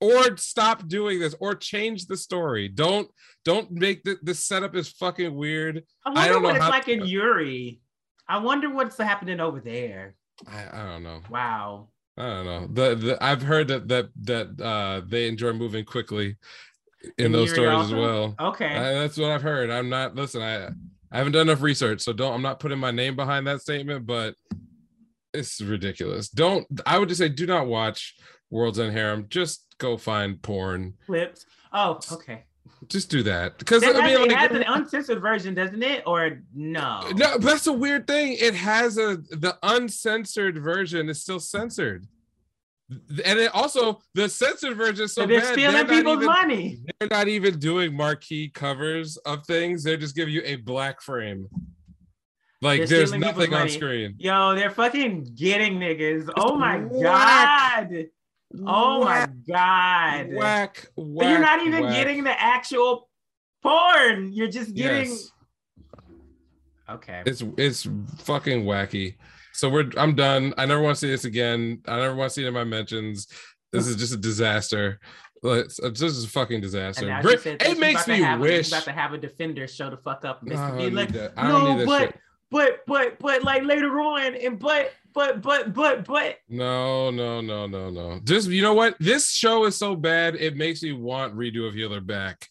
[0.00, 2.68] Or stop doing this, or change the story.
[2.68, 3.08] Don't
[3.44, 5.84] don't make the, the setup is fucking weird.
[6.04, 7.80] I I wonder don't know what it's how- like in Yuri.
[8.28, 10.16] I wonder what's happening over there.
[10.46, 11.20] I, I don't know.
[11.30, 11.88] Wow.
[12.18, 12.66] I don't know.
[12.72, 16.36] The, the I've heard that that that uh they enjoy moving quickly
[17.18, 18.34] in In those Yuri stories as well.
[18.38, 18.66] Okay.
[18.76, 19.70] I- that's what I've heard.
[19.70, 20.42] I'm not listen.
[20.42, 20.66] I
[21.12, 22.34] I haven't done enough research, so don't.
[22.34, 24.34] I'm not putting my name behind that statement, but
[25.32, 26.28] it's ridiculous.
[26.28, 26.66] Don't.
[26.84, 28.14] I would just say, do not watch
[28.50, 29.26] World's End Harem.
[29.28, 30.94] Just go find porn.
[31.06, 31.46] Clips.
[31.72, 32.44] Oh, okay.
[32.88, 35.82] Just do that because It I has, mean, it like, has an uncensored version, doesn't
[35.82, 36.02] it?
[36.06, 37.02] Or no?
[37.14, 38.36] no, that's a weird thing.
[38.38, 42.06] It has a the uncensored version is still censored,
[42.90, 45.52] and it also the censored version is so So they're bad.
[45.54, 46.78] stealing not people's even- money.
[47.00, 49.82] They're not even doing marquee covers of things.
[49.82, 51.48] They're just giving you a black frame.
[52.62, 53.70] Like They're there's nothing on money.
[53.70, 54.14] screen.
[54.18, 56.28] Yo, they're fucking getting niggas.
[56.36, 57.90] Oh my whack.
[57.90, 58.06] god.
[58.66, 60.32] Oh Whack, my god.
[60.34, 61.28] Whack, But whack.
[61.30, 61.94] you're not even whack.
[61.94, 63.08] getting the actual
[63.62, 64.32] porn.
[64.32, 65.10] You're just getting.
[65.10, 65.30] Yes.
[66.88, 67.22] Okay.
[67.26, 67.88] It's it's
[68.18, 69.16] fucking wacky.
[69.52, 70.54] So we're I'm done.
[70.56, 71.80] I never want to see this again.
[71.86, 73.26] I never want to see it in my mentions.
[73.72, 75.00] This is just a disaster.
[75.44, 77.06] Uh, this is a fucking disaster.
[77.06, 78.68] now Brit- she said it makes me have a- she's wish.
[78.68, 80.42] about to have a defender show the fuck up.
[80.42, 80.72] No, Mr.
[80.72, 81.10] I B like.
[81.36, 82.14] I don't no, but,
[82.50, 87.66] but, but, but, like later on, and but, but, but, but, but, No, no, no,
[87.66, 88.20] no, no.
[88.22, 88.96] this you know what?
[89.00, 92.46] This show is so bad, it makes me want redo of Healer back.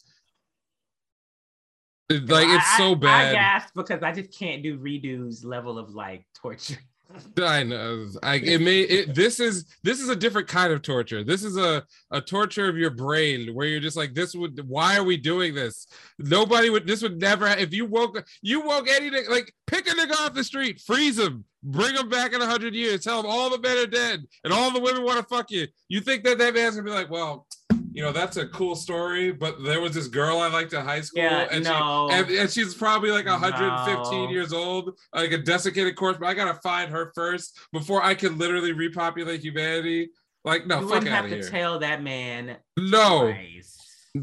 [2.10, 6.26] Like it's so I, I gasped because I just can't do redos level of like
[6.36, 6.80] torture.
[7.42, 8.08] I, know.
[8.24, 11.24] I it may it this is this is a different kind of torture.
[11.24, 14.98] This is a a torture of your brain where you're just like this would why
[14.98, 15.88] are we doing this?
[16.18, 20.14] Nobody would this would never if you woke you woke any like pick a nigga
[20.14, 23.50] off the street, freeze him, bring him back in a hundred years, tell him all
[23.50, 25.68] the men are dead and all the women want to fuck you.
[25.90, 27.48] You think that that man's gonna be like, well,
[27.92, 31.02] you know that's a cool story, but there was this girl I liked in high
[31.02, 32.08] school, Yeah, and no.
[32.12, 34.30] she and, and she's probably like 115 No.
[34.30, 36.20] years old, like a desiccated corpse.
[36.20, 40.10] But I gotta find her first before I can literally repopulate humanity.
[40.44, 41.50] Like, no, you fuck wouldn't out have of to here.
[41.50, 43.78] tell that man no, twice.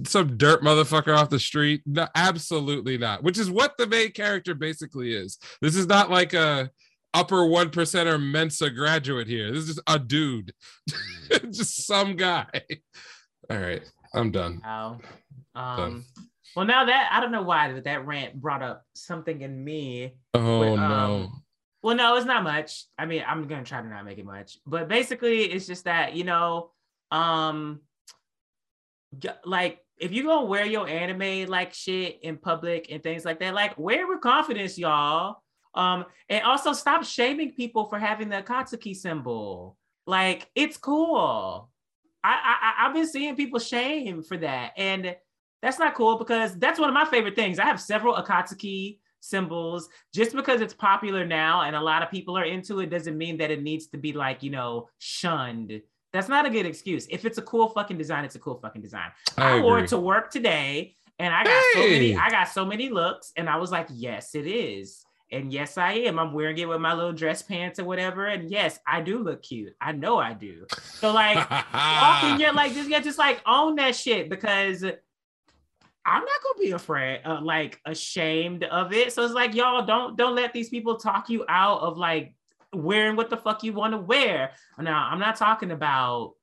[0.04, 1.82] some dirt motherfucker off the street.
[1.86, 3.22] No, absolutely not.
[3.24, 5.38] Which is what the main character basically is.
[5.60, 6.70] This is not like a
[7.14, 9.50] upper one percenter Mensa graduate here.
[9.50, 10.52] This is just a dude,
[11.50, 12.46] just some guy.
[13.50, 13.82] All right,
[14.14, 14.60] I'm done.
[14.64, 15.00] Wow.
[15.54, 16.04] Um,
[16.56, 20.14] well, now that I don't know why, but that rant brought up something in me.
[20.34, 20.82] Oh But, no.
[20.82, 21.42] um,
[21.82, 22.84] Well, no, it's not much.
[22.98, 26.14] I mean, I'm gonna try to not make it much, but basically, it's just that
[26.14, 26.70] you know,
[27.10, 27.80] um,
[29.44, 33.54] like if you gonna wear your anime like shit in public and things like that,
[33.54, 35.36] like wear with confidence, y'all.
[35.74, 39.76] Um, and also stop shaming people for having the Akatsuki symbol.
[40.06, 41.70] Like it's cool.
[42.24, 45.16] I, I I- I've been seeing people shame for that, and
[45.62, 47.58] that's not cool because that's one of my favorite things.
[47.58, 49.88] I have several Akatsuki symbols.
[50.12, 53.38] Just because it's popular now and a lot of people are into it doesn't mean
[53.38, 55.80] that it needs to be like you know shunned.
[56.12, 57.06] That's not a good excuse.
[57.08, 59.10] If it's a cool fucking design, it's a cool fucking design.
[59.38, 62.16] I I, wore it to work today, and I got so many.
[62.16, 65.04] I got so many looks, and I was like, yes, it is.
[65.32, 66.18] And yes, I am.
[66.18, 68.26] I'm wearing it with my little dress pants or whatever.
[68.26, 69.74] And yes, I do look cute.
[69.80, 70.66] I know I do.
[70.82, 76.24] So like, walk in your like just yeah, just like own that shit because I'm
[76.24, 79.12] not gonna be afraid, uh, like ashamed of it.
[79.12, 82.34] So it's like y'all don't don't let these people talk you out of like
[82.74, 84.52] wearing what the fuck you want to wear.
[84.78, 86.34] Now I'm not talking about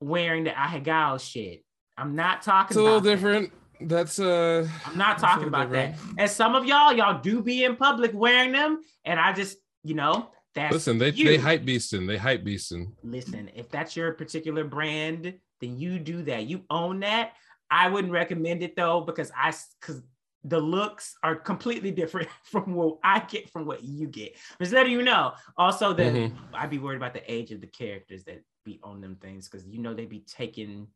[0.00, 1.64] wearing the ahegao shit.
[1.96, 2.74] I'm not talking.
[2.74, 3.50] it's a little about that.
[3.80, 5.92] That's uh I'm not talking about that.
[5.92, 6.20] different.
[6.20, 9.94] And some of y'all, y'all do be in public wearing them, and I just, you
[9.94, 11.24] know, that's listen, they you.
[11.26, 12.06] they hype beasting.
[12.06, 12.92] They hype beasting.
[13.02, 16.46] listen, if that's your particular brand, then you do that.
[16.46, 17.32] You own that.
[17.70, 20.02] I wouldn't recommend it though, because I because
[20.44, 24.36] the looks are completely different from what I get from what you get.
[24.60, 25.32] Just letting you know.
[25.56, 26.36] Also, that Mhm.
[26.52, 29.66] I'd be worried about the age of the characters that be on them things because
[29.66, 30.86] you know they be taking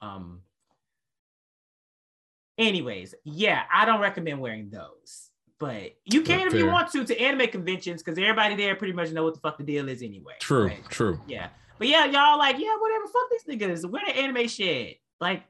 [0.00, 0.40] um
[2.58, 5.30] anyways, yeah, I don't recommend wearing those.
[5.58, 9.10] But you can if you want to to anime conventions because everybody there pretty much
[9.12, 10.34] know what the fuck the deal is anyway.
[10.40, 11.20] True, But- true.
[11.26, 11.48] yeah.
[11.78, 13.06] But yeah, y'all like, yeah, whatever.
[13.06, 13.90] Fuck these niggas.
[13.90, 14.98] Wear the anime shit.
[15.20, 15.44] Like,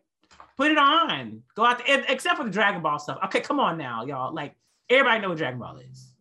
[0.56, 1.42] put it on.
[1.54, 3.18] Go out there, except for the Dragon Ball stuff.
[3.26, 4.34] Okay, come on now, y'all.
[4.34, 4.54] Like,
[4.90, 6.12] everybody know what Dragon Ball is.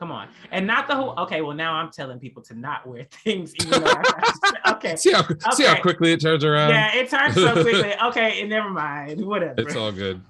[0.00, 0.28] Come on.
[0.50, 3.82] And not the whole okay, well, now I'm telling people to not wear things, even
[3.82, 4.96] though I, okay.
[4.96, 6.70] See how see how quickly it turns around.
[6.70, 7.92] Yeah, it turns so quickly.
[8.04, 9.24] Okay, and never mind.
[9.24, 9.60] Whatever.
[9.60, 10.22] It's all good.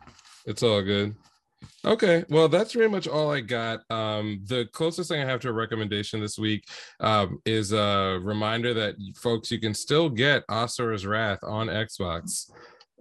[0.45, 1.15] It's all good.
[1.85, 3.81] Okay, well, that's pretty much all I got.
[3.91, 6.65] Um, the closest thing I have to a recommendation this week
[6.99, 12.51] um, is a reminder that folks, you can still get Asura's Wrath on Xbox.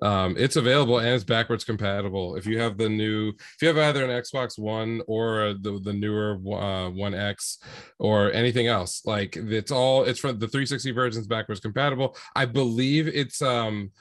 [0.01, 2.35] Um, it's available and it's backwards compatible.
[2.35, 5.93] If you have the new, if you have either an Xbox One or the the
[5.93, 7.57] newer uh, One X
[7.99, 12.15] or anything else, like it's all it's from the 360 versions backwards compatible.
[12.35, 13.91] I believe it's um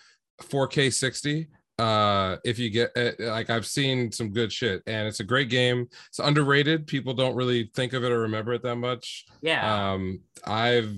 [0.42, 1.48] 4K 60
[1.80, 5.48] uh if you get uh, like i've seen some good shit and it's a great
[5.48, 9.92] game it's underrated people don't really think of it or remember it that much Yeah.
[9.92, 10.92] um i've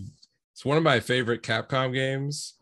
[0.55, 2.55] it's one of my favorite capcom games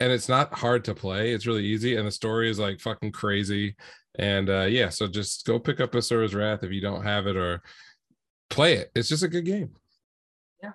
[0.00, 3.12] and it's not hard to play it's really easy and the story is like fucking
[3.12, 3.74] crazy
[4.18, 7.36] and uh yeah so just go pick up asura's wrath if you don't have it
[7.36, 7.62] or
[8.50, 9.70] play it it's just a good game
[10.62, 10.72] Yeah.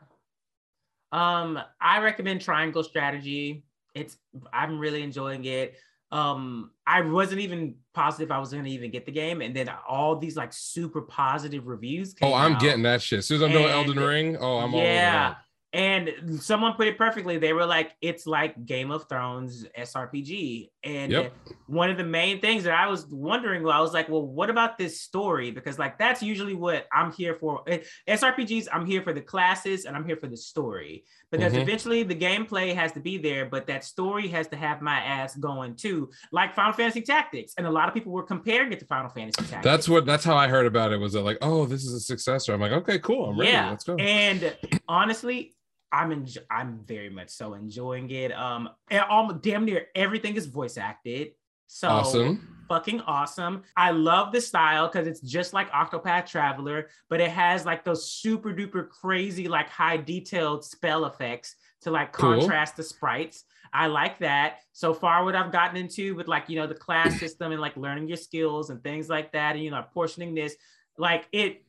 [1.11, 3.63] Um, I recommend Triangle Strategy.
[3.93, 4.17] It's
[4.51, 5.75] I'm really enjoying it.
[6.11, 10.15] Um, I wasn't even positive I was gonna even get the game, and then all
[10.15, 12.13] these like super positive reviews.
[12.13, 12.61] Came oh i'm out.
[12.61, 15.35] getting that shit as soon as i'm doing elden ring oh i'm all over yeah.
[15.73, 17.39] And someone put it perfectly.
[17.39, 20.69] They were like, it's like Game of Thrones SRPG.
[20.83, 21.33] And Yep.
[21.65, 24.51] one of the main things that I was wondering, well, I was like, well, what
[24.51, 25.49] about this story?
[25.49, 27.63] Because like that's usually what I'm here for.
[27.67, 31.05] Eh, SRPGs, I'm here for the classes and I'm here for the story.
[31.31, 31.61] Because Mhm.
[31.63, 35.35] eventually the gameplay has to be there, but that story has to have my ass
[35.37, 37.53] going too, like Final Fantasy Tactics.
[37.57, 39.63] And a lot of people were comparing it to Final Fantasy Tactics.
[39.63, 40.97] That's what that's how I heard about it.
[40.97, 42.53] Was that like, oh, this is a successor?
[42.53, 43.31] I'm like, okay, cool.
[43.31, 43.51] I'm ready.
[43.53, 43.71] yeah.
[43.71, 43.95] Let's go.
[43.95, 44.55] And
[44.87, 45.55] honestly,
[45.93, 48.33] I'm enjo- I'm very much so enjoying it.
[48.33, 51.33] Um, and almost damn near everything is voice acted.
[51.67, 52.65] So awesome.
[52.67, 53.63] fucking awesome.
[53.77, 58.11] I love the style because it's just like Octopath Traveler, but it has like those
[58.11, 62.39] super duper crazy, like high detailed spell effects to like Cool.
[62.39, 63.45] contrast the sprites.
[63.71, 64.57] I like that.
[64.71, 67.77] So far, what I've gotten into with like, you know, the class system and like
[67.77, 70.55] learning your skills and things like that, and you know, portioning this,
[70.97, 71.63] like it,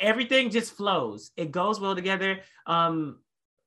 [0.00, 1.30] everything just flows.
[1.36, 2.40] It goes well together.
[2.66, 3.18] Um,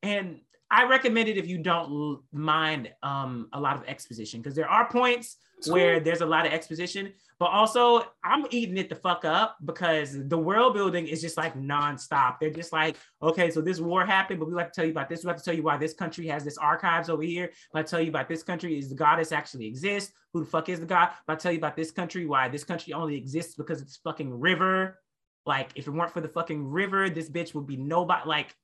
[0.03, 0.39] and
[0.69, 4.89] I recommend it if you don't mind um, a lot of exposition because there are
[4.89, 9.57] points where there's a lot of exposition, but also I'm eating it the fuck up
[9.63, 12.39] because the world building is just like nonstop.
[12.39, 15.09] They're just like, okay, so this war happened, but we like to tell you about
[15.09, 15.23] this.
[15.23, 17.51] We have to tell you why this country has this archives over here.
[17.71, 20.11] But I tell you about this country is the goddess actually exists.
[20.33, 21.11] Who the fuck is the god?
[21.27, 24.39] But I tell you about this country why this country only exists because it's fucking
[24.39, 24.99] river.
[25.45, 28.27] Like if it weren't for the fucking river, this bitch would be nobody.
[28.27, 28.55] Like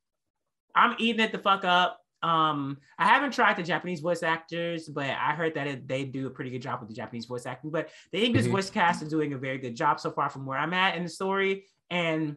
[0.75, 1.99] I'm eating it the fuck up.
[2.21, 6.27] Um, I haven't tried the Japanese voice actors, but I heard that it, they do
[6.27, 7.71] a pretty good job with the Japanese voice acting.
[7.71, 8.51] But the English Mhm.
[8.51, 11.03] voice cast is doing a very good job so far from where I'm at in
[11.03, 11.65] the story.
[11.89, 12.35] And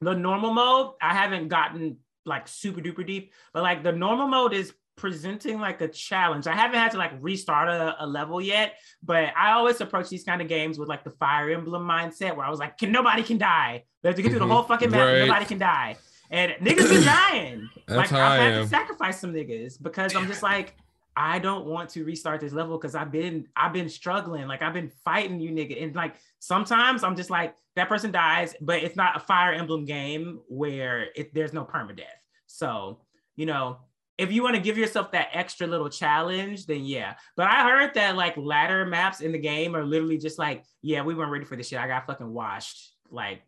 [0.00, 4.52] the normal mode, I haven't gotten like super duper deep, but like the normal mode
[4.52, 6.46] is presenting like a challenge.
[6.46, 10.24] I haven't had to like restart a, a level yet, but I always approach these
[10.24, 13.22] kind of games with like the Fire Emblem mindset where I was like, can nobody
[13.22, 13.84] can die.
[14.02, 14.50] We have to get through the Mhm.
[14.50, 15.00] whole fucking map.
[15.06, 15.18] Right.
[15.26, 15.96] Nobody can die.
[16.30, 17.70] And niggas been dying.
[17.86, 18.62] That's like I've I had am.
[18.64, 20.74] to sacrifice some niggas because I'm just like,
[21.16, 24.46] I don't want to restart this level because I've been I've been struggling.
[24.46, 25.82] Like I've been fighting you nigga.
[25.82, 29.84] And like sometimes I'm just like, that person dies, but it's not a fire emblem
[29.84, 32.04] game where it, there's no permadeath.
[32.46, 33.00] So,
[33.34, 33.78] you know,
[34.18, 37.14] if you want to give yourself that extra little challenge, then yeah.
[37.36, 41.02] But I heard that like ladder maps in the game are literally just like, yeah,
[41.02, 41.78] we weren't ready for this shit.
[41.78, 42.94] I got fucking washed.
[43.10, 43.42] Like,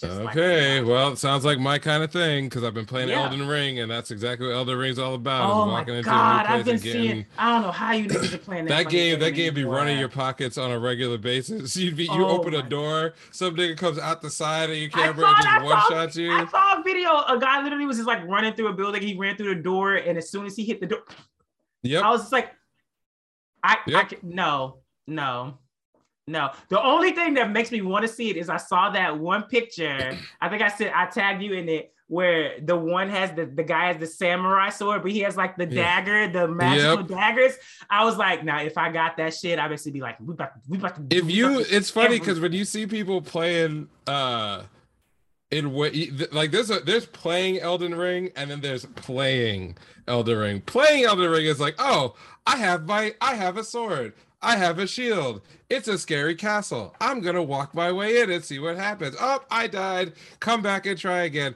[0.00, 3.22] just Okay, well, it sounds like my kind of thing because I've been playing Yeah.
[3.24, 5.50] Elden Ring, and that's exactly what Elden Ring's all about.
[5.50, 7.26] Oh my god, I've been getting seeing.
[7.36, 8.84] I don't know how you niggas are playing that.
[8.84, 9.18] that game.
[9.20, 11.76] That game be running your pockets on a regular basis.
[11.80, 14.88] You'd be you Oh open a door, some nigga comes out the side of your
[14.90, 16.32] camera saw and just one I shots you.
[16.32, 17.10] I saw a video.
[17.28, 19.02] A guy literally was just like running through a building.
[19.02, 21.02] He ran through the door, and as soon as he hit the door,
[21.82, 22.02] Yep.
[22.02, 22.50] I was just like,
[23.62, 24.08] I, I Yep.
[24.08, 25.58] can, no, no,
[26.26, 26.50] no.
[26.68, 29.44] The only thing that makes me want to see it is I saw that one
[29.44, 30.16] picture.
[30.40, 33.62] I think I said I tagged you in it where the one has the the
[33.62, 36.00] guy has the samurai sword, but he has like the Yeah.
[36.00, 37.08] dagger, the magical Yep.
[37.08, 37.52] daggers.
[37.88, 40.54] I was like, now if I got that shit, I basically be like, we about
[40.54, 41.16] to, we about to.
[41.16, 44.64] if you it's funny because when you see people playing uh
[45.52, 45.92] in what
[46.32, 49.76] like there's a there's playing Elden Ring and then there's playing
[50.06, 50.60] Elden Ring.
[50.62, 52.14] Playing Elden Ring is like, oh,
[52.46, 54.14] I have my I have a sword.
[54.42, 55.42] I have a shield.
[55.68, 56.94] It's a scary castle.
[57.00, 59.16] I'm gonna walk my way in and see what happens.
[59.20, 60.14] Oh, I died.
[60.40, 61.54] Come back and try again.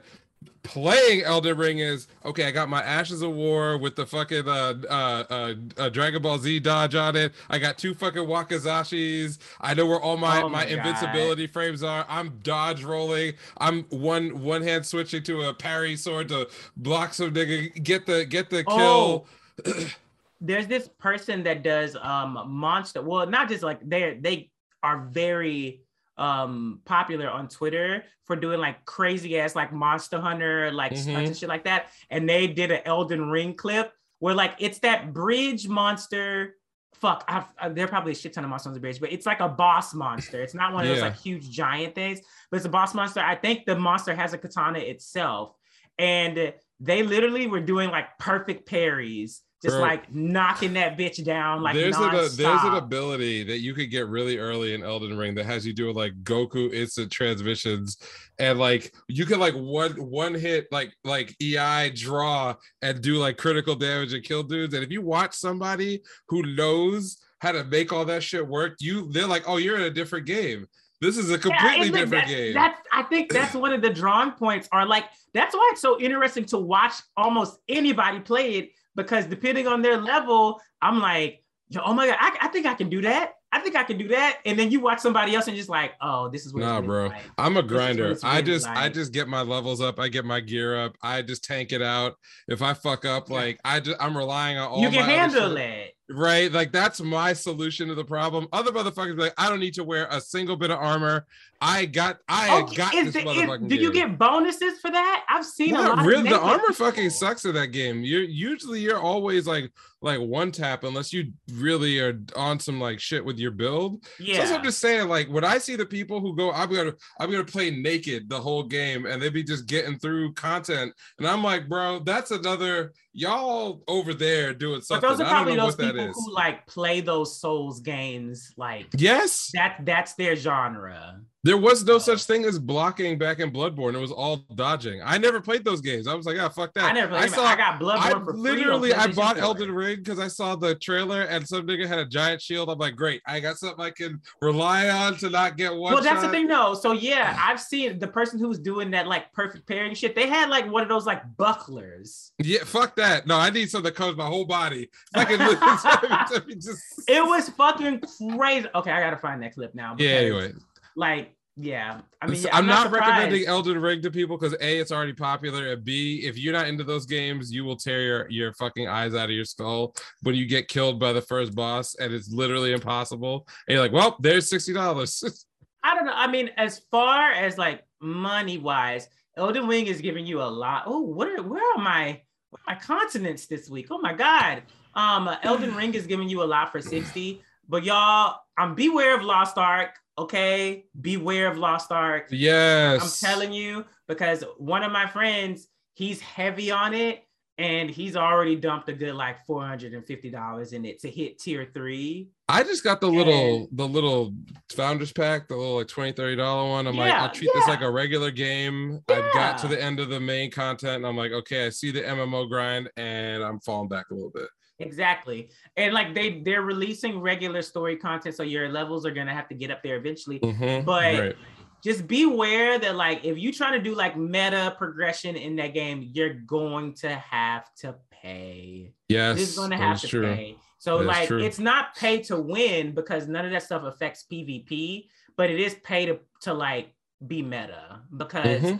[0.61, 2.45] Playing Elden Ring is okay.
[2.45, 6.39] I got my Ashes of War with the fucking uh, uh, uh, uh, Dragon Ball
[6.39, 7.33] Z dodge on it.
[7.49, 9.37] I got two fucking Wakizashis.
[9.61, 12.05] I know where all my, Oh my, my invincibility frames are.
[12.09, 13.33] I'm dodge rolling.
[13.57, 17.83] I'm one one hand switching to a parry sword to block some nigga.
[17.83, 19.27] Get the get the kill.
[19.67, 19.85] Oh.
[20.45, 24.51] there's this person that does um monster well not just like they they
[24.83, 25.81] are very
[26.17, 31.15] um popular on twitter for doing like crazy ass like monster hunter like Mhm.
[31.27, 31.87] and shit like that.
[32.09, 36.55] And they did an elden ring clip where like it's that bridge monster.
[36.93, 39.25] Fuck I've, there are probably a shit ton of monsters on the bridge but it's
[39.27, 40.41] like a boss monster.
[40.41, 43.19] It's not one of those like huge giant things but it's a boss monster.
[43.19, 45.53] I think the monster has a katana itself.
[45.99, 49.81] And they literally were doing like perfect parries just Bro.
[49.81, 53.89] like knocking that bitch down like there's an uh, there's an ability that you could
[53.89, 57.97] get really early in Elden Ring that has you doing like Goku instant transmissions
[58.37, 63.37] and like you can like one one hit like like EI draw and do like
[63.37, 64.73] critical damage and kill dudes.
[64.73, 69.11] And if you watch somebody who knows how to make all that shit work you
[69.11, 70.67] they're like oh you're in a different game.
[71.01, 72.53] This is a completely that- different game.
[72.53, 75.99] That's I think that's one of the drawing points are like that's why it's so
[75.99, 81.81] interesting to watch almost anybody play it because depending on their level, I'm like, Yo,
[81.83, 83.33] oh my god, I, I think I can do that.
[83.51, 84.39] I think I can do that.
[84.45, 86.59] And then you watch somebody else and just like, oh, this is what.
[86.59, 87.07] Nah, bro.
[87.07, 87.23] like.
[87.37, 88.17] I'm a This is what grinder.
[88.23, 89.99] I just I just get my levels up.
[89.99, 90.95] I get my gear up.
[91.01, 92.15] I just tank it out.
[92.47, 95.94] If I fuck up, like I just I'm relying on all You can handle it.
[96.07, 96.51] Right?
[96.51, 98.47] Like that's my solution to the problem.
[98.53, 101.25] Other motherfuckers be like, I don't need to wear a single bit of armor.
[101.61, 105.25] I got I Okay, got this the- is- motherfucking do you get bonuses for that?
[105.27, 106.05] I've seen a lot.
[106.05, 106.29] really.
[106.29, 108.03] Of The armor fucking sucks in that game.
[108.03, 109.71] You're usually you're always like
[110.05, 114.05] like one tap unless you really are on some like shit with your build.
[114.05, 114.37] So Yeah.
[114.37, 115.09] that's what I'm just saying.
[115.09, 118.39] Like when I see the people who go, I'm gonna I'm gonna play naked the
[118.39, 122.93] whole game, and they be just getting through content, and I'm like, bro, that's another
[123.13, 125.01] y'all over there doing something.
[125.09, 128.53] but those are probably those people who like play those Souls games.
[128.57, 129.79] Like Yes, that.
[129.83, 131.19] That's their genre.
[131.45, 133.93] There was no such thing as blocking back in Bloodborne.
[133.93, 134.99] It was all dodging.
[135.05, 136.07] I never played those games.
[136.07, 136.85] I was like, ah, fuck that.
[136.85, 137.09] I never.
[137.09, 137.45] Played I saw.
[137.45, 139.43] I got Bloodborne I for free literally I bought 4.
[139.43, 142.67] Elden Ring because I saw the trailer and some nigga had a giant shield.
[142.67, 145.93] I'm like, great, I got something I can rely on to not get one.
[145.93, 146.73] Well, that's the thing, though.
[146.73, 150.15] So yeah, I've seen the person who's doing that like perfect pairing shit.
[150.15, 152.31] They had like one of those like bucklers.
[152.39, 153.27] Yeah, fuck that.
[153.27, 154.89] No, I need something that covers my whole body.
[155.13, 155.37] I can
[156.59, 156.79] just.
[157.07, 158.01] It was fucking
[158.35, 158.67] crazy.
[158.73, 159.95] Okay, I gotta find that clip now.
[159.99, 160.09] Yeah.
[160.09, 160.53] Anyway,
[160.95, 162.01] Like, yeah.
[162.21, 163.07] I mean, yeah, I'm, not, surprised.
[163.07, 166.67] recommending Elden Ring to people because a it's already popular, and b if you're not
[166.67, 170.35] into those games, you will tear your, your fucking eyes out of your skull when
[170.35, 173.47] you get killed by the first boss, and it's literally impossible.
[173.67, 175.23] And you're like, well, there's sixty dollars.
[175.83, 176.13] I don't know.
[176.15, 179.07] I mean, as far as like money wise,
[179.37, 180.83] Elden Ring is giving you a lot.
[180.87, 183.87] Oh, what are where are my where are my continents this week?
[183.91, 184.63] Oh my god.
[184.93, 189.23] Um, Elden Ring is giving you a lot for 60, but y'all, I'm beware of
[189.23, 189.99] Lost Ark.
[190.17, 192.27] Okay, beware of Lost Ark.
[192.31, 197.23] yes, I'm telling you because one of my friends, he's heavy on it,
[197.57, 201.09] and he's already dumped a good like four hundred and fifty dollars in it to
[201.09, 202.29] hit tier three.
[202.47, 204.33] I just got the little the little
[204.73, 206.87] founders pack, the little like 20 30 dollar one.
[206.87, 209.01] I'm like, I'll treat this like a regular game.
[209.09, 211.91] I've got to the end of the main content, and I'm like, okay, I see
[211.91, 214.47] the MMO grind, and I'm falling back a little bit.
[214.79, 215.49] Exactly.
[215.77, 219.55] And like they they're releasing regular story content, so your levels are gonna have to
[219.55, 220.39] get up there eventually.
[220.39, 221.35] Mhm, But right.
[221.83, 226.09] just beware that like if you try to do like meta progression in that game,
[226.13, 228.91] you're going to have to pay.
[229.07, 230.23] yes, You're gonna have to true.
[230.35, 230.57] pay.
[230.77, 235.07] So That like it's not pay to win because none of that stuff affects PvP,
[235.37, 236.93] but it is pay to to like
[237.25, 238.79] be meta because Mhm.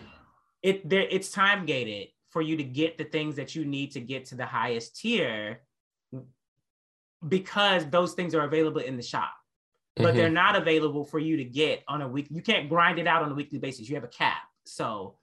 [0.62, 4.02] it there it's time gated for you to get the things that you need to
[4.02, 5.62] get to the highest tier
[7.28, 9.32] because those things are available in the shop
[9.96, 10.18] but Mhm.
[10.18, 13.24] they're not available for you to get on a week you can't grind it out
[13.24, 13.88] on a weekly basis.
[13.88, 14.42] You have a cap.
[14.66, 15.18] So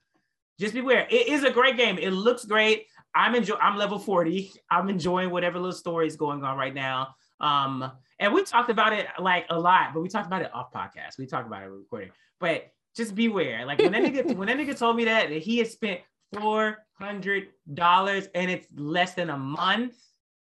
[0.59, 1.05] just beware.
[1.11, 1.97] It is a great game.
[1.99, 2.87] It looks great.
[3.13, 7.15] I'm enjoy i'm level 40 i'm enjoying whatever little story is going on right now.
[7.39, 10.71] Um and we talked about it like a lot but we talked about it off
[10.73, 11.19] podcast.
[11.19, 12.11] We talked about it recording.
[12.39, 13.65] But just beware.
[13.67, 16.01] Like when that nigga when that nigga told me that, that he had spent
[16.33, 19.95] four hundred dollars and it's less than a month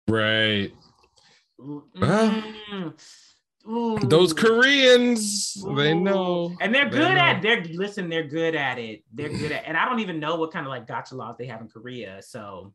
[0.08, 0.74] Right.
[1.62, 2.94] Mm.
[3.70, 4.00] Ooh.
[4.00, 6.56] Those Koreans, they know.
[6.62, 9.04] And they're They good at they're listen, they're good at it.
[9.14, 11.46] They're good at and I don't even know what kind of like gotcha laws they
[11.46, 12.22] have in Korea.
[12.22, 12.74] So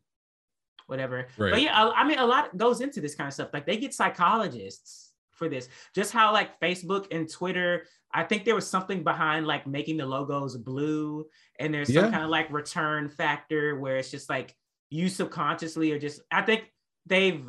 [0.87, 1.27] whatever.
[1.37, 3.49] But yeah, I, I mean a lot goes into this kind of stuff.
[3.53, 5.67] Like they get psychologists for this.
[5.93, 7.83] Just how like Facebook and Twitter,
[8.13, 11.25] I think there was something behind like making the logos blue
[11.59, 12.11] and there's some Yeah.
[12.11, 14.55] kind of like return factor where it's just like
[14.89, 16.71] you subconsciously are just I think
[17.05, 17.45] they've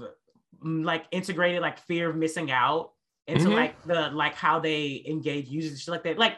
[0.63, 2.93] like integrated like fear of missing out
[3.27, 3.55] into Mhm.
[3.55, 6.19] like the like how they engage users and shit like that.
[6.19, 6.37] Like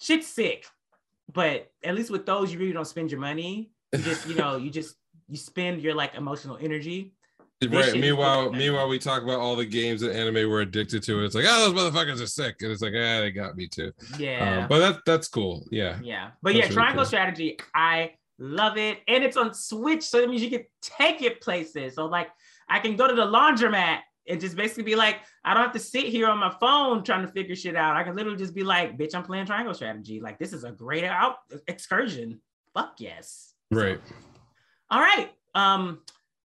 [0.00, 0.66] shit's sick,
[1.32, 3.70] but at least with those you really don't spend your money.
[3.92, 4.96] You just you know you just
[5.28, 7.14] you spend your like emotional energy.
[7.70, 7.94] Right.
[7.94, 11.16] Meanwhile, meanwhile, we talk about all the games that anime we're addicted to.
[11.18, 12.56] And it's like, oh, those motherfuckers are sick.
[12.60, 13.92] And it's like, ah, they got me too.
[14.18, 15.64] Yeah, Um, but that that's cool.
[15.70, 15.96] Yeah.
[16.02, 17.06] yeah, but that's yeah, really Triangle cool.
[17.06, 21.40] Strategy, I love it, and it's on Switch, so that means you can take it
[21.40, 21.94] places.
[21.94, 22.30] So like,
[22.68, 25.78] I can go to the laundromat and just basically be like, I don't have to
[25.78, 27.96] sit here on my phone trying to figure shit out.
[27.96, 30.20] I can literally just be like, bitch, I'm playing Triangle Strategy.
[30.20, 31.36] Like, this is a great out
[31.66, 32.40] excursion.
[32.74, 33.54] Fuck yes.
[33.70, 34.00] Right.
[34.90, 35.30] All right.
[35.54, 36.00] Um,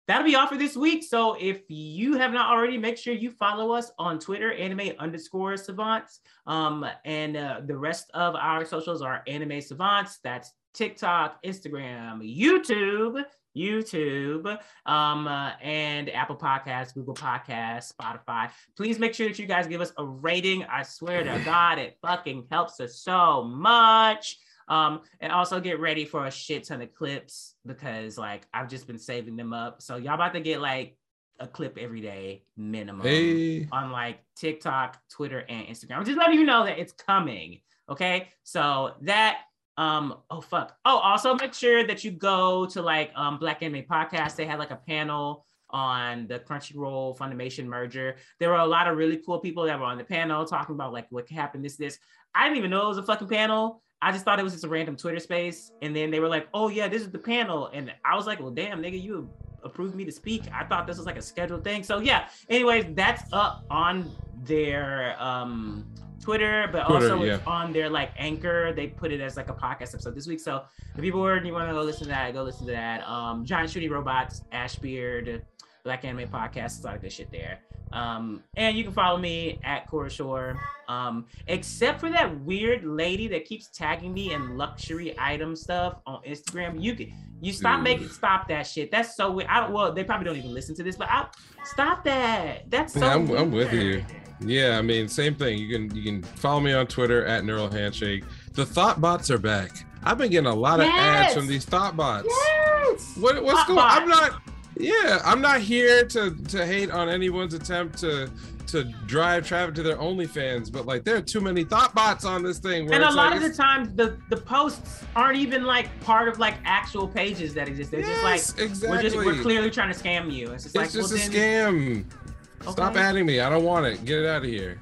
[0.08, 1.04] that'll be all for this week.
[1.04, 5.56] So if you have not already, make sure you follow us on Twitter, anime underscore
[5.56, 6.20] savants.
[6.46, 10.18] Um, and uh, the rest of our socials are anime savants.
[10.22, 13.22] That's TikTok, Instagram, YouTube,
[13.56, 18.50] YouTube, um, uh, and Apple Podcasts, Google Podcasts, Spotify.
[18.76, 20.64] Please make sure that you guys give us a rating.
[20.64, 24.38] I swear to God, it fucking helps us so much.
[24.68, 28.86] Um, and also get ready for a shit ton of clips because like I've just
[28.88, 29.80] been saving them up.
[29.80, 30.96] So y'all about to get like
[31.38, 33.68] a clip every day minimum Hey.
[33.70, 35.98] on like TikTok, Twitter, and Instagram.
[35.98, 37.60] I'm just letting you know that it's coming.
[37.88, 38.28] Okay.
[38.42, 39.38] So that
[39.78, 40.76] um oh fuck.
[40.84, 44.36] Oh, also make sure that you go to like um Black Anime Podcast.
[44.36, 48.16] They had like a panel on the Crunchyroll Funimation merger.
[48.38, 50.92] There were a lot of really cool people that were on the panel talking about
[50.92, 51.98] like what happened, this, this.
[52.34, 53.82] I didn't even know it was a fucking panel.
[54.00, 55.72] I just thought it was just a random Twitter space.
[55.82, 57.70] And then they were like, oh yeah, this is the panel.
[57.72, 59.28] And I was like, well, damn, nigga, you
[59.66, 60.44] approved me to speak.
[60.52, 61.82] I thought this was like a scheduled thing.
[61.82, 64.10] So yeah, anyways, that's up on
[64.44, 65.86] their um
[66.20, 67.52] Twitter, but Twitter, also it's yeah.
[67.52, 68.72] on their like anchor.
[68.72, 70.40] They put it as like a podcast episode this week.
[70.40, 70.64] So
[70.96, 73.06] if you're bored and you want to go listen to that, go listen to that.
[73.06, 75.42] Um Giant Shooting Robots, Ashbeard,
[75.86, 77.60] Black Anime Podcast, a lot of good shit there.
[77.92, 80.60] Um, and you can follow me at Cora Shore.
[80.88, 86.22] Um, except for that weird lady that keeps tagging me in luxury item stuff on
[86.24, 86.82] Instagram.
[86.82, 87.84] You can you stop Dude.
[87.84, 88.90] making stop that shit.
[88.90, 89.48] That's so weird.
[89.48, 91.28] I don't well, they probably don't even listen to this, but I
[91.64, 92.68] stop that.
[92.68, 94.04] That's so I'm- I'm with you.
[94.40, 95.56] Yeah, I mean, same thing.
[95.56, 98.24] You can you can follow me on Twitter at Neural Handshake.
[98.54, 99.70] The thought bots are back.
[100.02, 102.26] I've been getting a lot of ads from these thought bots.
[102.28, 103.16] Yes.
[103.18, 103.78] What what's Thought going?
[103.80, 104.42] I'm not.
[104.78, 108.30] Yeah, I'm not here to to hate on anyone's attempt to
[108.68, 112.42] to drive traffic to their OnlyFans, but like there are too many thought bots on
[112.42, 112.92] this thing.
[112.92, 116.38] And a lot like, of the times the the posts aren't even like part of
[116.38, 117.90] like actual pages that exist.
[117.90, 120.50] They're just like Yes, we're just we're clearly trying to scam you.
[120.50, 122.72] It's just it's like just well, a then- scam.
[122.72, 123.40] Stop adding me.
[123.40, 124.04] I don't want it.
[124.04, 124.80] Get it out of here.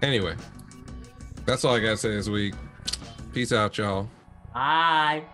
[0.00, 0.34] Anyway,
[1.44, 2.54] that's all I gotta say this week.
[3.32, 4.08] Peace out, y'all.
[4.54, 5.24] Bye.